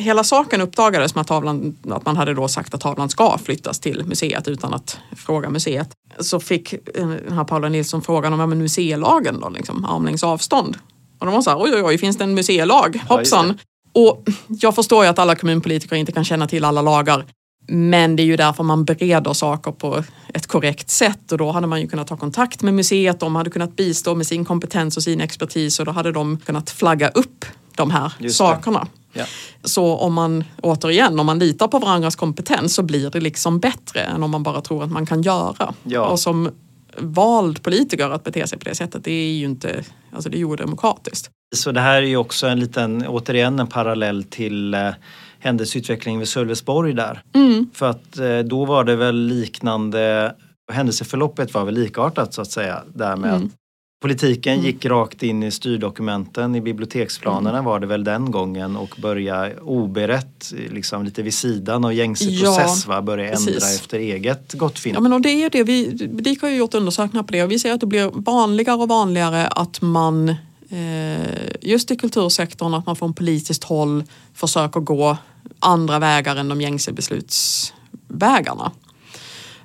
hela 0.00 0.24
saken 0.24 0.60
uppdagades 0.60 1.14
med 1.14 1.22
att, 1.22 1.28
tavlan, 1.28 1.76
att 1.90 2.06
man 2.06 2.16
hade 2.16 2.34
då 2.34 2.48
sagt 2.48 2.74
att 2.74 2.80
tavlan 2.80 3.08
ska 3.08 3.38
flyttas 3.38 3.80
till 3.80 4.04
museet 4.06 4.48
utan 4.48 4.74
att 4.74 4.98
fråga 5.16 5.50
museet. 5.50 5.90
Så 6.20 6.40
fick 6.40 6.72
eh, 6.72 7.08
den 7.08 7.32
här 7.32 7.44
Paula 7.44 7.68
Nilsson 7.68 8.02
frågan 8.02 8.32
om 8.32 8.40
ja, 8.40 8.46
museilagen 8.46 9.40
då, 9.40 9.48
liksom, 9.48 9.84
armlängds 9.84 10.24
avstånd. 10.24 10.78
Och 11.18 11.26
de 11.26 11.34
var 11.34 11.42
så 11.42 11.50
här, 11.50 11.62
oj 11.62 11.70
oj 11.74 11.82
oj, 11.82 11.98
finns 11.98 12.18
det 12.18 12.24
en 12.24 12.34
museilag? 12.34 13.00
Hoppsan! 13.08 13.58
Ja, 13.92 14.00
och 14.02 14.28
jag 14.48 14.74
förstår 14.74 15.04
ju 15.04 15.10
att 15.10 15.18
alla 15.18 15.34
kommunpolitiker 15.34 15.96
inte 15.96 16.12
kan 16.12 16.24
känna 16.24 16.46
till 16.46 16.64
alla 16.64 16.82
lagar. 16.82 17.26
Men 17.68 18.16
det 18.16 18.22
är 18.22 18.24
ju 18.24 18.36
därför 18.36 18.64
man 18.64 18.84
bereder 18.84 19.32
saker 19.32 19.72
på 19.72 20.04
ett 20.34 20.46
korrekt 20.46 20.90
sätt 20.90 21.32
och 21.32 21.38
då 21.38 21.50
hade 21.50 21.66
man 21.66 21.80
ju 21.80 21.88
kunnat 21.88 22.06
ta 22.06 22.16
kontakt 22.16 22.62
med 22.62 22.74
museet. 22.74 23.20
De 23.20 23.36
hade 23.36 23.50
kunnat 23.50 23.76
bistå 23.76 24.14
med 24.14 24.26
sin 24.26 24.44
kompetens 24.44 24.96
och 24.96 25.02
sin 25.02 25.20
expertis 25.20 25.80
och 25.80 25.86
då 25.86 25.92
hade 25.92 26.12
de 26.12 26.38
kunnat 26.38 26.70
flagga 26.70 27.08
upp 27.08 27.44
de 27.76 27.90
här 27.90 28.12
Just 28.18 28.36
sakerna. 28.36 28.86
Ja. 29.12 29.24
Så 29.64 29.96
om 29.96 30.14
man, 30.14 30.44
återigen, 30.62 31.20
om 31.20 31.26
man 31.26 31.38
litar 31.38 31.68
på 31.68 31.78
varandras 31.78 32.16
kompetens 32.16 32.74
så 32.74 32.82
blir 32.82 33.10
det 33.10 33.20
liksom 33.20 33.58
bättre 33.58 34.00
än 34.00 34.22
om 34.22 34.30
man 34.30 34.42
bara 34.42 34.60
tror 34.60 34.84
att 34.84 34.90
man 34.90 35.06
kan 35.06 35.22
göra. 35.22 35.74
Ja. 35.82 36.08
Och 36.08 36.20
som 36.20 36.50
vald 36.98 37.62
politiker 37.62 38.10
att 38.10 38.24
bete 38.24 38.46
sig 38.46 38.58
på 38.58 38.64
det 38.64 38.74
sättet, 38.74 39.04
det 39.04 39.12
är 39.12 39.32
ju 39.32 39.44
inte, 39.44 39.84
alltså 40.12 40.30
det 40.30 40.40
är 40.40 40.44
odemokratiskt. 40.44 41.30
Så 41.56 41.72
det 41.72 41.80
här 41.80 42.02
är 42.02 42.06
ju 42.06 42.16
också 42.16 42.46
en 42.46 42.60
liten, 42.60 43.06
återigen 43.06 43.58
en 43.58 43.66
parallell 43.66 44.24
till 44.24 44.74
eh, 44.74 44.90
händelseutvecklingen 45.38 46.18
vid 46.18 46.28
Sölvesborg 46.28 46.92
där. 46.92 47.22
Mm. 47.34 47.70
För 47.74 47.90
att 47.90 48.18
eh, 48.18 48.38
då 48.38 48.64
var 48.64 48.84
det 48.84 48.96
väl 48.96 49.16
liknande, 49.16 50.34
händelseförloppet 50.72 51.54
var 51.54 51.64
väl 51.64 51.74
likartat 51.74 52.34
så 52.34 52.42
att 52.42 52.50
säga. 52.50 52.82
Där 52.94 53.16
med 53.16 53.30
mm. 53.30 53.44
att 53.46 53.52
Politiken 54.00 54.52
mm. 54.52 54.66
gick 54.66 54.84
rakt 54.84 55.22
in 55.22 55.42
i 55.42 55.50
styrdokumenten. 55.50 56.54
I 56.54 56.60
biblioteksplanerna 56.60 57.58
mm. 57.58 57.64
var 57.64 57.80
det 57.80 57.86
väl 57.86 58.04
den 58.04 58.30
gången 58.30 58.76
och 58.76 58.94
börja 58.98 59.50
oberett, 59.62 60.52
liksom 60.70 61.04
lite 61.04 61.22
vid 61.22 61.34
sidan 61.34 61.84
av 61.84 61.94
gängse 61.94 62.24
ja, 62.24 62.44
process, 62.44 62.86
va? 62.86 63.02
börja 63.02 63.32
ändra 63.32 63.52
efter 63.52 63.98
eget 63.98 64.52
gottfinnande. 64.52 64.98
Ja, 64.98 65.02
men 65.02 65.12
och 65.12 65.20
det 65.20 65.44
är 65.44 65.50
det. 65.50 65.64
Vi, 65.64 65.86
DIK 66.06 66.42
har 66.42 66.48
ju 66.48 66.56
gjort 66.56 66.74
undersökningar 66.74 67.22
på 67.22 67.32
det 67.32 67.42
och 67.42 67.50
vi 67.50 67.58
ser 67.58 67.72
att 67.72 67.80
det 67.80 67.86
blir 67.86 68.10
vanligare 68.14 68.76
och 68.76 68.88
vanligare 68.88 69.46
att 69.46 69.80
man 69.80 70.28
eh, 70.68 71.58
just 71.60 71.90
i 71.90 71.96
kultursektorn 71.96 72.74
att 72.74 72.86
man 72.86 72.96
från 72.96 73.14
politiskt 73.14 73.64
håll 73.64 74.04
försöker 74.34 74.80
gå 74.80 75.16
andra 75.58 75.98
vägar 75.98 76.36
än 76.36 76.48
de 76.48 76.60
gängse 76.60 76.92
beslutsvägarna. 76.92 78.72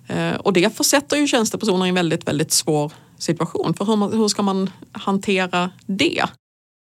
Eh, 0.07 0.35
och 0.35 0.53
det 0.53 0.77
försätter 0.77 1.17
ju 1.17 1.27
tjänstepersoner 1.27 1.85
i 1.85 1.89
en 1.89 1.95
väldigt, 1.95 2.27
väldigt 2.27 2.51
svår 2.51 2.91
situation. 3.17 3.73
För 3.73 3.85
hur, 3.85 3.95
man, 3.95 4.13
hur 4.13 4.27
ska 4.27 4.41
man 4.41 4.69
hantera 4.91 5.71
det? 5.85 6.23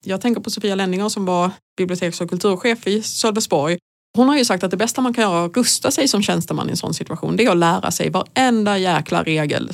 Jag 0.04 0.20
tänker 0.20 0.40
på 0.40 0.50
Sofia 0.50 0.74
Lenninger 0.74 1.08
som 1.08 1.24
var 1.24 1.50
biblioteks 1.76 2.20
och 2.20 2.30
kulturchef 2.30 2.86
i 2.86 3.02
Sölvesborg. 3.02 3.78
Hon 4.16 4.28
har 4.28 4.36
ju 4.36 4.44
sagt 4.44 4.64
att 4.64 4.70
det 4.70 4.76
bästa 4.76 5.00
man 5.00 5.14
kan 5.14 5.22
göra, 5.22 5.44
att 5.44 5.56
rusta 5.56 5.90
sig 5.90 6.08
som 6.08 6.22
tjänsteman 6.22 6.68
i 6.68 6.70
en 6.70 6.76
sån 6.76 6.94
situation, 6.94 7.36
det 7.36 7.44
är 7.44 7.50
att 7.50 7.56
lära 7.56 7.90
sig 7.90 8.10
varenda 8.10 8.78
jäkla 8.78 9.22
regel 9.22 9.72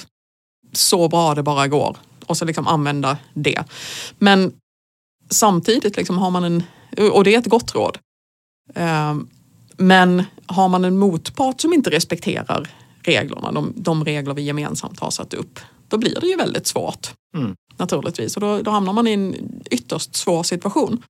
så 0.73 1.09
bra 1.09 1.35
det 1.35 1.42
bara 1.42 1.69
går 1.69 1.97
och 2.27 2.37
så 2.37 2.45
liksom 2.45 2.66
använda 2.66 3.19
det. 3.35 3.64
Men 4.19 4.53
samtidigt 5.31 5.97
liksom 5.97 6.19
har 6.19 6.31
man 6.31 6.45
en, 6.45 6.62
och 7.12 7.25
det 7.25 7.35
är 7.35 7.38
ett 7.38 7.47
gott 7.47 7.75
råd, 7.75 7.99
ehm, 8.75 9.29
men 9.77 10.25
har 10.47 10.69
man 10.69 10.85
en 10.85 10.99
motpart 10.99 11.61
som 11.61 11.73
inte 11.73 11.90
respekterar 11.90 12.69
reglerna, 13.03 13.53
de, 13.53 13.73
de 13.77 14.05
regler 14.05 14.35
vi 14.35 14.42
gemensamt 14.42 15.01
har 15.01 15.11
satt 15.11 15.35
upp, 15.35 15.61
då 15.88 15.99
blir 15.99 16.20
det 16.20 16.27
ju 16.27 16.37
väldigt 16.37 16.66
svårt. 16.66 17.12
Mm. 17.37 17.55
Naturligtvis 17.77 18.37
och 18.37 18.40
då, 18.40 18.62
då 18.62 18.70
hamnar 18.70 18.92
man 18.92 19.07
i 19.07 19.12
en 19.12 19.35
ytterst 19.70 20.16
svår 20.16 20.42
situation. 20.42 21.03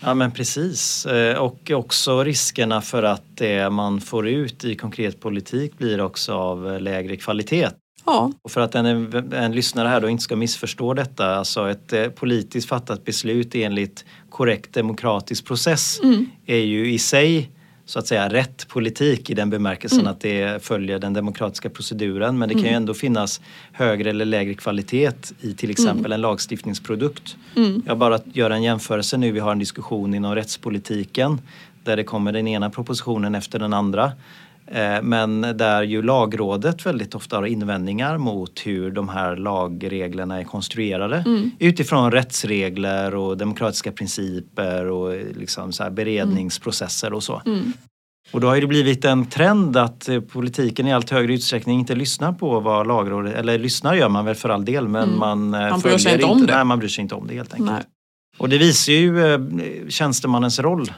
Ja 0.00 0.14
men 0.14 0.30
precis 0.30 1.06
eh, 1.06 1.38
och 1.38 1.70
också 1.70 2.24
riskerna 2.24 2.80
för 2.80 3.02
att 3.02 3.24
det 3.34 3.70
man 3.70 4.00
får 4.00 4.28
ut 4.28 4.64
i 4.64 4.74
konkret 4.74 5.20
politik 5.20 5.78
blir 5.78 6.00
också 6.00 6.34
av 6.34 6.80
lägre 6.80 7.16
kvalitet. 7.16 7.68
Ja. 8.04 8.32
Och 8.42 8.50
för 8.50 8.60
att 8.60 8.74
en, 8.74 9.14
en 9.32 9.52
lyssnare 9.52 9.88
här 9.88 10.00
då 10.00 10.08
inte 10.08 10.22
ska 10.22 10.36
missförstå 10.36 10.94
detta, 10.94 11.36
alltså 11.36 11.70
ett 11.70 11.92
eh, 11.92 12.08
politiskt 12.08 12.68
fattat 12.68 13.04
beslut 13.04 13.54
enligt 13.54 14.04
korrekt 14.30 14.72
demokratisk 14.72 15.44
process 15.44 16.00
mm. 16.02 16.26
är 16.46 16.56
ju 16.56 16.92
i 16.92 16.98
sig 16.98 17.50
så 17.86 17.98
att 17.98 18.06
säga 18.06 18.28
rätt 18.28 18.68
politik 18.68 19.30
i 19.30 19.34
den 19.34 19.50
bemärkelsen 19.50 20.00
mm. 20.00 20.12
att 20.12 20.20
det 20.20 20.64
följer 20.64 20.98
den 20.98 21.12
demokratiska 21.12 21.70
proceduren 21.70 22.38
men 22.38 22.48
det 22.48 22.54
kan 22.54 22.62
ju 22.62 22.68
mm. 22.68 22.76
ändå 22.76 22.94
finnas 22.94 23.40
högre 23.72 24.10
eller 24.10 24.24
lägre 24.24 24.54
kvalitet 24.54 25.12
i 25.40 25.54
till 25.54 25.70
exempel 25.70 26.06
mm. 26.06 26.12
en 26.12 26.20
lagstiftningsprodukt. 26.20 27.36
Mm. 27.56 27.82
Jag 27.86 27.98
bara 27.98 28.18
gör 28.32 28.50
en 28.50 28.62
jämförelse 28.62 29.16
nu, 29.16 29.32
vi 29.32 29.40
har 29.40 29.52
en 29.52 29.58
diskussion 29.58 30.14
inom 30.14 30.34
rättspolitiken 30.34 31.40
där 31.84 31.96
det 31.96 32.04
kommer 32.04 32.32
den 32.32 32.48
ena 32.48 32.70
propositionen 32.70 33.34
efter 33.34 33.58
den 33.58 33.72
andra. 33.72 34.12
Eh, 34.66 35.02
men 35.02 35.40
där 35.40 35.82
ju 35.82 36.02
lagrådet 36.02 36.86
väldigt 36.86 37.14
ofta 37.14 37.36
har 37.36 37.46
invändningar 37.46 38.18
mot 38.18 38.60
hur 38.64 38.90
de 38.90 39.08
här 39.08 39.36
lagreglerna 39.36 40.40
är 40.40 40.44
konstruerade 40.44 41.16
mm. 41.26 41.50
utifrån 41.58 42.10
rättsregler 42.10 43.14
och 43.14 43.36
demokratiska 43.36 43.92
principer 43.92 44.86
och 44.86 45.16
liksom 45.36 45.72
så 45.72 45.90
beredningsprocesser 45.90 47.12
och 47.12 47.22
så. 47.22 47.42
Mm. 47.46 47.72
Och 48.32 48.40
då 48.40 48.46
har 48.46 48.60
det 48.60 48.66
blivit 48.66 49.04
en 49.04 49.26
trend 49.26 49.76
att 49.76 50.08
eh, 50.08 50.20
politiken 50.20 50.86
i 50.86 50.92
allt 50.92 51.10
högre 51.10 51.34
utsträckning 51.34 51.78
inte 51.78 51.94
lyssnar 51.94 52.32
på 52.32 52.60
vad 52.60 52.86
lagrådet, 52.86 53.34
eller 53.34 53.58
lyssnar 53.58 53.94
gör 53.94 54.08
man 54.08 54.24
väl 54.24 54.34
för 54.34 54.48
all 54.48 54.64
del 54.64 54.88
men 54.88 55.02
mm. 55.02 55.18
man, 55.18 55.54
eh, 55.54 55.70
man 55.70 55.80
bryr 55.80 55.98
sig 55.98 56.12
inte 56.12 56.24
om 56.24 56.46
det. 56.46 56.56
Nej, 56.56 56.64
man 56.64 56.78
bryr 56.78 56.88
sig 56.88 57.02
inte 57.02 57.14
om 57.14 57.26
det 57.26 57.34
helt 57.34 57.52
enkelt. 57.52 57.70
Nej. 57.70 57.82
Och 58.38 58.48
det 58.48 58.58
visar 58.58 58.92
ju 58.92 59.88
tjänstemannens 59.88 60.58
roll 60.58 60.90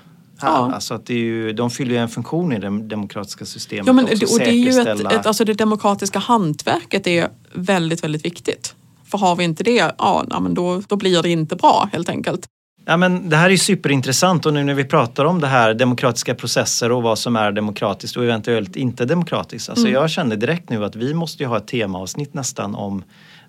här. 0.43 0.49
Ja. 0.49 0.73
Alltså 0.73 0.95
att 0.95 1.07
det 1.07 1.15
är 1.15 1.19
ju, 1.19 1.53
de 1.53 1.71
fyller 1.71 1.93
ju 1.93 1.99
en 1.99 2.09
funktion 2.09 2.53
i 2.53 2.59
det 2.59 2.81
demokratiska 2.81 3.45
systemet. 3.45 3.87
Ja, 3.87 3.93
men, 3.93 4.05
och 4.05 4.39
det 4.39 4.49
är 4.49 4.53
ju 4.53 4.81
ett, 4.81 5.13
ett, 5.13 5.27
alltså 5.27 5.45
det 5.45 5.55
demokratiska 5.55 6.19
hantverket 6.19 7.07
är 7.07 7.29
väldigt, 7.53 8.05
väldigt 8.05 8.25
viktigt. 8.25 8.75
För 9.05 9.19
har 9.19 9.37
vi 9.37 9.45
inte 9.45 9.65
det, 9.65 9.95
ja, 9.99 10.41
men 10.41 10.55
då, 10.55 10.83
då 10.89 10.97
blir 10.97 11.23
det 11.23 11.31
inte 11.31 11.57
bra 11.57 11.89
helt 11.93 12.09
enkelt. 12.09 12.49
Ja, 12.89 12.97
men 12.97 13.29
det 13.29 13.37
här 13.37 13.51
är 13.51 13.57
superintressant 13.57 14.47
och 14.47 14.55
nu 14.55 14.65
när 14.65 14.75
vi 14.75 14.85
pratar 14.85 15.25
om 15.25 15.41
det 15.41 15.47
här 15.47 15.75
demokratiska 15.75 16.35
processer 16.35 16.93
och 16.93 17.03
vad 17.03 17.19
som 17.19 17.37
är 17.37 17.53
demokratiskt 17.53 18.17
och 18.17 18.25
eventuellt 18.25 18.77
inte 18.77 19.05
demokratiskt. 19.05 19.69
Alltså 19.69 19.87
mm. 19.87 20.01
Jag 20.01 20.11
känner 20.11 20.37
direkt 20.37 20.71
nu 20.71 20.85
att 20.85 20.97
vi 20.97 21.15
måste 21.15 21.47
ha 21.47 21.57
ett 21.57 21.67
temaavsnitt 21.67 22.35
nästan 22.35 22.75
om 22.75 23.03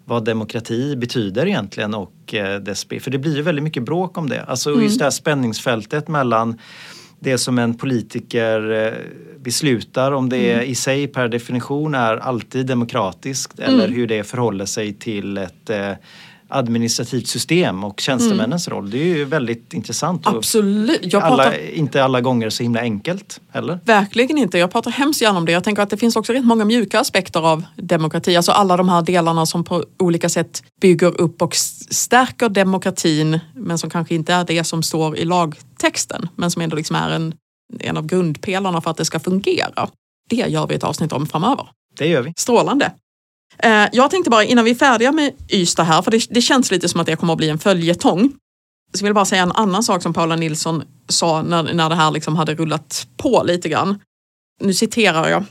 vad 0.07 0.25
demokrati 0.25 0.95
betyder 0.95 1.45
egentligen 1.45 1.93
och 1.93 2.33
eh, 2.33 2.59
dess 2.59 2.85
För 2.85 3.11
det 3.11 3.17
blir 3.17 3.35
ju 3.35 3.41
väldigt 3.41 3.63
mycket 3.63 3.83
bråk 3.83 4.17
om 4.17 4.29
det. 4.29 4.43
Alltså 4.43 4.69
mm. 4.69 4.83
just 4.83 4.99
det 4.99 5.05
här 5.05 5.11
spänningsfältet 5.11 6.07
mellan 6.07 6.59
det 7.19 7.37
som 7.37 7.59
en 7.59 7.73
politiker 7.73 8.71
eh, 8.71 8.93
beslutar, 9.39 10.11
om 10.11 10.29
det 10.29 10.53
Mm. 10.53 10.65
i 10.65 10.75
sig 10.75 11.07
per 11.07 11.27
definition 11.27 11.95
är 11.95 12.17
alltid 12.17 12.65
demokratiskt 12.65 13.59
eller 13.59 13.87
hur 13.87 14.07
det 14.07 14.23
förhåller 14.23 14.65
sig 14.65 14.93
till 14.93 15.37
ett 15.37 15.69
eh, 15.69 15.91
administrativt 16.47 17.27
system 17.27 17.83
och 17.83 17.99
tjänstemännens 17.99 18.67
roll. 18.67 18.89
Det 18.89 18.97
är 18.97 19.17
ju 19.17 19.25
väldigt 19.25 19.73
intressant 19.73 20.27
Absolut. 20.27 21.13
Jag 21.13 21.23
alla, 21.23 21.43
pratar 21.43 21.69
inte 21.73 22.03
alla 22.03 22.21
gånger 22.21 22.49
så 22.49 22.63
himla 22.63 22.79
enkelt 22.81 23.41
heller. 23.49 23.79
Verkligen 23.85 24.37
inte. 24.37 24.57
Jag 24.57 24.71
pratar 24.71 24.91
hemskt 24.91 25.21
gärna 25.21 25.37
om 25.37 25.45
det. 25.45 25.51
Jag 25.51 25.63
tänker 25.63 25.81
att 25.81 25.89
det 25.89 25.97
finns 25.97 26.15
också 26.15 26.33
rätt 26.33 26.45
många 26.45 26.65
mjuka 26.65 26.99
aspekter 26.99 27.39
av 27.39 27.63
demokrati. 27.75 28.35
Alltså 28.35 28.51
alla 28.51 28.77
de 28.77 28.89
här 28.89 29.01
delarna 29.01 29.45
som 29.45 29.63
på 29.63 29.85
olika 29.99 30.29
sätt 30.29 30.63
bygger 30.81 31.21
upp 31.21 31.41
och 31.41 31.55
stärker 31.89 32.49
demokratin 32.49 33.39
men 33.55 33.77
som 33.77 33.89
kanske 33.89 34.15
inte 34.15 34.33
är 34.33 34.45
det 34.45 34.63
som 34.63 34.83
står 34.83 35.17
i 35.17 35.25
lagtexten 35.25 36.29
men 36.35 36.51
som 36.51 36.61
ändå 36.61 36.75
liksom 36.75 36.95
är 36.95 37.09
en, 37.09 37.33
en 37.79 37.97
av 37.97 38.05
grundpelarna 38.05 38.81
för 38.81 38.91
att 38.91 38.97
det 38.97 39.05
ska 39.05 39.19
fungera. 39.19 39.89
Det 40.29 40.35
gör 40.35 40.67
vi 40.67 40.75
ett 40.75 40.83
avsnitt 40.83 41.13
om 41.13 41.27
framöver. 41.27 41.67
Det 41.97 42.07
gör 42.07 42.21
vi. 42.21 42.33
Strålande. 42.37 42.91
Eh, 43.57 43.87
jag 43.91 44.11
tänkte 44.11 44.29
bara 44.29 44.43
innan 44.43 44.65
vi 44.65 44.71
är 44.71 44.75
färdiga 44.75 45.11
med 45.11 45.33
Ystad 45.49 45.83
här, 45.83 46.01
för 46.01 46.11
det, 46.11 46.27
det 46.29 46.41
känns 46.41 46.71
lite 46.71 46.89
som 46.89 46.99
att 46.99 47.07
det 47.07 47.15
kommer 47.15 47.33
att 47.33 47.37
bli 47.37 47.49
en 47.49 47.59
följetong. 47.59 48.33
Så 48.93 49.05
vill 49.05 49.09
jag 49.09 49.15
bara 49.15 49.25
säga 49.25 49.41
en 49.41 49.51
annan 49.51 49.83
sak 49.83 50.01
som 50.03 50.13
Paula 50.13 50.35
Nilsson 50.35 50.83
sa 51.09 51.41
när, 51.41 51.73
när 51.73 51.89
det 51.89 51.95
här 51.95 52.11
liksom 52.11 52.35
hade 52.35 52.55
rullat 52.55 53.07
på 53.17 53.43
lite 53.45 53.69
grann. 53.69 53.99
Nu 54.61 54.73
citerar 54.73 55.29
jag. 55.29 55.43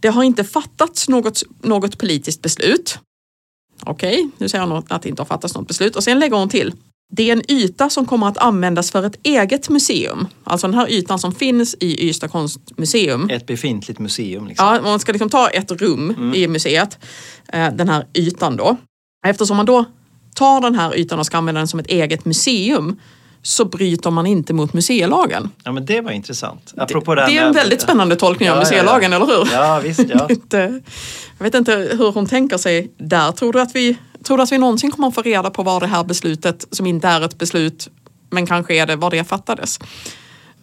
Det 0.00 0.08
har 0.08 0.22
inte 0.22 0.44
fattats 0.44 1.08
något, 1.08 1.42
något 1.62 1.98
politiskt 1.98 2.42
beslut. 2.42 2.98
Okej, 3.82 4.30
nu 4.38 4.48
säger 4.48 4.66
hon 4.66 4.84
att 4.88 5.02
det 5.02 5.08
inte 5.08 5.22
har 5.22 5.26
fattats 5.26 5.54
något 5.54 5.68
beslut 5.68 5.96
och 5.96 6.04
sen 6.04 6.18
lägger 6.18 6.36
hon 6.36 6.48
till. 6.48 6.72
Det 7.10 7.28
är 7.30 7.32
en 7.32 7.50
yta 7.50 7.90
som 7.90 8.06
kommer 8.06 8.28
att 8.28 8.38
användas 8.38 8.90
för 8.90 9.02
ett 9.06 9.18
eget 9.22 9.68
museum. 9.68 10.26
Alltså 10.44 10.66
den 10.66 10.74
här 10.74 10.90
ytan 10.90 11.18
som 11.18 11.34
finns 11.34 11.74
i 11.80 12.08
Ystad 12.08 12.28
konstmuseum. 12.28 13.30
Ett 13.30 13.46
befintligt 13.46 13.98
museum. 13.98 14.46
Liksom. 14.46 14.66
Ja, 14.66 14.80
man 14.82 15.00
ska 15.00 15.12
liksom 15.12 15.30
ta 15.30 15.48
ett 15.48 15.70
rum 15.72 16.32
i 16.34 16.48
museet, 16.48 16.98
eh, 17.52 17.68
den 17.74 17.88
här 17.88 18.06
ytan 18.14 18.56
då. 18.56 18.76
Eftersom 19.26 19.56
man 19.56 19.66
då 19.66 19.84
tar 20.34 20.60
den 20.60 20.74
här 20.74 20.96
ytan 20.96 21.18
och 21.18 21.26
ska 21.26 21.38
använda 21.38 21.58
den 21.60 21.68
som 21.68 21.80
ett 21.80 21.86
eget 21.86 22.24
museum 22.24 23.00
så 23.42 23.64
bryter 23.64 24.10
man 24.10 24.26
inte 24.26 24.52
mot 24.54 24.72
museilagen. 24.72 25.50
Ja 25.64 25.72
men 25.72 25.86
det 25.86 26.00
var 26.00 26.10
intressant. 26.10 26.74
Apropå 26.76 27.14
Det 27.14 27.20
den 27.20 27.30
är 27.38 27.42
en 27.42 27.52
väldigt 27.52 27.80
spännande 27.80 28.16
tolkning 28.16 28.50
av 28.50 28.56
Ja, 28.56 28.62
ja, 28.62 28.66
ja. 28.66 28.70
museilagen, 28.70 29.12
eller 29.12 29.26
hur? 29.26 29.48
Ja 29.52 29.80
visst, 29.84 30.00
ja. 30.08 30.28
Jag 31.38 31.44
vet 31.44 31.54
inte 31.54 31.72
hur 31.98 32.12
hon 32.12 32.26
tänker 32.26 32.56
sig 32.56 32.92
där. 32.98 33.32
Tror 33.32 33.52
du, 33.52 33.60
att 33.60 33.74
vi, 33.76 33.96
tror 34.24 34.36
du 34.36 34.42
att 34.42 34.52
vi 34.52 34.58
någonsin 34.58 34.90
kommer 34.90 35.08
att 35.08 35.14
få 35.14 35.22
reda 35.22 35.50
på 35.50 35.62
var 35.62 35.80
det 35.80 35.86
här 35.86 36.04
beslutet, 36.04 36.66
som 36.70 36.86
inte 36.86 37.08
är 37.08 37.20
ett 37.24 37.38
beslut, 37.38 37.88
men 38.30 38.46
kanske 38.46 38.74
är 38.74 38.86
det, 38.86 38.96
var 38.96 39.10
det 39.10 39.24
fattades? 39.24 39.78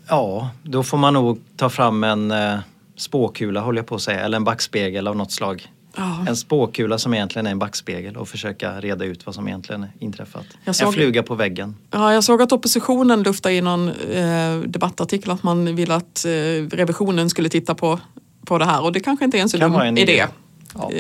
Ja, 0.08 0.50
då 0.64 0.84
får 0.84 0.98
man 0.98 1.14
nog 1.14 1.40
ta 1.58 1.70
fram 1.70 2.04
en 2.04 2.32
eh, 2.32 2.58
spåkula 2.98 3.60
håller 3.62 3.80
jag 3.80 3.88
på 3.88 3.96
att 3.96 4.02
säga, 4.02 4.20
eller 4.20 4.36
en 4.38 4.44
backspegel 4.44 5.08
av 5.08 5.16
något 5.16 5.32
slag. 5.32 5.68
Ja. 5.98 6.26
En 6.28 6.36
spåkula 6.36 6.98
som 6.98 7.14
egentligen 7.14 7.48
är 7.48 7.52
en 7.52 7.60
backspegel 7.60 8.18
och 8.18 8.28
förseka 8.28 8.82
reda 8.82 9.06
ut 9.06 9.26
vad 9.26 9.36
som 9.36 9.48
egentligen 9.48 9.86
inträffat. 10.00 10.46
Jag 10.66 10.76
såg- 10.76 10.88
En 10.88 10.94
fluga 10.94 11.24
på 11.24 11.36
väggen. 11.36 11.76
Ja, 11.92 12.14
jag 12.14 12.24
såg 12.24 12.42
att 12.42 12.52
oppositionen 12.52 13.24
luftade 13.24 13.56
i 13.56 13.62
någon 13.62 13.90
eh, 13.90 14.58
debattartikel 14.66 15.32
att 15.32 15.44
man 15.44 15.76
vill 15.76 15.92
att 15.92 16.26
eh, 16.26 16.30
revisionen 16.72 17.30
skulle 17.30 17.50
titta 17.50 17.76
på, 17.76 18.00
på 18.46 18.58
det 18.58 18.66
här 18.66 18.84
och 18.84 18.92
det 18.92 19.00
kanske 19.00 19.26
inte 19.26 19.38
är 19.38 19.42
en 19.42 19.50
så 19.50 19.58
Kan 19.58 19.72
dum 19.72 19.82
idé. 19.98 20.02
idé. 20.02 20.26
Ja. 20.74 20.92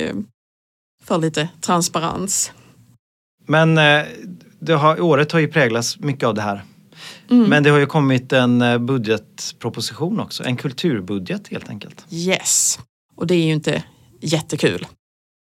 Eh, 1.05 1.07
för 1.07 1.17
lite 1.17 1.49
transparens. 1.61 2.51
Men 3.47 3.77
eh, 3.77 4.03
det 4.59 4.73
har, 4.73 5.01
året 5.01 5.31
har 5.31 5.39
ju 5.39 5.47
präglats 5.47 5.99
mycket 5.99 6.23
av 6.23 6.33
det 6.33 6.41
här. 6.41 6.63
Mm. 7.31 7.49
Men 7.49 7.63
det 7.63 7.69
har 7.69 7.79
ju 7.79 7.85
kommit 7.85 8.33
en 8.33 8.61
eh, 8.61 8.77
budgetproposition 8.77 10.19
också, 10.19 10.43
en 10.43 10.57
kulturbudget 10.57 11.47
helt 11.47 11.69
enkelt. 11.69 12.05
Yes, 12.09 12.79
och 13.15 13.27
det 13.27 13.35
är 13.35 13.45
ju 13.45 13.53
inte 13.53 13.83
jättekul. 14.21 14.87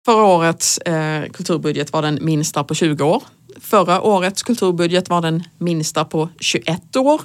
Förra 0.05 0.23
årets 0.23 0.77
eh, 0.77 1.25
kulturbudget 1.29 1.93
var 1.93 2.01
den 2.01 2.19
minsta 2.21 2.63
på 2.63 2.75
20 2.75 3.03
år. 3.03 3.23
Förra 3.61 4.01
årets 4.01 4.43
kulturbudget 4.43 5.09
var 5.09 5.21
den 5.21 5.43
minsta 5.57 6.05
på 6.05 6.29
21 6.39 6.95
år. 6.95 7.21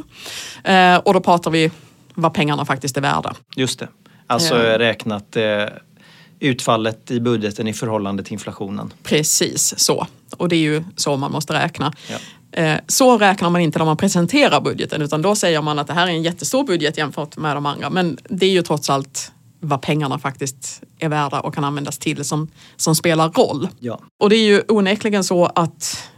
Eh, 0.64 0.96
och 0.96 1.14
då 1.14 1.20
pratar 1.20 1.50
vi 1.50 1.70
vad 2.14 2.34
pengarna 2.34 2.64
faktiskt 2.64 2.96
är 2.96 3.00
värda. 3.00 3.34
Just 3.56 3.78
det. 3.78 3.88
Alltså 4.26 4.56
Ja. 4.56 4.78
räknat 4.78 5.36
eh, 5.36 5.64
utfallet 6.42 7.10
i 7.10 7.20
budgeten 7.20 7.68
i 7.68 7.72
förhållande 7.72 8.22
till 8.22 8.32
inflationen. 8.32 8.92
Precis 9.02 9.74
så. 9.78 10.06
Och 10.36 10.48
det 10.48 10.56
är 10.56 10.60
ju 10.60 10.84
så 10.96 11.16
man 11.16 11.32
måste 11.32 11.52
räkna. 11.52 11.92
Ja. 12.10 12.16
Eh, 12.62 12.78
Så 12.86 13.18
räknar 13.18 13.50
man 13.50 13.60
inte 13.60 13.78
när 13.78 13.86
man 13.86 13.96
presenterar 13.96 14.60
budgeten 14.60 15.02
utan 15.02 15.22
då 15.22 15.34
säger 15.34 15.62
man 15.62 15.78
att 15.78 15.86
det 15.86 15.92
här 15.92 16.06
är 16.06 16.10
en 16.10 16.22
jättestor 16.22 16.64
budget 16.64 16.98
jämfört 16.98 17.36
med 17.36 17.56
de 17.56 17.66
andra. 17.66 17.90
Men 17.90 18.18
det 18.28 18.46
är 18.46 18.50
ju 18.50 18.62
trots 18.62 18.90
allt 18.90 19.32
vad 19.60 19.82
pengarna 19.82 20.18
faktiskt 20.18 20.82
är 20.98 21.08
värda 21.08 21.40
och 21.40 21.54
kan 21.54 21.64
användas 21.64 21.98
till 21.98 22.24
som, 22.24 22.48
som 22.76 22.94
spelar 22.94 23.30
roll. 23.30 23.68
Ja. 23.80 24.00
Och 24.22 24.30
det 24.30 24.36
är 24.36 24.44
ju 24.46 24.62
onekligen 24.68 25.24
så 25.24 25.46
att 25.46 26.08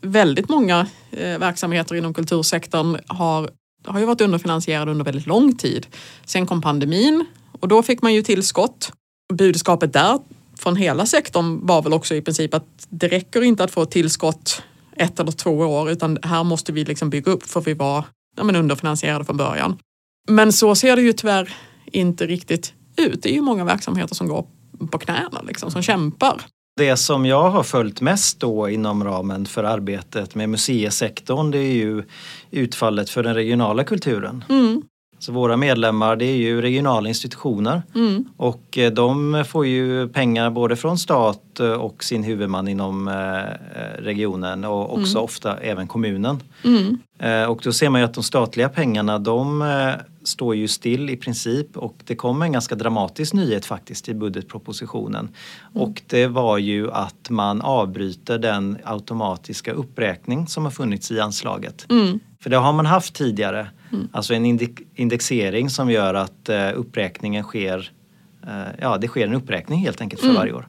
väldigt 0.00 0.48
många 0.48 0.86
eh, 1.10 1.38
verksamheter 1.38 1.94
inom 1.94 2.14
kultursektorn 2.14 2.98
har, 3.06 3.50
har 3.86 4.00
ju 4.00 4.04
varit 4.06 4.20
underfinansierade 4.20 4.90
under 4.90 5.04
väldigt 5.04 5.26
lång 5.26 5.56
tid. 5.56 5.86
Sen 6.24 6.46
kom 6.46 6.60
pandemin 6.62 7.24
och 7.60 7.68
då 7.68 7.82
fick 7.82 8.02
man 8.02 8.14
ju 8.14 8.22
tillskott. 8.22 8.92
Budskapet 9.32 9.92
där 9.92 10.18
från 10.58 10.76
hela 10.76 11.06
sektorn 11.06 11.66
var 11.66 11.82
väl 11.82 11.92
också 11.92 12.14
i 12.14 12.22
princip 12.22 12.54
att 12.54 12.86
det 12.88 13.08
räcker 13.08 13.42
inte 13.42 13.64
att 13.64 13.70
få 13.70 13.84
tillskott 13.84 14.62
ett 14.96 15.20
eller 15.20 15.32
två 15.32 15.50
år 15.50 15.90
utan 15.90 16.18
här 16.22 16.44
måste 16.44 16.72
vi 16.72 16.84
liksom 16.84 17.10
bygga 17.10 17.32
upp 17.32 17.42
för 17.42 17.60
vi 17.60 17.74
var 17.74 18.04
ja, 18.36 18.44
men 18.44 18.56
underfinansierade 18.56 19.24
från 19.24 19.36
början. 19.36 19.78
Men 20.28 20.52
så 20.52 20.74
ser 20.74 20.96
det 20.96 21.02
ju 21.02 21.12
tyvärr 21.12 21.54
inte 21.86 22.26
riktigt 22.26 22.72
ut. 22.96 23.22
Det 23.22 23.30
är 23.30 23.34
ju 23.34 23.40
många 23.40 23.64
verksamheter 23.64 24.14
som 24.14 24.28
går 24.28 24.46
på 24.90 24.98
knäna, 24.98 25.42
liksom, 25.42 25.70
som 25.70 25.82
kämpar. 25.82 26.42
Det 26.76 26.96
som 26.96 27.26
jag 27.26 27.50
har 27.50 27.62
följt 27.62 28.00
mest 28.00 28.40
då 28.40 28.68
inom 28.68 29.04
ramen 29.04 29.46
för 29.46 29.64
arbetet 29.64 30.34
med 30.34 30.48
museisektorn 30.48 31.50
det 31.50 31.58
är 31.58 31.72
ju 31.72 32.04
utfallet 32.50 33.10
för 33.10 33.22
den 33.22 33.34
regionala 33.34 33.84
kulturen. 33.84 34.44
Mm, 34.48 34.82
Så 35.22 35.32
våra 35.32 35.56
medlemmar 35.56 36.16
det 36.16 36.24
är 36.24 36.36
ju 36.36 36.62
regionala 36.62 37.08
institutioner 37.08 37.82
mm, 37.94 38.24
och 38.36 38.78
eh, 38.78 38.92
de 38.92 39.44
får 39.48 39.66
ju 39.66 40.08
pengar 40.08 40.50
både 40.50 40.76
från 40.76 40.98
stat 40.98 41.60
eh, 41.60 41.72
och 41.72 42.04
sin 42.04 42.22
huvudman 42.22 42.68
inom 42.68 43.08
eh, 43.08 43.12
regionen 44.02 44.64
och 44.64 44.98
också 44.98 45.18
ofta 45.18 45.56
även 45.58 45.86
kommunen. 45.86 46.40
mm, 46.64 46.98
Och 47.50 47.60
då 47.64 47.72
ser 47.72 47.88
man 47.90 48.00
ju 48.00 48.04
att 48.04 48.14
de 48.14 48.22
statliga 48.22 48.68
pengarna 48.68 49.18
de 49.18 49.64
står 50.24 50.54
ju 50.54 50.68
still 50.68 51.10
i 51.10 51.16
princip 51.16 51.76
och 51.76 51.94
det 52.04 52.14
kom 52.14 52.42
en 52.42 52.52
ganska 52.52 52.74
dramatisk 52.74 53.32
nyhet 53.34 53.66
faktiskt 53.66 54.08
i 54.08 54.14
budgetpropositionen. 54.14 55.28
Och 55.74 56.02
det 56.06 56.26
var 56.26 56.58
ju 56.58 56.90
att 56.90 57.30
man 57.30 57.60
avbryter 57.60 58.38
den 58.38 58.78
automatiska 58.84 59.72
uppräkning 59.72 60.46
som 60.46 60.64
har 60.64 60.70
funnits 60.70 61.10
i 61.10 61.20
anslaget. 61.20 61.86
mm, 61.90 62.20
För 62.42 62.50
det 62.50 62.56
har 62.56 62.72
man 62.72 62.86
haft 62.86 63.14
tidigare. 63.14 63.66
Alltså 64.12 64.34
en 64.34 64.44
inde- 64.46 64.82
indexering 64.94 65.70
som 65.70 65.90
gör 65.90 66.14
att 66.14 66.48
eh, 66.48 66.70
uppräkningen 66.74 67.44
sker, 67.44 67.90
eh, 68.46 68.50
ja 68.80 68.98
det 68.98 69.08
sker 69.08 69.26
en 69.26 69.34
uppräkning 69.34 69.78
helt 69.80 70.00
enkelt 70.00 70.22
för 70.22 70.32
varje 70.32 70.52
år. 70.52 70.68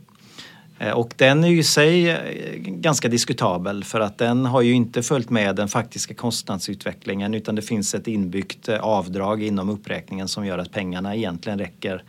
Eh, 0.80 0.92
Och 0.92 1.14
den 1.18 1.44
är 1.44 1.48
ju 1.48 1.60
i 1.60 1.64
sig 1.64 2.18
ganska 2.66 3.08
diskutabel 3.08 3.84
för 3.84 4.00
att 4.00 4.18
den 4.18 4.46
har 4.46 4.62
ju 4.62 4.74
inte 4.74 5.04
följt 5.04 5.30
med 5.30 5.56
den 5.56 5.68
faktiska 5.68 6.14
kostnadsutvecklingen 6.14 7.34
utan 7.34 7.56
det 7.56 7.62
finns 7.62 7.96
ett 7.96 8.08
inbyggt 8.08 8.70
avdrag 8.70 9.44
inom 9.44 9.70
uppräkningen 9.70 10.28
som 10.28 10.46
gör 10.46 10.58
att 10.58 10.72
pengarna 10.72 11.16
egentligen 11.16 11.60
räcker 11.60 12.04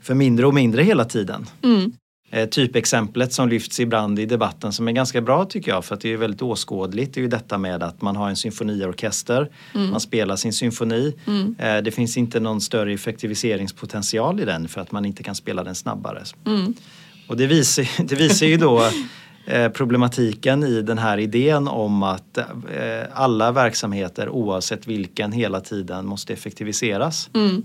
för 0.00 0.14
mindre 0.14 0.46
och 0.46 0.54
mindre 0.54 0.82
hela 0.82 1.04
tiden. 1.04 1.46
mm, 1.62 1.92
Eh, 2.34 2.48
Typexemplet 2.48 3.32
som 3.32 3.48
lyfts 3.48 3.80
ibland 3.80 4.18
i 4.18 4.26
debatten 4.26 4.72
som 4.72 4.88
är 4.88 4.92
ganska 4.92 5.20
bra 5.20 5.44
tycker 5.44 5.70
jag 5.70 5.84
för 5.84 5.94
att 5.94 6.00
det 6.00 6.12
är 6.12 6.16
väldigt 6.16 6.42
åskådligt 6.42 7.14
det 7.14 7.20
är 7.20 7.22
ju 7.22 7.28
detta 7.28 7.58
med 7.58 7.82
att 7.82 8.02
man 8.02 8.16
har 8.16 8.28
en 8.28 8.36
symfoniorkester, 8.36 9.50
man 9.72 10.00
spelar 10.00 10.36
sin 10.36 10.52
symfoni. 10.52 11.14
Mm. 11.26 11.54
Eh, 11.58 11.82
Det 11.82 11.90
finns 11.90 12.16
inte 12.16 12.40
någon 12.40 12.60
större 12.60 12.92
effektiviseringspotential 12.92 14.40
i 14.40 14.44
den 14.44 14.68
för 14.68 14.80
att 14.80 14.92
man 14.92 15.04
inte 15.04 15.22
kan 15.22 15.34
spela 15.34 15.64
den 15.64 15.74
snabbare. 15.74 16.22
mm, 16.46 16.74
Och 17.28 17.36
det 17.36 17.46
visar, 17.46 18.04
det 18.04 18.14
visar 18.14 18.46
ju 18.46 18.56
då 18.56 18.82
eh, 19.46 19.68
problematiken 19.68 20.64
i 20.64 20.82
den 20.82 20.98
här 20.98 21.18
idén 21.18 21.68
om 21.68 22.02
att 22.02 22.38
alla 23.12 23.52
verksamheter 23.52 24.28
oavsett 24.28 24.86
vilken 24.86 25.32
hela 25.32 25.60
tiden 25.60 26.06
måste 26.06 26.32
effektiviseras. 26.32 27.30
mm, 27.34 27.62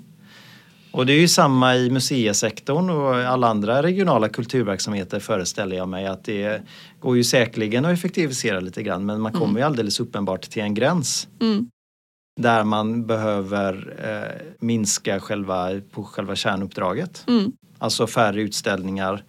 Och 0.91 1.05
det 1.05 1.13
är 1.13 1.19
ju 1.19 1.27
samma 1.27 1.75
i 1.75 1.89
museisektorn 1.89 2.89
och 2.89 3.15
alla 3.15 3.47
andra 3.47 3.83
regionala 3.83 4.29
kulturverksamheter 4.29 5.19
föreställer 5.19 5.75
jag 5.77 5.89
mig 5.89 6.05
att 6.07 6.23
det 6.23 6.61
går 6.99 7.17
ju 7.17 7.23
säkerligen 7.23 7.85
att 7.85 7.93
effektivisera 7.93 8.59
lite 8.59 8.83
grann 8.83 9.05
men 9.05 9.21
man 9.21 9.31
kommer 9.31 9.59
ju 9.59 9.65
alldeles 9.65 9.99
uppenbart 9.99 10.41
till 10.41 10.61
en 10.61 10.73
gräns 10.73 11.27
mm, 11.41 11.67
där 12.41 12.63
man 12.63 13.05
behöver 13.05 13.93
eh, 14.03 14.45
minska 14.59 15.19
själva, 15.19 15.69
på 15.91 16.03
själva 16.03 16.35
kärnuppdraget. 16.35 17.23
mm, 17.27 17.51
Alltså 17.77 18.07
färre 18.07 18.41
utställningar, 18.41 19.23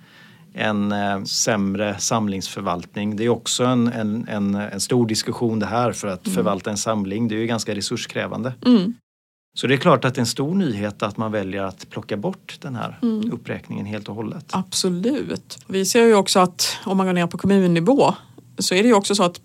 en 0.54 0.92
eh, 0.92 1.22
sämre 1.24 1.98
samlingsförvaltning. 1.98 3.16
Det 3.16 3.24
är 3.24 3.28
också 3.28 3.64
en, 3.64 3.88
en, 3.88 4.28
en, 4.28 4.54
en 4.54 4.80
stor 4.80 5.06
diskussion 5.06 5.58
det 5.58 5.66
här 5.66 5.92
för 5.92 6.08
att 6.08 6.28
förvalta 6.28 6.70
en 6.70 6.76
samling. 6.76 7.28
Det 7.28 7.34
är 7.34 7.38
ju 7.38 7.46
ganska 7.46 7.74
resurskrävande. 7.74 8.52
Så 9.54 9.66
det 9.66 9.74
är 9.74 9.78
klart 9.78 10.04
att 10.04 10.14
det 10.14 10.18
är 10.18 10.22
en 10.22 10.26
stor 10.26 10.54
nyhet 10.54 11.02
att 11.02 11.16
man 11.16 11.32
väljer 11.32 11.62
att 11.62 11.90
plocka 11.90 12.16
bort 12.16 12.58
den 12.60 12.76
här 12.76 12.98
mm. 13.02 13.32
uppräkningen 13.32 13.86
helt 13.86 14.08
och 14.08 14.14
hållet. 14.14 14.44
Absolut. 14.50 15.58
Vi 15.66 15.84
ser 15.84 16.04
ju 16.04 16.14
också 16.14 16.40
att 16.40 16.76
om 16.84 16.96
man 16.96 17.06
går 17.06 17.12
ner 17.12 17.26
på 17.26 17.38
kommunnivå 17.38 18.14
så 18.58 18.74
är 18.74 18.82
det 18.82 18.88
ju 18.88 18.94
också 18.94 19.14
så 19.14 19.22
att 19.22 19.40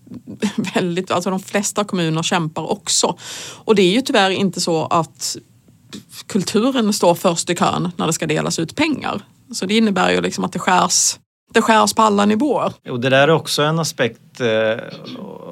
väldigt, 0.76 1.12
alltså 1.12 1.30
de 1.30 1.40
flesta 1.40 1.84
kommuner 1.84 2.24
kämpar 2.24 2.72
också. 2.72 3.18
Och 3.56 3.76
det 3.76 3.82
är 3.82 3.94
ju 3.94 4.02
tyvärr 4.02 4.30
inte 4.30 4.62
så 4.62 4.86
att 4.86 5.38
kulturen 6.28 6.94
står 6.94 7.16
först 7.16 7.50
i 7.50 7.56
kön 7.56 7.92
när 7.96 8.08
det 8.08 8.14
ska 8.14 8.28
delas 8.28 8.60
ut 8.60 8.76
pengar. 8.76 9.22
Så 9.54 9.66
det 9.66 9.78
innebär 9.78 10.12
ju 10.12 10.22
liksom 10.22 10.44
att 10.44 10.54
det 10.54 10.60
skärs 10.60 11.18
det 11.54 11.62
skärs 11.62 11.94
på 11.94 12.02
alla 12.02 12.26
nivåer. 12.26 12.74
Och 12.90 13.00
det 13.00 13.10
där 13.10 13.28
är 13.28 13.30
också 13.30 13.62
en 13.62 13.80
aspekt 13.80 14.42
eh, 14.42 14.72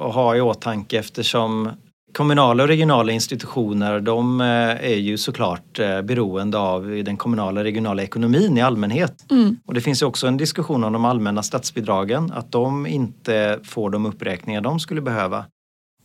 att 0.01 0.13
ha 0.13 0.35
i 0.35 0.41
åtanke 0.41 0.99
eftersom 0.99 1.69
kommunala 2.13 2.63
och 2.63 2.69
regionala 2.69 3.11
institutioner 3.11 3.99
de 3.99 4.41
eh, 4.41 4.47
är 4.91 4.95
ju 4.95 5.17
såklart 5.17 5.79
eh, 5.79 6.01
beroende 6.01 6.57
av 6.57 7.01
den 7.05 7.17
kommunala 7.17 7.59
och 7.59 7.63
regionala 7.63 8.03
ekonomin 8.03 8.57
i 8.57 8.61
allmänhet. 8.61 9.31
Mm. 9.31 9.57
Och 9.65 9.73
det 9.73 9.81
finns 9.81 10.01
också 10.01 10.27
en 10.27 10.37
diskussion 10.37 10.83
om 10.83 10.93
de 10.93 11.05
allmänna 11.05 11.43
statsbidragen, 11.43 12.31
att 12.31 12.51
de 12.51 12.87
inte 12.87 13.59
får 13.63 13.89
de 13.89 14.05
uppräkningar 14.05 14.61
de 14.61 14.79
skulle 14.79 15.01
behöva. 15.01 15.45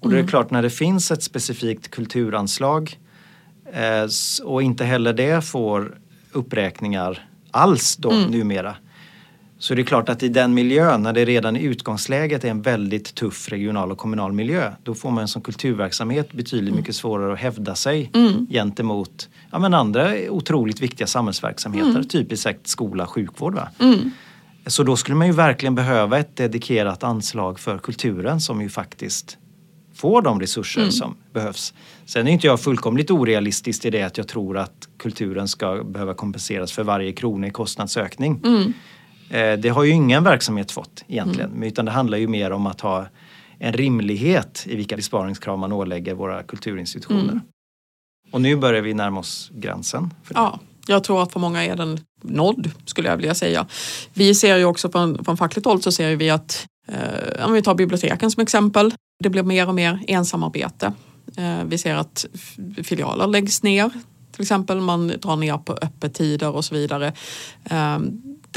Och 0.00 0.10
det 0.10 0.16
är 0.16 0.18
mm. 0.20 0.28
klart 0.28 0.50
när 0.50 0.62
det 0.62 0.70
finns 0.70 1.10
ett 1.10 1.22
specifikt 1.22 1.90
kulturanslag 1.90 2.98
eh, 3.72 4.08
och 4.44 4.62
inte 4.62 4.84
heller 4.84 5.12
det 5.12 5.44
får 5.44 5.98
uppräkningar 6.32 7.28
alls 7.50 7.96
då 7.96 8.10
mm. 8.10 8.30
numera 8.30 8.76
så 9.60 9.74
det 9.74 9.82
är 9.82 9.84
klart 9.84 10.08
att 10.08 10.22
i 10.22 10.28
den 10.28 10.54
miljön, 10.54 11.02
när 11.02 11.12
det 11.12 11.24
redan 11.24 11.56
i 11.56 11.62
utgångsläget 11.62 12.44
är 12.44 12.50
en 12.50 12.62
väldigt 12.62 13.14
tuff 13.14 13.48
regional 13.48 13.92
och 13.92 13.98
kommunal 13.98 14.32
miljö, 14.32 14.72
då 14.82 14.94
får 14.94 15.10
man 15.10 15.28
som 15.28 15.42
kulturverksamhet 15.42 16.32
betydligt 16.32 16.68
mm. 16.68 16.80
mycket 16.80 16.96
svårare 16.96 17.32
att 17.32 17.38
hävda 17.38 17.74
sig 17.74 18.10
mm. 18.14 18.46
gentemot 18.50 19.28
ja, 19.50 19.58
men 19.58 19.74
andra 19.74 20.14
otroligt 20.30 20.80
viktiga 20.80 21.06
samhällsverksamheter, 21.06 21.90
mm. 21.90 22.04
typiskt 22.04 22.42
sett 22.42 22.66
skola, 22.66 23.06
sjukvård. 23.06 23.54
Va? 23.54 23.68
Mm. 23.78 24.10
Så 24.66 24.82
då 24.82 24.96
skulle 24.96 25.14
man 25.14 25.26
ju 25.26 25.32
verkligen 25.32 25.74
behöva 25.74 26.18
ett 26.18 26.36
dedikerat 26.36 27.04
anslag 27.04 27.60
för 27.60 27.78
kulturen 27.78 28.40
som 28.40 28.62
ju 28.62 28.68
faktiskt 28.68 29.38
får 29.94 30.22
de 30.22 30.40
resurser 30.40 30.80
mm. 30.80 30.92
som 30.92 31.16
behövs. 31.32 31.74
Sen 32.06 32.28
är 32.28 32.32
inte 32.32 32.46
jag 32.46 32.60
fullkomligt 32.60 33.10
orealistisk 33.10 33.84
i 33.84 33.90
det 33.90 34.02
att 34.02 34.18
jag 34.18 34.28
tror 34.28 34.58
att 34.58 34.88
kulturen 34.98 35.48
ska 35.48 35.84
behöva 35.84 36.14
kompenseras 36.14 36.72
för 36.72 36.84
varje 36.84 37.12
krona 37.12 37.46
i 37.46 37.50
kostnadsökning. 37.50 38.40
Mm. 38.44 38.72
Eh, 39.30 39.58
det 39.58 39.68
har 39.68 39.84
ju 39.84 39.90
ingen 39.90 40.24
verksamhet 40.24 40.70
fått 40.70 41.04
egentligen, 41.08 41.50
mm. 41.50 41.62
utan 41.62 41.84
det 41.84 41.90
handlar 41.90 42.18
ju 42.18 42.28
mer 42.28 42.50
om 42.50 42.66
att 42.66 42.80
ha 42.80 43.06
en 43.58 43.72
rimlighet 43.72 44.64
i 44.66 44.76
vilka 44.76 44.96
besparingskrav 44.96 45.58
man 45.58 45.72
ålägger 45.72 46.14
våra 46.14 46.42
kulturinstitutioner. 46.42 47.32
Mm. 47.32 47.40
Och 48.30 48.40
nu 48.40 48.56
börjar 48.56 48.82
vi 48.82 48.94
närma 48.94 49.20
oss 49.20 49.50
gränsen. 49.54 50.14
Ja, 50.34 50.60
jag 50.86 51.04
tror 51.04 51.22
att 51.22 51.32
för 51.32 51.40
många 51.40 51.64
är 51.64 51.76
den 51.76 52.00
nådd 52.22 52.70
skulle 52.84 53.08
jag 53.08 53.16
vilja 53.16 53.34
säga. 53.34 53.66
Vi 54.14 54.34
ser 54.34 54.56
ju 54.56 54.64
också 54.64 54.90
från, 54.90 55.24
från 55.24 55.36
fackligt 55.36 55.66
håll 55.66 55.82
så 55.82 55.92
ser 55.92 56.16
vi 56.16 56.30
att, 56.30 56.66
eh, 56.88 57.46
om 57.46 57.52
vi 57.52 57.62
tar 57.62 57.74
biblioteken 57.74 58.30
som 58.30 58.42
exempel, 58.42 58.94
det 59.24 59.30
blir 59.30 59.42
mer 59.42 59.68
och 59.68 59.74
mer 59.74 60.04
ensamarbete. 60.08 60.92
Eh, 61.36 61.64
vi 61.64 61.78
ser 61.78 61.94
att 61.94 62.26
filialer 62.84 63.26
läggs 63.26 63.62
ner 63.62 63.90
till 64.38 64.42
exempel, 64.42 64.80
man 64.80 65.08
drar 65.08 65.36
ner 65.36 65.58
på 65.58 65.72
öppettider 65.72 66.50
och 66.50 66.64
så 66.64 66.74
vidare. 66.74 67.12
Eh, 67.64 67.98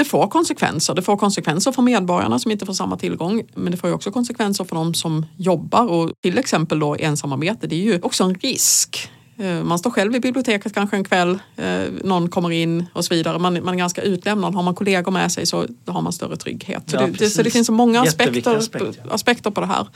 det 0.02 0.06
får 0.06 0.28
konsekvenser. 0.28 0.94
Det 0.94 1.02
får 1.02 1.18
konsekvenser 1.18 1.72
för 1.72 1.82
medborgarna 1.82 2.40
som 2.40 2.52
inte 2.52 2.66
får 2.66 2.74
samma 2.74 2.98
tillgång 2.98 3.44
men 3.56 3.72
det 3.72 3.78
får 3.78 3.94
också 3.94 4.12
konsekvenser 4.12 4.64
för 4.64 4.76
de 4.76 4.94
som 4.94 5.26
jobbar 5.38 5.86
och 5.86 6.12
till 6.22 6.38
exempel 6.38 6.80
då 6.80 6.96
ensamarbete. 6.96 7.68
Det 7.68 7.76
är 7.76 7.80
ju 7.80 8.00
också 8.02 8.24
en 8.24 8.36
risk. 8.36 9.10
Eh, 9.38 9.64
man 9.64 9.80
står 9.80 9.92
själv 9.92 10.16
i 10.16 10.20
biblioteket 10.20 10.74
kanske 10.74 10.98
en 10.98 11.04
kväll, 11.04 11.40
eh, 11.58 11.82
någon 12.04 12.30
kommer 12.30 12.52
in 12.52 12.86
och 12.94 13.06
så 13.06 13.14
vidare. 13.16 13.40
Man, 13.40 13.64
man 13.64 13.74
är 13.74 13.78
ganska 13.78 14.02
utlämnad. 14.02 14.56
Har 14.56 14.64
man 14.64 14.76
kollegor 14.76 15.12
med 15.12 15.32
sig 15.32 15.46
så 15.46 15.66
har 15.86 16.02
man 16.02 16.14
större 16.14 16.38
trygghet. 16.38 16.84
Så, 16.90 16.96
ja, 16.96 17.08
det, 17.20 17.30
så 17.30 17.44
det 17.44 17.50
finns 17.50 17.68
så 17.68 17.74
många 17.74 18.02
aspekter, 18.02 18.56
aspekt, 18.56 19.00
ja. 19.04 19.14
aspekter 19.14 19.52
på 19.52 19.62
det 19.62 19.68
här. 19.68 19.88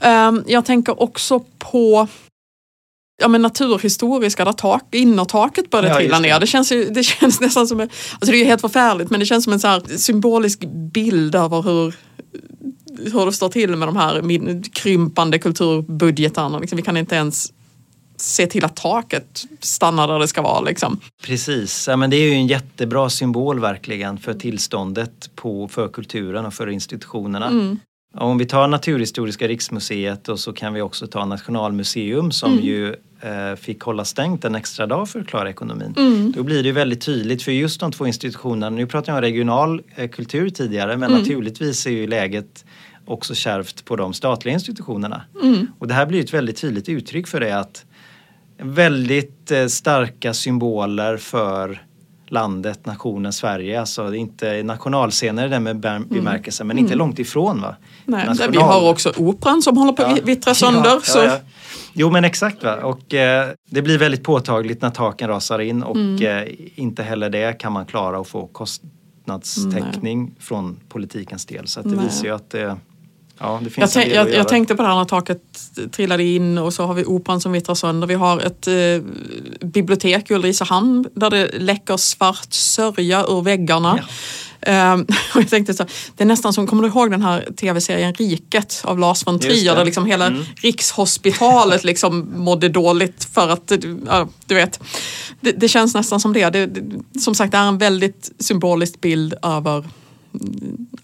Ehm, 0.00 0.44
jag 0.46 0.64
tänker 0.64 1.02
också 1.02 1.40
på 1.58 2.08
ja, 3.20 3.28
men 3.28 3.42
naturhistoriska 3.42 4.44
där 4.44 4.52
tak, 4.52 4.94
innertaket 4.94 5.70
började 5.70 5.88
ja, 5.88 5.96
trilla 5.96 6.18
ner. 6.18 6.40
Det 6.40 6.46
känns, 6.46 6.72
ju, 6.72 6.84
det 6.84 7.02
känns 7.02 7.40
nästan 7.40 7.66
som, 7.66 7.80
en, 7.80 7.88
alltså 8.12 8.32
det 8.32 8.40
är 8.40 8.44
helt 8.44 8.60
förfärligt 8.60 9.10
men 9.10 9.20
det 9.20 9.26
känns 9.26 9.44
som 9.44 9.52
en 9.52 9.60
så 9.60 9.66
här 9.66 9.96
symbolisk 9.96 10.64
bild 10.92 11.34
över 11.34 11.62
hur 11.62 11.94
hur 13.12 13.26
det 13.26 13.32
står 13.32 13.48
till 13.48 13.76
med 13.76 13.88
de 13.88 13.96
här 13.96 14.62
krympande 14.72 15.38
kulturbudgetarna. 15.38 16.58
Liksom, 16.58 16.76
vi 16.76 16.82
kan 16.82 16.96
inte 16.96 17.14
ens 17.14 17.52
se 18.16 18.46
till 18.46 18.64
att 18.64 18.76
taket 18.76 19.44
stannar 19.60 20.08
där 20.08 20.18
det 20.18 20.28
ska 20.28 20.42
vara. 20.42 20.60
Liksom. 20.60 21.00
Precis, 21.22 21.88
ja, 21.88 21.96
men 21.96 22.10
det 22.10 22.16
är 22.16 22.28
ju 22.28 22.32
en 22.32 22.46
jättebra 22.46 23.10
symbol 23.10 23.60
verkligen 23.60 24.18
för 24.18 24.34
tillståndet 24.34 25.30
på, 25.34 25.68
för 25.68 25.88
kulturen 25.88 26.46
och 26.46 26.54
för 26.54 26.68
institutionerna. 26.68 27.46
Mm. 27.46 27.78
Om 28.14 28.38
vi 28.38 28.46
tar 28.46 28.68
Naturhistoriska 28.68 29.48
riksmuseet 29.48 30.28
och 30.28 30.40
så 30.40 30.52
kan 30.52 30.74
vi 30.74 30.80
också 30.80 31.06
ta 31.06 31.24
Nationalmuseum 31.24 32.30
som 32.30 32.52
mm. 32.52 32.64
ju 32.64 32.94
eh, 33.20 33.54
fick 33.56 33.80
hålla 33.80 34.04
stängt 34.04 34.44
en 34.44 34.54
extra 34.54 34.86
dag 34.86 35.08
för 35.08 35.20
att 35.20 35.26
klara 35.26 35.50
ekonomin. 35.50 35.94
Mm. 35.96 36.32
Då 36.32 36.42
blir 36.42 36.62
det 36.62 36.72
väldigt 36.72 37.00
tydligt 37.00 37.42
för 37.42 37.52
just 37.52 37.80
de 37.80 37.92
två 37.92 38.06
institutionerna, 38.06 38.70
nu 38.70 38.86
pratar 38.86 39.12
jag 39.12 39.16
om 39.16 39.22
regional 39.22 39.82
eh, 39.94 40.08
kultur 40.08 40.50
tidigare 40.50 40.96
men 40.96 41.10
mm. 41.10 41.20
naturligtvis 41.20 41.86
är 41.86 41.90
ju 41.90 42.06
läget 42.06 42.64
också 43.04 43.34
kärvt 43.34 43.84
på 43.84 43.96
de 43.96 44.14
statliga 44.14 44.54
institutionerna. 44.54 45.22
Mm. 45.42 45.66
Och 45.78 45.88
det 45.88 45.94
här 45.94 46.06
blir 46.06 46.20
ett 46.20 46.34
väldigt 46.34 46.56
tydligt 46.56 46.88
uttryck 46.88 47.28
för 47.28 47.40
det 47.40 47.58
att 47.58 47.84
väldigt 48.58 49.50
eh, 49.50 49.66
starka 49.66 50.34
symboler 50.34 51.16
för 51.16 51.82
landet, 52.30 52.86
nationen 52.86 53.32
Sverige. 53.32 53.80
Alltså 53.80 54.14
inte 54.14 54.62
nationalscener 54.62 55.46
i 55.46 55.48
den 55.48 55.62
med 55.62 55.84
mm. 55.84 56.08
bemärkelse 56.08 56.62
mm. 56.62 56.68
men 56.68 56.78
inte 56.78 56.92
mm. 56.92 56.98
långt 56.98 57.18
ifrån. 57.18 57.60
Va? 57.60 57.76
Nej, 58.04 58.26
National... 58.26 58.52
Vi 58.52 58.58
har 58.58 58.90
också 58.90 59.12
operan 59.16 59.62
som 59.62 59.76
håller 59.76 59.92
på 59.92 60.02
att 60.02 60.16
ja. 60.16 60.24
vittra 60.24 60.54
sönder. 60.64 60.90
Ja, 60.90 61.00
så. 61.02 61.18
Ja, 61.18 61.38
jo 61.92 62.10
men 62.10 62.24
exakt. 62.24 62.64
Va? 62.64 62.76
Och, 62.76 63.14
eh, 63.14 63.48
det 63.70 63.82
blir 63.82 63.98
väldigt 63.98 64.24
påtagligt 64.24 64.82
när 64.82 64.90
taken 64.90 65.28
rasar 65.28 65.58
in 65.58 65.82
och 65.82 65.96
mm. 65.96 66.26
eh, 66.26 66.54
inte 66.74 67.02
heller 67.02 67.30
det 67.30 67.52
kan 67.52 67.72
man 67.72 67.86
klara 67.86 68.20
att 68.20 68.28
få 68.28 68.46
kostnadstäckning 68.46 70.24
Nej. 70.24 70.32
från 70.40 70.80
politikens 70.88 71.46
del. 71.46 71.66
Så 71.66 71.82
det 71.82 71.88
Nej. 71.88 72.04
visar 72.04 72.24
ju 72.24 72.34
att 72.34 72.54
eh, 72.54 72.74
Ja, 73.38 73.60
det 73.64 73.70
finns 73.70 73.96
jag, 73.96 74.08
jag, 74.08 74.34
jag 74.34 74.48
tänkte 74.48 74.74
på 74.74 74.82
det 74.82 74.88
här 74.88 74.96
när 74.96 75.04
taket 75.04 75.42
trillade 75.92 76.24
in 76.24 76.58
och 76.58 76.74
så 76.74 76.86
har 76.86 76.94
vi 76.94 77.04
operan 77.04 77.40
som 77.40 77.52
vittrar 77.52 77.74
sönder. 77.74 78.06
Vi 78.06 78.14
har 78.14 78.40
ett 78.40 78.66
eh, 78.66 78.74
bibliotek 79.68 80.30
i 80.30 80.34
Ulricehamn 80.34 81.06
där 81.14 81.30
det 81.30 81.58
läcker 81.58 81.96
svart 81.96 82.52
sörja 82.52 83.24
ur 83.28 83.42
väggarna. 83.42 83.98
Ja. 83.98 84.04
Um, 84.66 85.00
och 85.34 85.40
jag 85.40 85.48
tänkte 85.48 85.74
så, 85.74 85.84
det 86.16 86.24
är 86.24 86.26
nästan 86.26 86.52
som, 86.52 86.66
kommer 86.66 86.82
du 86.82 86.88
ihåg 86.88 87.10
den 87.10 87.22
här 87.22 87.48
tv-serien 87.56 88.14
Riket 88.14 88.80
av 88.84 88.98
Lars 88.98 89.26
von 89.26 89.40
Trier 89.40 89.74
där 89.76 89.84
liksom 89.84 90.06
hela 90.06 90.26
mm. 90.26 90.44
Rikshospitalet 90.56 91.84
liksom 91.84 92.32
mådde 92.36 92.68
dåligt 92.68 93.24
för 93.24 93.48
att, 93.48 93.72
ja, 94.06 94.28
du 94.46 94.54
vet. 94.54 94.80
Det, 95.40 95.52
det 95.52 95.68
känns 95.68 95.94
nästan 95.94 96.20
som 96.20 96.32
det. 96.32 96.50
Det, 96.50 96.66
det. 96.66 97.20
Som 97.20 97.34
sagt, 97.34 97.52
det 97.52 97.58
är 97.58 97.68
en 97.68 97.78
väldigt 97.78 98.30
symbolisk 98.38 99.00
bild 99.00 99.34
över 99.42 99.84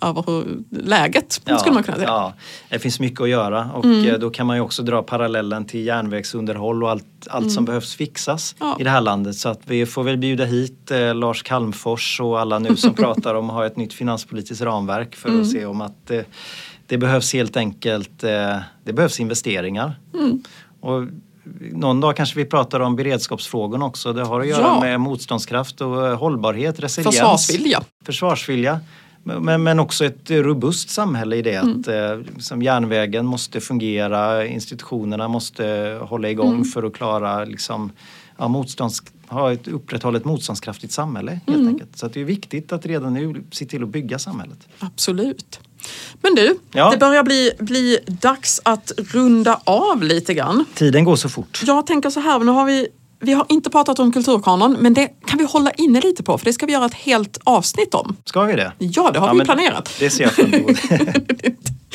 över 0.00 0.24
hur 0.26 0.62
läget, 0.70 1.40
ja, 1.44 1.58
skulle 1.58 1.74
man 1.74 1.82
kunna 1.82 1.96
säga. 1.96 2.08
Ja, 2.08 2.32
det 2.68 2.78
finns 2.78 3.00
mycket 3.00 3.20
att 3.20 3.28
göra 3.28 3.70
och 3.74 3.84
mm. 3.84 4.06
Eh, 4.06 4.18
då 4.18 4.30
kan 4.30 4.46
man 4.46 4.56
ju 4.56 4.62
också 4.62 4.82
dra 4.82 5.02
parallellen 5.02 5.64
till 5.64 5.86
järnvägsunderhåll 5.86 6.82
och 6.82 6.90
allt, 6.90 7.04
allt 7.30 7.42
mm. 7.42 7.50
som 7.50 7.64
behövs 7.64 7.94
fixas 7.94 8.56
ja. 8.60 8.76
i 8.80 8.84
det 8.84 8.90
här 8.90 9.00
landet. 9.00 9.36
Så 9.36 9.48
att 9.48 9.60
vi 9.64 9.86
får 9.86 10.04
väl 10.04 10.16
bjuda 10.16 10.44
hit 10.44 10.90
eh, 10.90 11.14
Lars 11.14 11.42
Kalmfors 11.42 12.20
och 12.20 12.40
alla 12.40 12.58
nu 12.58 12.76
som 12.76 12.94
pratar 13.04 13.34
om 13.34 13.50
att 13.50 13.56
ha 13.56 13.66
ett 13.66 13.76
nytt 13.76 13.92
finanspolitiskt 13.92 14.64
ramverk 14.64 15.14
för 15.14 15.28
mm. 15.28 15.40
att 15.40 15.50
se 15.50 15.66
om 15.66 15.80
att 15.80 16.10
eh, 16.10 16.20
det 16.86 16.98
behövs 16.98 17.32
helt 17.32 17.56
enkelt 17.56 18.24
eh, 18.24 18.56
det 18.84 18.92
behövs 18.92 19.20
investeringar. 19.20 19.98
Mm. 20.14 20.42
Och 20.80 21.02
någon 21.72 22.00
dag 22.00 22.16
kanske 22.16 22.36
vi 22.36 22.44
pratar 22.44 22.80
om 22.80 22.96
beredskapsfrågorna 22.96 23.84
också. 23.84 24.12
Det 24.12 24.22
har 24.22 24.40
att 24.40 24.46
göra 24.46 24.62
ja. 24.62 24.80
med 24.80 25.00
motståndskraft 25.00 25.80
och 25.80 26.06
eh, 26.06 26.18
hållbarhet, 26.18 26.80
resiliens. 26.80 27.16
Försvarsvilja. 27.16 27.82
Försvarsvilja. 28.04 28.80
Men, 29.24 29.62
men 29.62 29.80
också 29.80 30.04
ett 30.04 30.30
robust 30.30 30.90
samhälle 30.90 31.36
i 31.36 31.42
det 31.42 31.54
mm. 31.54 31.80
att 31.80 31.88
eh, 31.88 32.34
som 32.38 32.62
järnvägen 32.62 33.26
måste 33.26 33.60
fungera, 33.60 34.46
institutionerna 34.46 35.28
måste 35.28 35.98
hålla 36.02 36.30
igång 36.30 36.54
mm. 36.54 36.64
för 36.64 36.82
att 36.82 36.92
klara 36.92 37.44
liksom, 37.44 37.92
ja, 38.38 38.48
motstånds, 38.48 39.02
ha 39.28 39.52
ett 39.52 39.68
upprätthållet 39.68 40.24
motståndskraftigt 40.24 40.92
samhälle. 40.92 41.40
helt 41.46 41.58
mm. 41.58 41.68
enkelt. 41.68 41.98
Så 41.98 42.08
det 42.08 42.20
är 42.20 42.24
viktigt 42.24 42.72
att 42.72 42.86
redan 42.86 43.14
nu 43.14 43.44
se 43.50 43.64
till 43.66 43.82
att 43.82 43.88
bygga 43.88 44.18
samhället. 44.18 44.68
Absolut. 44.78 45.60
Men 46.22 46.34
du, 46.34 46.58
ja. 46.72 46.90
det 46.90 46.96
börjar 46.96 47.22
bli, 47.22 47.52
bli 47.58 47.98
dags 48.06 48.60
att 48.64 48.92
runda 48.96 49.60
av 49.64 50.02
lite 50.02 50.34
grann. 50.34 50.64
Tiden 50.74 51.04
går 51.04 51.16
så 51.16 51.28
fort. 51.28 51.62
Jag 51.66 51.86
tänker 51.86 52.10
så 52.10 52.20
här, 52.20 52.38
nu 52.38 52.52
har 52.52 52.64
vi 52.64 52.88
vi 53.24 53.32
har 53.32 53.46
inte 53.48 53.70
pratat 53.70 53.98
om 53.98 54.12
kulturkanon, 54.12 54.76
men 54.80 54.94
det 54.94 55.08
kan 55.26 55.38
vi 55.38 55.44
hålla 55.44 55.70
inne 55.70 56.00
lite 56.00 56.22
på 56.22 56.38
för 56.38 56.44
det 56.44 56.52
ska 56.52 56.66
vi 56.66 56.72
göra 56.72 56.86
ett 56.86 56.94
helt 56.94 57.38
avsnitt 57.44 57.94
om. 57.94 58.16
Ska 58.24 58.42
vi 58.42 58.54
det? 58.54 58.72
Ja, 58.78 59.10
det 59.10 59.18
har 59.18 59.28
ja, 59.28 59.34
vi 59.34 59.44
planerat. 59.44 59.90
Det 59.98 60.10
ser 60.10 60.24
jag 60.24 60.32
fram 60.32 60.54
emot. 60.54 60.76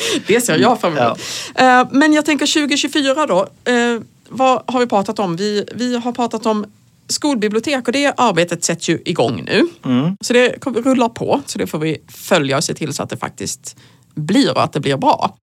det 0.26 0.40
ser 0.40 0.58
jag 0.58 0.80
fram 0.80 0.96
emot. 0.96 1.18
Ja. 1.54 1.80
Eh, 1.80 1.88
men 1.90 2.12
jag 2.12 2.24
tänker 2.24 2.46
2024 2.46 3.26
då. 3.26 3.46
Eh, 3.64 4.00
vad 4.28 4.62
har 4.66 4.80
vi 4.80 4.86
pratat 4.86 5.18
om? 5.18 5.36
Vi, 5.36 5.64
vi 5.74 5.96
har 5.96 6.12
pratat 6.12 6.46
om 6.46 6.66
skolbibliotek 7.08 7.86
och 7.86 7.92
det 7.92 8.14
arbetet 8.16 8.64
sätts 8.64 8.88
ju 8.88 9.02
igång 9.04 9.42
nu. 9.44 9.68
Mm. 9.84 10.16
Så 10.20 10.32
det 10.32 10.48
rullar 10.66 11.08
på, 11.08 11.42
så 11.46 11.58
det 11.58 11.66
får 11.66 11.78
vi 11.78 11.98
följa 12.08 12.56
och 12.56 12.64
se 12.64 12.74
till 12.74 12.92
så 12.92 13.02
att 13.02 13.10
det 13.10 13.16
faktiskt 13.16 13.76
blir 14.14 14.54
och 14.54 14.62
att 14.62 14.72
det 14.72 14.80
blir 14.80 14.96
bra. 14.96 15.36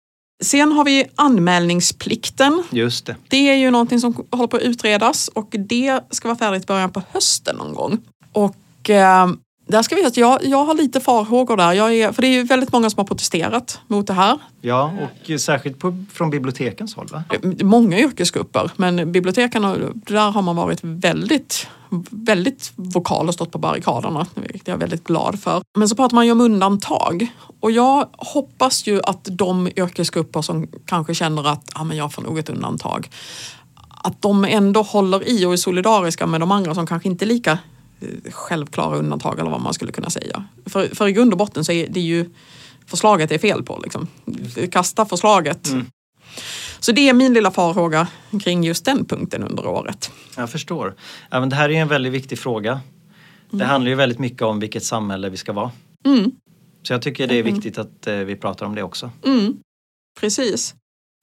Sen 0.44 0.72
har 0.72 0.86
vi 0.86 1.06
anmälningsplikten. 1.16 2.64
Just 2.70 3.06
det. 3.06 3.16
Det 3.28 3.50
är 3.50 3.56
ju 3.56 3.72
någonting 3.72 4.00
som 4.00 4.26
håller 4.32 4.48
på 4.48 4.58
att 4.58 4.64
utredas 4.64 5.28
och 5.28 5.50
det 5.52 6.00
ska 6.12 6.28
vara 6.28 6.38
färdigt 6.38 6.64
i 6.64 6.66
början 6.66 6.92
på 6.92 7.02
hösten 7.12 7.56
någon 7.56 7.74
gång. 7.74 7.98
Och 8.32 8.90
eh, 8.90 9.28
där 9.68 9.82
ska 9.82 9.95
vi, 9.95 10.09
jag, 10.13 10.45
jag 10.45 10.65
har 10.65 10.74
lite 10.74 10.99
farhågor 10.99 11.57
där, 11.57 11.74
jag 11.74 11.95
är, 11.95 12.11
för 12.11 12.22
det 12.22 12.28
är 12.28 12.34
ju 12.34 12.43
väldigt 12.43 12.72
många 12.72 12.89
som 12.89 12.97
har 12.97 13.05
protesterat 13.05 13.80
mot 13.88 14.07
det 14.07 14.13
här. 14.13 14.38
Ja, 14.61 14.93
och 15.01 15.39
särskilt 15.39 15.80
på, 15.80 16.05
från 16.13 16.30
bibliotekens 16.30 16.95
håll 16.95 17.07
va? 17.11 17.24
Många 17.63 17.99
yrkesgrupper, 17.99 18.72
men 18.76 19.11
biblioteken, 19.11 19.61
där 20.07 20.32
har 20.32 20.41
man 20.41 20.55
varit 20.55 20.80
väldigt 20.82 21.68
väldigt 22.09 22.72
vokal 22.76 23.28
och 23.28 23.34
stått 23.34 23.51
på 23.51 23.57
barrikaderna, 23.57 24.26
vilket 24.36 24.68
jag 24.68 24.76
är 24.76 24.80
väldigt 24.80 25.03
glad 25.03 25.39
för. 25.39 25.61
Men 25.78 25.89
så 25.89 25.95
pratar 25.95 26.15
man 26.15 26.26
ju 26.26 26.32
om 26.32 26.41
undantag 26.41 27.28
och 27.59 27.72
jag 27.72 28.07
hoppas 28.11 28.88
ju 28.88 29.01
att 29.03 29.28
de 29.32 29.68
yrkesgrupper 29.76 30.41
som 30.41 30.68
kanske 30.86 31.15
känner 31.15 31.47
att 31.47 31.70
ah, 31.74 31.84
men 31.84 31.97
jag 31.97 32.13
får 32.13 32.22
nog 32.22 32.39
ett 32.39 32.49
undantag, 32.49 33.09
att 33.88 34.22
de 34.22 34.45
ändå 34.45 34.82
håller 34.82 35.30
i 35.30 35.45
och 35.45 35.53
är 35.53 35.57
solidariska 35.57 36.28
med 36.28 36.39
de 36.39 36.51
andra 36.51 36.76
som 36.76 36.88
kanske 36.88 37.09
inte 37.09 37.26
är 37.26 37.28
lika 37.28 37.59
självklara 38.32 38.98
undantag 38.98 39.39
eller 39.39 39.52
vad 39.52 39.62
man 39.62 39.74
skulle 39.74 39.91
kunna 39.91 40.10
säga. 40.10 40.43
För, 40.66 40.95
för 40.95 41.08
i 41.08 41.12
grund 41.12 41.32
och 41.32 41.38
botten 41.38 41.66
så 41.66 41.72
är 41.72 41.88
det 41.88 42.00
ju 42.00 42.30
förslaget 42.86 43.32
är 43.32 43.38
fel 43.38 43.64
på. 43.64 43.80
Liksom. 43.84 44.08
Kasta 44.72 45.06
förslaget. 45.06 45.68
Mm. 45.68 45.86
Så 46.80 46.91
det 46.91 47.10
är 47.10 47.14
min 47.14 47.34
lilla 47.34 47.52
farhåga 47.52 48.08
kring 48.43 48.64
just 48.64 48.86
den 48.86 49.06
punkten 49.06 49.43
under 49.43 49.68
året. 49.68 50.12
Jag 50.36 50.50
förstår. 50.50 50.95
Ja, 51.30 51.39
men 51.39 51.50
det 51.50 51.56
här 51.56 51.70
är 51.70 51.82
en 51.82 51.88
väldigt 51.88 52.14
viktig 52.14 52.39
fråga. 52.39 52.72
Mm. 52.72 53.60
Det 53.60 53.66
handlar 53.66 53.89
ju 53.89 53.95
väldigt 53.95 54.20
mycket 54.20 54.41
om 54.41 54.60
vilket 54.60 54.84
samhälle 54.84 55.30
vi 55.30 55.38
ska 55.38 55.54
vara. 55.54 55.72
Mm. 56.06 56.32
Så 56.84 56.93
jag 56.93 57.02
tycker 57.02 57.28
det 57.28 57.36
är 57.36 57.43
viktigt 57.43 57.78
att 57.78 58.08
eh, 58.08 58.16
vi 58.16 58.36
pratar 58.36 58.66
om 58.66 58.76
det 58.76 58.84
också. 58.84 59.12
Mm. 59.26 59.58
Precis. 60.20 60.76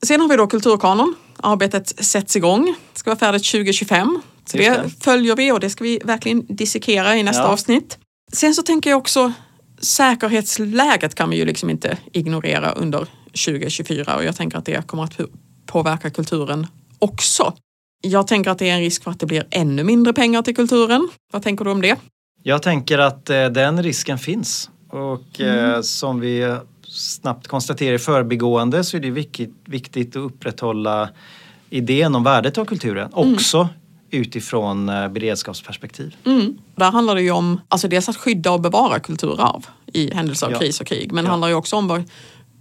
Sen 0.07 0.20
har 0.20 0.29
vi 0.29 0.37
då 0.37 0.47
Kulturkanon. 0.47 1.14
Arbetet 1.37 2.05
sätts 2.05 2.37
igång. 2.37 2.75
Det 2.93 2.99
ska 2.99 3.11
vara 3.11 3.18
färdigt 3.18 3.51
2025. 3.51 4.22
Det, 4.53 4.90
följer 5.01 5.36
vi 5.36 5.53
och 5.53 5.61
det 5.61 5.70
ska 5.70 5.84
vi 5.84 6.01
verkligen 6.05 6.47
dissekera 6.49 7.16
i 7.16 7.22
nästa 7.22 7.42
ja. 7.42 7.49
avsnitt. 7.49 7.99
Sen 8.32 8.55
så 8.55 8.62
tänker 8.62 8.90
jag 8.90 8.99
också 8.99 9.32
säkerhetsläget 9.80 11.14
kan 11.14 11.30
vi 11.30 11.36
ju 11.36 11.45
liksom 11.45 11.70
inte 11.70 11.99
ignorera 12.12 12.70
under 12.70 13.07
2024 13.47 14.16
och 14.16 14.24
jag 14.24 14.36
tänker 14.36 14.59
att 14.59 14.64
det 14.64 14.86
kommer 14.86 15.05
att 15.05 15.20
påverka 15.66 16.11
kulturen 16.11 16.66
också. 16.99 17.53
Jag 18.01 18.26
tänker 18.26 18.51
att 18.51 18.59
det 18.59 18.70
är 18.70 18.74
en 18.74 18.80
risk 18.80 19.05
för 19.05 19.11
att 19.11 19.20
det 19.20 19.26
blir 19.26 19.47
ännu 19.51 19.84
mindre 19.84 20.12
pengar 20.12 20.42
till 20.42 20.57
kulturen. 20.57 21.09
Vad 21.32 21.42
tänker 21.42 21.64
du 21.64 21.70
om 21.70 21.82
det? 21.82 21.99
Jag 22.42 22.62
tänker 22.62 22.99
att 22.99 23.30
eh, 23.30 23.47
den 23.47 23.82
risken 23.82 24.18
finns 24.18 24.70
och 24.90 25.40
eh, 25.40 25.64
mm. 25.64 25.82
som 25.82 26.20
vi 26.20 26.57
snabbt 26.88 27.47
konstaterar 27.47 27.95
i 27.95 27.99
förbigående 27.99 28.84
så 28.84 28.97
är 28.97 29.01
det 29.01 29.11
viktigt, 29.11 29.55
viktigt 29.64 30.16
att 30.16 30.22
upprätthålla 30.22 31.09
idén 31.70 32.14
om 32.14 32.24
värdet 32.24 32.59
av 32.59 32.64
kulturen 32.64 33.12
mm. 33.12 33.34
också 33.34 33.59
mm. 33.59 33.70
Utifrån 34.15 34.89
eh, 34.89 35.09
beredskapsperspektiv. 35.09 36.17
Mm. 36.27 36.59
Där 36.77 36.91
handlar 36.91 37.15
det 37.15 37.23
ju 37.23 37.31
om 37.31 37.61
alltså 37.69 37.89
dels 37.89 38.09
att 38.09 38.17
skydda 38.17 38.51
och 38.51 38.61
bevara 38.61 39.01
kulturarv 39.01 39.67
i 39.87 40.15
händelse 40.15 40.47
av 40.47 40.53
ja. 40.53 40.59
kris 40.59 40.81
och 40.81 40.87
krig 40.87 41.12
men 41.12 41.25
det 41.25 41.29
ja. 41.29 41.31
handlar 41.31 41.49
ju 41.49 41.55
också 41.55 41.77
om 41.77 41.89
vad 41.89 42.05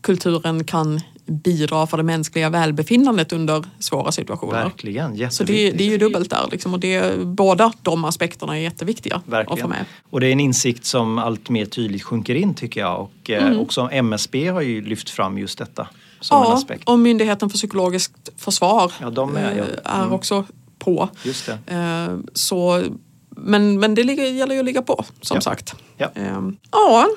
kulturen 0.02 0.64
kan 0.64 1.02
bidra 1.26 1.88
för 1.88 1.98
det 1.98 2.04
mänskliga 2.04 2.50
välbefinnandet 2.50 3.34
under 3.34 3.64
svåra 3.80 4.12
situationer. 4.12 4.64
Verkligen. 4.64 5.32
Så 5.32 5.44
det, 5.44 5.72
det 5.72 5.84
är 5.84 5.90
ju 5.90 5.98
dubbelt 5.98 6.30
där. 6.30 6.48
Liksom, 6.52 6.74
och 6.74 6.80
det, 6.80 7.26
båda 7.26 7.74
de 7.82 8.06
aspekterna 8.06 8.58
är 8.58 8.62
jätteviktiga 8.62 9.22
Verkligen. 9.26 9.54
att 9.54 9.60
få 9.60 9.68
med. 9.68 9.86
Och 10.10 10.20
det 10.20 10.28
är 10.28 10.32
en 10.32 10.40
insikt 10.40 10.86
som 10.86 11.18
allt 11.18 11.50
mer 11.50 11.66
tydligt 11.66 12.04
sjunker 12.04 12.36
in 12.36 12.54
tycker 12.54 12.82
jag. 12.82 13.02
Och 13.02 13.30
eh, 13.30 13.46
mm. 13.46 13.60
också 13.60 13.90
MSB 13.92 14.48
har 14.48 14.62
ju 14.62 14.82
lyft 14.82 15.10
fram 15.10 15.38
just 15.38 15.58
detta. 15.58 15.88
Som 16.20 16.38
ja, 16.38 16.46
en 16.46 16.58
aspekt. 16.58 16.90
och 16.90 17.00
Myndigheten 17.00 17.50
för 17.50 17.58
psykologiskt 17.58 18.30
försvar 18.38 18.92
ja, 19.02 19.08
är, 19.08 19.58
ja. 19.58 19.64
är 19.84 20.02
mm. 20.02 20.14
också 20.14 20.46
på. 20.84 21.10
Just 21.24 21.46
det. 21.46 21.74
Eh, 21.76 22.18
så, 22.34 22.84
men, 23.30 23.80
men 23.80 23.96
det 23.96 24.02
gäller 24.02 24.54
ju 24.54 24.60
att 24.60 24.66
ligga 24.66 24.82
på 24.82 25.06
som 25.22 25.36
ja. 25.36 25.42
sagt. 25.42 25.76
Ja. 25.98 26.12
Ehm, 26.16 26.58
ja, 26.72 27.08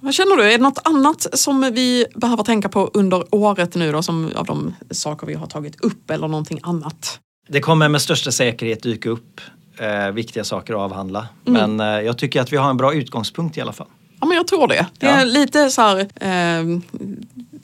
vad 0.00 0.14
känner 0.14 0.36
du? 0.36 0.42
Är 0.42 0.58
det 0.58 0.62
något 0.62 0.78
annat 0.84 1.26
som 1.32 1.70
vi 1.74 2.06
behöver 2.14 2.42
tänka 2.44 2.68
på 2.68 2.90
under 2.94 3.34
året 3.34 3.74
nu 3.74 3.92
då, 3.92 4.02
som 4.02 4.30
av 4.36 4.46
de 4.46 4.74
saker 4.90 5.26
vi 5.26 5.34
har 5.34 5.46
tagit 5.46 5.80
upp 5.80 6.10
eller 6.10 6.28
någonting 6.28 6.58
annat? 6.62 7.20
Det 7.48 7.60
kommer 7.60 7.88
med 7.88 8.02
största 8.02 8.32
säkerhet 8.32 8.82
dyka 8.82 9.10
upp 9.10 9.40
eh, 9.78 10.10
viktiga 10.12 10.44
saker 10.44 10.74
att 10.74 10.80
avhandla. 10.80 11.28
Mm. 11.46 11.76
Men 11.76 11.94
eh, 11.94 12.00
jag 12.06 12.18
tycker 12.18 12.40
att 12.40 12.52
vi 12.52 12.56
har 12.56 12.70
en 12.70 12.76
bra 12.76 12.94
utgångspunkt 12.94 13.58
i 13.58 13.60
alla 13.60 13.72
fall. 13.72 13.86
Ja 14.22 14.26
men 14.28 14.36
jag 14.36 14.46
tror 14.46 14.68
det. 14.68 14.86
Det 14.98 15.06
är 15.06 15.18
ja. 15.18 15.24
lite 15.24 15.70
så 15.70 15.82
här, 15.82 15.98
eh, 15.98 16.80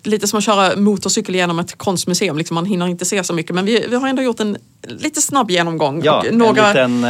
lite 0.02 0.28
som 0.28 0.38
att 0.38 0.44
köra 0.44 0.76
motorcykel 0.76 1.34
genom 1.34 1.59
ett 1.59 1.78
konstmuseum. 1.78 2.38
Liksom 2.38 2.54
man 2.54 2.66
hinner 2.66 2.88
inte 2.88 3.04
se 3.04 3.24
så 3.24 3.32
mycket 3.32 3.54
men 3.54 3.64
vi, 3.64 3.86
vi 3.88 3.96
har 3.96 4.09
ändå 4.09 4.22
gjort 4.22 4.40
en 4.40 4.56
lite 4.88 5.22
snabb 5.22 5.50
genomgång 5.50 6.02
ja, 6.04 6.18
och 6.18 6.34
några 6.34 6.72
liten 6.72 7.06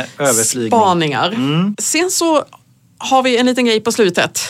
spaningar. 0.68 1.28
Mm. 1.28 1.76
Sen 1.78 2.10
så 2.10 2.44
har 2.98 3.22
vi 3.22 3.36
en 3.36 3.46
liten 3.46 3.64
grej 3.64 3.80
på 3.80 3.92
slutet. 3.92 4.40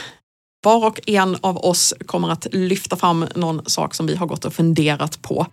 Var 0.64 0.86
och 0.86 1.01
en 1.07 1.36
av 1.40 1.57
oss 1.57 1.94
kommer 2.07 2.30
att 2.30 2.46
lyfta 2.53 2.96
fram 2.96 3.26
någon 3.34 3.62
sak 3.66 3.94
som 3.94 4.07
vi 4.07 4.16
har 4.16 4.26
gått 4.26 4.44
och 4.44 4.55
funderat 4.55 5.22
på. 5.22 5.46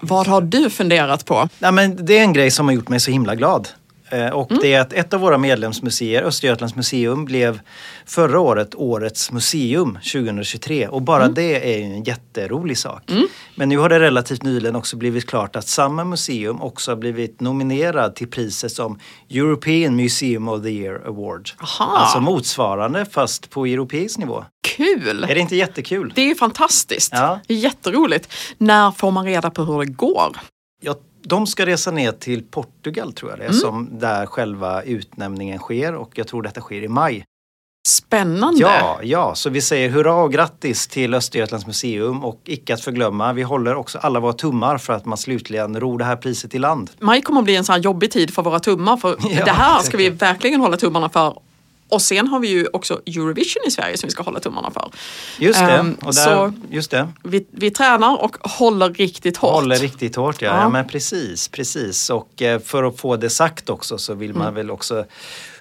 Vad 0.00 0.26
har 0.26 0.40
du 0.40 0.70
funderat 0.70 1.24
på? 1.24 1.48
Ja, 1.58 1.70
men 1.70 2.06
det 2.06 2.18
är 2.18 2.22
en 2.22 2.32
grej 2.32 2.50
som 2.50 2.66
har 2.66 2.74
gjort 2.74 2.88
mig 2.88 3.00
så 3.00 3.10
himla 3.10 3.34
glad. 3.34 3.68
Eh, 4.12 4.28
och 4.28 4.50
mm. 4.50 4.60
det 4.62 4.74
är 4.74 4.80
att 4.80 4.92
ett 4.92 5.14
av 5.14 5.20
våra 5.20 5.38
medlemsmuseer, 5.38 6.22
Östergötlands 6.22 6.76
museum, 6.76 7.24
blev 7.24 7.60
förra 8.06 8.40
året 8.40 8.74
Årets 8.74 9.32
museum 9.32 9.98
2023. 10.12 10.88
Och 10.88 11.02
bara 11.02 11.22
mm. 11.22 11.34
det 11.34 11.74
är 11.74 11.78
ju 11.78 11.84
en 11.84 12.04
jätterolig 12.04 12.78
sak. 12.78 13.10
Mm. 13.10 13.26
Men 13.54 13.68
nu 13.68 13.78
har 13.78 13.88
det 13.88 14.00
relativt 14.00 14.42
nyligen 14.42 14.76
också 14.76 14.96
blivit 14.96 15.26
klart 15.26 15.56
att 15.56 15.68
samma 15.68 16.04
museum 16.04 16.62
också 16.62 16.90
har 16.90 16.96
blivit 16.96 17.40
nominerad 17.40 18.14
till 18.14 18.28
priset 18.28 18.72
som 18.72 18.98
European 19.30 19.96
Museum 19.96 20.48
of 20.48 20.62
the 20.62 20.70
Year 20.70 21.02
Award. 21.06 21.50
Aha. 21.60 21.96
Alltså 21.96 22.20
motsvarande 22.20 23.04
fast 23.04 23.50
på 23.50 23.66
europeisk 23.66 24.18
nivå. 24.18 24.44
Kul! 24.76 25.24
Är 25.24 25.34
det 25.34 25.40
inte 25.40 25.56
jättekul? 25.56 26.12
Det 26.14 26.30
är 26.30 26.34
fantastiskt. 26.34 27.12
Ja. 27.12 27.40
Jätteroligt. 27.48 28.32
När 28.58 28.90
får 28.90 29.10
man 29.10 29.24
reda 29.24 29.50
på 29.50 29.64
hur 29.64 29.78
det 29.78 29.92
går? 29.92 30.36
Jag 30.84 30.96
de 31.24 31.46
ska 31.46 31.66
resa 31.66 31.90
ner 31.90 32.12
till 32.12 32.42
Portugal 32.42 33.12
tror 33.12 33.30
jag 33.30 33.38
det 33.38 33.44
är, 33.44 33.48
mm. 33.48 33.60
som 33.60 33.88
där 33.98 34.26
själva 34.26 34.82
utnämningen 34.82 35.58
sker 35.58 35.94
och 35.94 36.18
jag 36.18 36.28
tror 36.28 36.42
detta 36.42 36.60
sker 36.60 36.82
i 36.82 36.88
maj. 36.88 37.24
Spännande! 37.88 38.60
Ja, 38.60 38.98
ja, 39.02 39.34
så 39.34 39.50
vi 39.50 39.60
säger 39.60 39.88
hurra 39.88 40.14
och 40.14 40.32
grattis 40.32 40.88
till 40.88 41.14
Östergötlands 41.14 41.66
museum 41.66 42.24
och 42.24 42.40
icke 42.44 42.74
att 42.74 42.80
förglömma, 42.80 43.32
vi 43.32 43.42
håller 43.42 43.74
också 43.74 43.98
alla 43.98 44.20
våra 44.20 44.32
tummar 44.32 44.78
för 44.78 44.92
att 44.92 45.04
man 45.04 45.18
slutligen 45.18 45.80
ror 45.80 45.98
det 45.98 46.04
här 46.04 46.16
priset 46.16 46.54
i 46.54 46.58
land. 46.58 46.90
Maj 46.98 47.22
kommer 47.22 47.40
att 47.40 47.44
bli 47.44 47.56
en 47.56 47.64
sån 47.64 47.72
här 47.72 47.80
jobbig 47.80 48.10
tid 48.10 48.34
för 48.34 48.42
våra 48.42 48.60
tummar 48.60 48.96
för 48.96 49.16
ja, 49.30 49.44
det 49.44 49.50
här 49.50 49.82
ska 49.82 49.96
vi 49.96 50.10
verkligen 50.10 50.60
hålla 50.60 50.76
tummarna 50.76 51.08
för 51.08 51.38
och 51.92 52.02
sen 52.02 52.28
har 52.28 52.40
vi 52.40 52.48
ju 52.48 52.66
också 52.72 53.00
Eurovision 53.06 53.62
i 53.66 53.70
Sverige 53.70 53.96
som 53.96 54.06
vi 54.06 54.10
ska 54.10 54.22
hålla 54.22 54.40
tummarna 54.40 54.70
för. 54.70 54.90
Just 55.38 55.60
det. 55.60 55.78
Um, 55.78 55.94
och 55.94 56.14
där, 56.14 56.24
så 56.24 56.52
just 56.70 56.90
det. 56.90 57.08
Vi, 57.22 57.46
vi 57.50 57.70
tränar 57.70 58.24
och 58.24 58.36
håller 58.40 58.90
riktigt 58.90 59.36
hårt. 59.36 59.52
Håller 59.52 59.76
riktigt 59.76 60.16
hårt, 60.16 60.42
ja. 60.42 60.48
ja. 60.48 60.60
ja 60.60 60.68
men 60.68 60.86
precis, 60.86 61.48
precis. 61.48 62.10
Och 62.10 62.42
eh, 62.42 62.60
för 62.60 62.84
att 62.84 63.00
få 63.00 63.16
det 63.16 63.30
sagt 63.30 63.70
också 63.70 63.98
så 63.98 64.14
vill 64.14 64.34
man 64.34 64.42
mm. 64.42 64.54
väl 64.54 64.70
också 64.70 65.04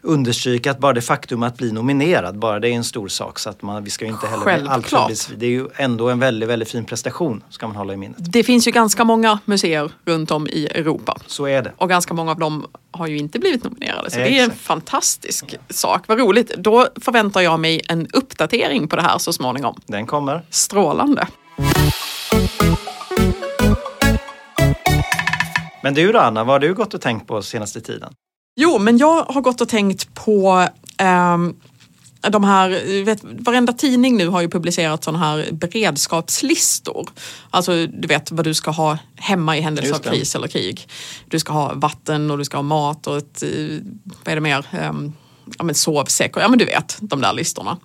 understryka 0.02 0.72
att 0.72 0.80
bara 0.80 0.94
det 0.94 1.02
faktum 1.02 1.44
att 1.44 1.58
bli 1.58 1.72
nominerad, 1.72 2.40
bara 2.40 2.60
det 2.60 2.70
är 2.70 2.74
en 2.74 2.84
stor 2.84 3.08
sak. 3.08 3.40
Så 3.40 3.50
att 3.50 3.62
man, 3.62 3.84
vi 3.84 3.90
ska 3.90 4.06
inte 4.06 4.28
heller 4.28 4.44
Självklart. 4.44 5.08
Bli, 5.08 5.36
det 5.38 5.46
är 5.46 5.50
ju 5.50 5.68
ändå 5.76 6.10
en 6.10 6.20
väldigt, 6.20 6.50
väldigt 6.50 6.70
fin 6.70 6.86
prestation, 6.86 7.44
ska 7.50 7.68
man 7.68 7.76
hålla 7.76 7.94
i 7.94 7.98
minnet. 7.98 8.18
Det 8.20 8.44
finns 8.44 8.68
ju 8.68 8.72
ganska 8.72 9.04
många 9.04 9.40
museer 9.46 9.92
runt 10.06 10.32
om 10.32 10.48
i 10.48 10.66
Europa. 10.66 11.18
Så 11.28 11.48
är 11.48 11.62
det. 11.62 11.72
Och 11.78 11.90
ganska 11.90 12.14
många 12.14 12.32
av 12.32 12.40
dem 12.40 12.68
har 12.92 13.08
ju 13.08 13.18
inte 13.18 13.40
blivit 13.40 13.64
nominerade. 13.64 14.12
Så 14.12 14.18
det 14.18 14.40
är 14.40 14.44
en 14.44 14.52
fantastisk 14.52 15.56
sak. 15.70 16.08
Vad 16.08 16.20
roligt. 16.20 16.56
Då 16.58 16.88
förväntar 17.02 17.42
jag 17.42 17.60
mig 17.60 17.82
en 17.88 18.08
uppdatering 18.14 18.88
på 18.88 18.96
det 18.96 19.02
här 19.02 19.18
så 19.18 19.34
småningom. 19.34 19.76
Den 19.86 20.06
kommer. 20.06 20.42
Strålande. 20.50 21.28
Men 25.84 25.94
du 25.94 26.12
då 26.12 26.20
Anna, 26.20 26.44
vad 26.44 26.54
har 26.54 26.60
du 26.60 26.74
gått 26.74 26.94
och 26.94 27.02
tänkt 27.02 27.28
på 27.28 27.42
senaste 27.42 27.82
tiden? 27.82 28.14
Jo, 28.56 28.80
men 28.80 28.98
jag 28.98 29.24
har 29.24 29.42
gått 29.42 29.62
och 29.62 29.70
tänkt 29.70 30.14
på 30.14 30.68
um, 31.34 31.56
de 32.30 32.44
här, 32.44 33.04
vet, 33.04 33.20
varenda 33.24 33.74
tidning 33.74 34.18
nu 34.18 34.28
har 34.28 34.42
ju 34.42 34.50
publicerat 34.50 35.04
sådana 35.04 35.26
här 35.26 35.52
beredskapslistor. 35.52 37.10
Alltså 37.50 37.88
du 37.88 38.08
vet 38.08 38.32
vad 38.32 38.46
du 38.46 38.54
ska 38.54 38.72
ha 38.72 38.98
hemma 39.16 39.58
i 39.58 39.62
händelse 39.62 39.96
av 39.96 40.00
kris 40.00 40.36
eller 40.36 40.48
krig. 40.48 40.88
Du 41.28 41.40
ska 41.40 41.54
ha 41.54 41.74
vatten 41.74 42.32
och 42.32 42.38
du 42.38 42.46
ska 42.46 42.58
ha 42.58 42.62
mat 42.62 43.08
och 43.08 43.18
ett, 43.18 43.44
vad 44.24 44.32
är 44.32 44.36
det 44.36 44.42
mer? 44.42 44.66
Um, 44.90 45.14
ja, 45.58 45.64
men 45.64 45.76
sovsäck 45.76 46.36
och 46.36 46.42
ja 46.42 46.48
men 46.48 46.60
du 46.60 46.66
vet 46.66 46.98
de 47.00 47.22
där 47.22 47.34
listorna. 47.34 47.78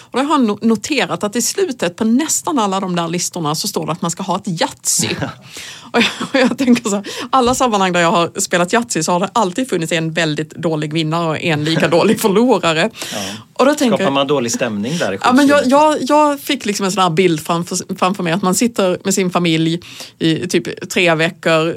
Och 0.00 0.18
då 0.18 0.24
har 0.24 0.38
jag 0.38 0.64
noterat 0.64 1.24
att 1.24 1.36
i 1.36 1.42
slutet 1.42 1.96
på 1.96 2.04
nästan 2.04 2.58
alla 2.58 2.80
de 2.80 2.96
där 2.96 3.08
listorna 3.08 3.54
så 3.54 3.68
står 3.68 3.86
det 3.86 3.92
att 3.92 4.02
man 4.02 4.10
ska 4.10 4.22
ha 4.22 4.36
ett 4.36 4.60
Yatzy. 4.60 5.08
och, 5.92 6.00
jag, 6.00 6.28
och 6.32 6.50
jag 6.50 6.58
tänker 6.58 6.90
så 6.90 6.96
här, 6.96 7.06
alla 7.30 7.54
sammanhang 7.54 7.92
där 7.92 8.00
jag 8.00 8.10
har 8.10 8.40
spelat 8.40 8.72
Yatzy 8.72 9.02
så 9.02 9.12
har 9.12 9.20
det 9.20 9.30
alltid 9.32 9.68
funnits 9.68 9.92
en 9.92 10.12
väldigt 10.12 10.50
dålig 10.50 10.92
vinnare 10.92 11.28
och 11.28 11.40
en 11.40 11.64
lika 11.64 11.88
dålig 11.98 12.20
förlorare. 12.20 12.90
Ja. 13.12 13.18
Och 13.60 13.66
då 13.66 13.74
tänker, 13.74 13.96
Skapar 13.96 14.12
man 14.12 14.26
dålig 14.26 14.52
stämning 14.52 14.98
där? 14.98 15.18
ja, 15.22 15.32
men 15.32 15.46
jag, 15.46 15.66
jag, 15.66 15.96
jag 16.00 16.40
fick 16.40 16.66
liksom 16.66 16.86
en 16.86 16.92
sån 16.92 17.02
här 17.02 17.10
bild 17.10 17.40
framför, 17.40 17.76
framför 17.98 18.22
mig 18.22 18.32
att 18.32 18.42
man 18.42 18.54
sitter 18.54 18.98
med 19.04 19.14
sin 19.14 19.30
familj 19.30 19.80
i 20.18 20.46
typ 20.48 20.90
tre 20.90 21.14
veckor, 21.14 21.74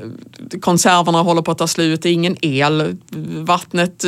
konserverna 0.61 1.21
håller 1.21 1.41
på 1.41 1.51
att 1.51 1.57
ta 1.57 1.67
slut, 1.67 2.01
det 2.01 2.09
är 2.09 2.13
ingen 2.13 2.37
el, 2.41 2.97
vattnet 3.45 4.03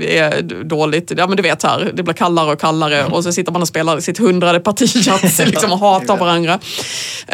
är 0.00 0.42
dåligt, 0.64 1.12
ja 1.16 1.26
men 1.26 1.36
du 1.36 1.42
vet 1.42 1.62
här, 1.62 1.92
det 1.94 2.02
blir 2.02 2.14
kallare 2.14 2.52
och 2.52 2.60
kallare 2.60 3.04
och 3.04 3.24
så 3.24 3.32
sitter 3.32 3.52
man 3.52 3.62
och 3.62 3.68
spelar 3.68 4.00
sitt 4.00 4.18
hundrade 4.18 4.60
parti 4.60 4.88
liksom 5.46 5.72
och 5.72 5.78
hatar 5.78 6.16
varandra. 6.16 6.58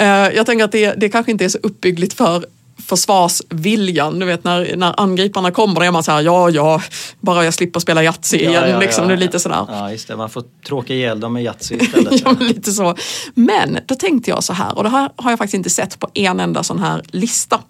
Uh, 0.01 0.07
jag 0.37 0.47
tänker 0.47 0.65
att 0.65 0.73
det, 0.73 0.95
det 0.97 1.09
kanske 1.09 1.33
inte 1.33 1.45
är 1.45 1.49
så 1.49 1.59
uppbyggligt 1.63 2.15
för 2.15 2.45
försvarsviljan. 2.87 4.19
Du 4.19 4.27
vet 4.27 4.45
när, 4.45 4.77
när 4.77 5.01
angriparna 5.01 5.51
kommer, 5.51 5.75
då 5.75 5.83
är 5.83 5.91
man 5.91 6.03
så 6.03 6.13
här, 6.13 6.23
ja, 6.23 6.51
ja, 6.51 6.83
bara 7.21 7.45
jag 7.45 7.55
slipper 7.55 7.81
spela 7.81 8.03
Yatzy 8.03 8.37
igen. 8.37 8.53
Ja, 8.53 8.67
ja, 8.67 8.79
liksom, 8.79 9.11
ja, 9.11 9.17
lite 9.17 9.41
sådär. 9.41 9.67
Ja, 9.69 9.91
just 9.91 10.09
det. 10.09 10.17
Man 10.17 10.31
får 10.31 10.45
tråka 10.67 10.95
ihjäl 10.95 11.21
dem 11.21 11.33
med 11.33 11.43
Yatzy 11.43 11.75
istället. 11.81 12.23
ja, 12.25 12.37
lite 12.41 12.73
så. 12.73 12.95
Men 13.35 13.79
då 13.87 13.95
tänkte 13.95 14.31
jag 14.31 14.45
så 14.45 14.53
här, 14.53 14.77
och 14.77 14.83
det 14.83 14.89
här 14.89 15.11
har 15.17 15.31
jag 15.31 15.39
faktiskt 15.39 15.55
inte 15.55 15.71
sett 15.71 15.99
på 15.99 16.09
en 16.15 16.41
enda 16.41 16.63
sån 16.63 16.79
här 16.79 17.03
lista. 17.07 17.61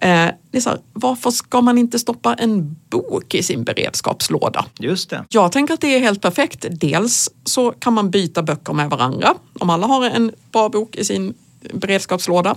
Eh, 0.00 0.28
det 0.50 0.58
är 0.58 0.60
så 0.60 0.70
här, 0.70 0.78
varför 0.92 1.30
ska 1.30 1.60
man 1.60 1.78
inte 1.78 1.98
stoppa 1.98 2.34
en 2.34 2.76
bok 2.90 3.34
i 3.34 3.42
sin 3.42 3.64
beredskapslåda? 3.64 4.64
Just 4.78 5.10
det. 5.10 5.24
Jag 5.28 5.52
tänker 5.52 5.74
att 5.74 5.80
det 5.80 5.94
är 5.94 6.00
helt 6.00 6.20
perfekt. 6.20 6.66
Dels 6.70 7.30
så 7.44 7.72
kan 7.72 7.92
man 7.92 8.10
byta 8.10 8.42
böcker 8.42 8.72
med 8.72 8.90
varandra. 8.90 9.34
Om 9.58 9.70
alla 9.70 9.86
har 9.86 10.04
en 10.04 10.32
bra 10.52 10.68
bok 10.68 10.96
i 10.96 11.04
sin 11.04 11.34
beredskapslåda. 11.72 12.56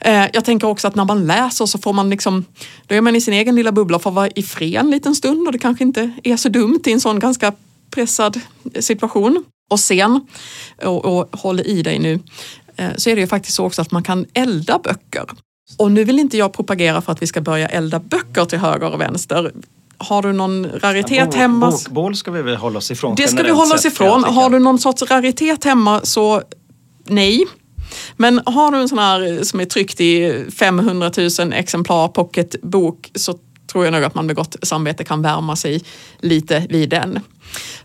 Eh, 0.00 0.26
jag 0.32 0.44
tänker 0.44 0.68
också 0.68 0.88
att 0.88 0.94
när 0.94 1.04
man 1.04 1.26
läser 1.26 1.66
så 1.66 1.78
får 1.78 1.92
man 1.92 2.10
liksom, 2.10 2.44
då 2.86 2.94
är 2.94 3.00
man 3.00 3.16
i 3.16 3.20
sin 3.20 3.34
egen 3.34 3.54
lilla 3.54 3.72
bubbla 3.72 3.96
och 3.96 4.02
får 4.02 4.10
vara 4.10 4.28
i 4.28 4.42
fred 4.42 4.80
en 4.80 4.90
liten 4.90 5.14
stund 5.14 5.46
och 5.46 5.52
det 5.52 5.58
kanske 5.58 5.84
inte 5.84 6.12
är 6.24 6.36
så 6.36 6.48
dumt 6.48 6.80
i 6.86 6.92
en 6.92 7.00
sån 7.00 7.18
ganska 7.18 7.52
pressad 7.90 8.40
situation. 8.80 9.44
Och 9.70 9.80
sen, 9.80 10.26
och, 10.84 11.04
och 11.04 11.36
håll 11.36 11.60
i 11.60 11.82
dig 11.82 11.98
nu, 11.98 12.20
eh, 12.76 12.90
så 12.96 13.10
är 13.10 13.14
det 13.14 13.20
ju 13.20 13.26
faktiskt 13.26 13.56
så 13.56 13.64
också 13.64 13.82
att 13.82 13.90
man 13.90 14.02
kan 14.02 14.26
elda 14.32 14.78
böcker. 14.78 15.24
Och 15.76 15.92
nu 15.92 16.04
vill 16.04 16.18
inte 16.18 16.36
jag 16.36 16.52
propagera 16.52 17.00
för 17.00 17.12
att 17.12 17.22
vi 17.22 17.26
ska 17.26 17.40
börja 17.40 17.68
elda 17.68 17.98
böcker 17.98 18.44
till 18.44 18.58
höger 18.58 18.94
och 18.94 19.00
vänster. 19.00 19.52
Har 19.98 20.22
du 20.22 20.32
någon 20.32 20.66
raritet 20.66 21.28
ja, 21.32 21.38
hemma? 21.38 21.70
Bokbål 21.70 22.16
ska 22.16 22.30
vi 22.30 22.42
väl 22.42 22.56
hålla 22.56 22.78
oss 22.78 22.90
ifrån? 22.90 23.14
Det 23.14 23.28
ska 23.28 23.42
vi 23.42 23.50
hålla 23.50 23.74
oss 23.74 23.84
ifrån. 23.84 24.24
Har 24.24 24.50
du 24.50 24.58
någon 24.58 24.78
sorts 24.78 25.02
raritet 25.02 25.64
hemma 25.64 26.00
så 26.02 26.42
nej. 27.04 27.46
Men 28.16 28.40
har 28.46 28.70
du 28.70 28.78
en 28.78 28.88
sån 28.88 28.98
här 28.98 29.32
eh, 29.32 29.42
som 29.42 29.60
är 29.60 29.64
tryckt 29.64 30.00
i 30.00 30.44
500 30.50 31.10
000 31.38 31.52
exemplar 31.52 32.08
pocketbok 32.08 33.10
så 33.14 33.38
tror 33.72 33.84
jag 33.84 33.92
nog 33.92 34.04
att 34.04 34.14
man 34.14 34.26
med 34.26 34.36
gott 34.36 34.56
samvete 34.62 35.04
kan 35.04 35.22
värma 35.22 35.56
sig 35.56 35.82
lite 36.20 36.66
vid 36.68 36.90
den. 36.90 37.20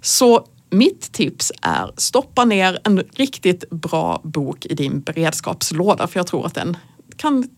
Så 0.01 0.47
mitt 0.69 1.11
tips 1.11 1.51
är 1.61 1.91
stoppa 1.97 2.45
ner 2.45 2.79
en 2.83 3.03
riktigt 3.15 3.69
bra 3.69 4.21
bok 4.23 4.65
i 4.65 4.73
din 4.75 5.01
beredskapslåda 5.01 6.07
för 6.07 6.19
jag 6.19 6.27
tror 6.27 6.45
att 6.45 6.55
den 6.55 6.77
kan 7.15 7.49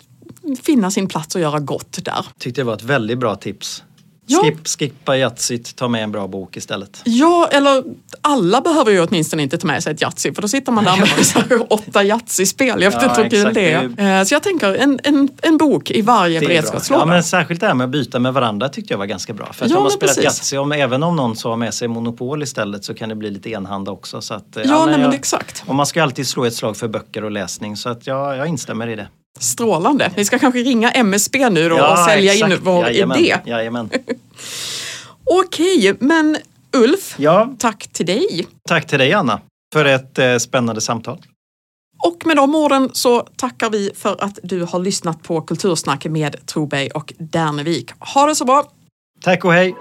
finna 0.63 0.91
sin 0.91 1.07
plats 1.07 1.35
och 1.35 1.41
göra 1.41 1.59
gott 1.59 2.05
där. 2.05 2.25
Tyckte 2.39 2.61
det 2.61 2.65
var 2.65 2.73
ett 2.73 2.83
väldigt 2.83 3.17
bra 3.17 3.35
tips. 3.35 3.83
Ja. 4.27 4.41
Skip, 4.43 4.67
skippa 4.67 5.17
Yatzyt, 5.17 5.75
ta 5.75 5.87
med 5.87 6.03
en 6.03 6.11
bra 6.11 6.27
bok 6.27 6.57
istället. 6.57 7.01
Ja, 7.03 7.49
eller 7.51 7.83
alla 8.21 8.61
behöver 8.61 8.91
ju 8.91 9.01
åtminstone 9.07 9.43
inte 9.43 9.57
ta 9.57 9.67
med 9.67 9.83
sig 9.83 9.93
ett 9.93 10.01
Yatzy 10.01 10.33
för 10.33 10.41
då 10.41 10.47
sitter 10.47 10.71
man 10.71 10.83
där 10.83 10.97
med 10.97 11.67
åtta 11.69 12.03
Yatzy-spel. 12.03 12.81
Jag 12.81 12.91
vet 12.91 13.01
ja, 13.01 13.23
inte 13.23 13.37
hur 13.37 13.51
det 13.51 13.71
är. 13.71 14.19
Eh, 14.19 14.23
så 14.23 14.33
jag 14.33 14.43
tänker 14.43 14.75
en, 14.75 14.99
en, 15.03 15.29
en 15.41 15.57
bok 15.57 15.91
i 15.91 16.01
varje 16.01 16.39
beredskapslåda. 16.39 17.01
Ja, 17.01 17.05
men 17.05 17.23
särskilt 17.23 17.59
det 17.59 17.67
här 17.67 17.73
med 17.73 17.85
att 17.85 17.91
byta 17.91 18.19
med 18.19 18.33
varandra 18.33 18.69
tyckte 18.69 18.93
jag 18.93 18.97
var 18.97 19.05
ganska 19.05 19.33
bra. 19.33 19.53
För 19.53 19.65
att 19.65 19.71
ja, 19.71 19.77
om 19.77 19.83
man 19.83 19.91
spelat 19.91 20.23
Yatzy, 20.23 20.57
om, 20.57 20.71
även 20.71 21.03
om 21.03 21.15
någon 21.15 21.35
så 21.35 21.49
har 21.49 21.57
med 21.57 21.73
sig 21.73 21.87
Monopol 21.87 22.43
istället 22.43 22.85
så 22.85 22.93
kan 22.93 23.09
det 23.09 23.15
bli 23.15 23.29
lite 23.29 23.49
enhanda 23.49 23.91
också. 23.91 24.21
Så 24.21 24.33
att, 24.33 24.47
ja, 24.53 24.61
ja 24.65 24.85
nej, 24.85 24.97
men 24.97 25.13
exakt. 25.13 25.63
Och 25.65 25.75
man 25.75 25.85
ska 25.85 26.03
alltid 26.03 26.27
slå 26.27 26.45
ett 26.45 26.55
slag 26.55 26.77
för 26.77 26.87
böcker 26.87 27.23
och 27.23 27.31
läsning 27.31 27.77
så 27.77 27.89
att 27.89 28.07
ja, 28.07 28.35
jag 28.35 28.47
instämmer 28.47 28.87
i 28.87 28.95
det. 28.95 29.07
Strålande. 29.39 30.11
Vi 30.15 30.25
ska 30.25 30.39
kanske 30.39 30.59
ringa 30.59 30.91
MSB 30.91 31.49
nu 31.49 31.69
då 31.69 31.77
ja, 31.77 31.91
och 31.91 31.99
sälja 32.11 32.33
exakt. 32.33 32.53
in 32.53 32.59
vår 32.63 32.85
Jajamän. 32.85 33.17
idé. 33.17 33.37
Jajamän. 33.45 33.89
Okej, 35.25 35.95
men 35.99 36.37
Ulf, 36.73 37.15
ja. 37.17 37.55
tack 37.59 37.87
till 37.87 38.05
dig. 38.05 38.47
Tack 38.69 38.87
till 38.87 38.99
dig 38.99 39.13
Anna 39.13 39.41
för 39.73 39.85
ett 39.85 40.19
eh, 40.19 40.37
spännande 40.37 40.81
samtal. 40.81 41.17
Och 42.03 42.25
med 42.25 42.35
de 42.37 42.55
orden 42.55 42.89
så 42.93 43.21
tackar 43.21 43.69
vi 43.69 43.91
för 43.95 44.23
att 44.23 44.39
du 44.43 44.63
har 44.63 44.79
lyssnat 44.79 45.23
på 45.23 45.41
Kultursnack 45.41 46.05
med 46.05 46.45
Troberg 46.45 46.89
och 46.89 47.13
Dernevik. 47.17 47.91
Ha 47.99 48.25
det 48.25 48.35
så 48.35 48.45
bra! 48.45 48.63
Tack 49.21 49.45
och 49.45 49.53
hej! 49.53 49.75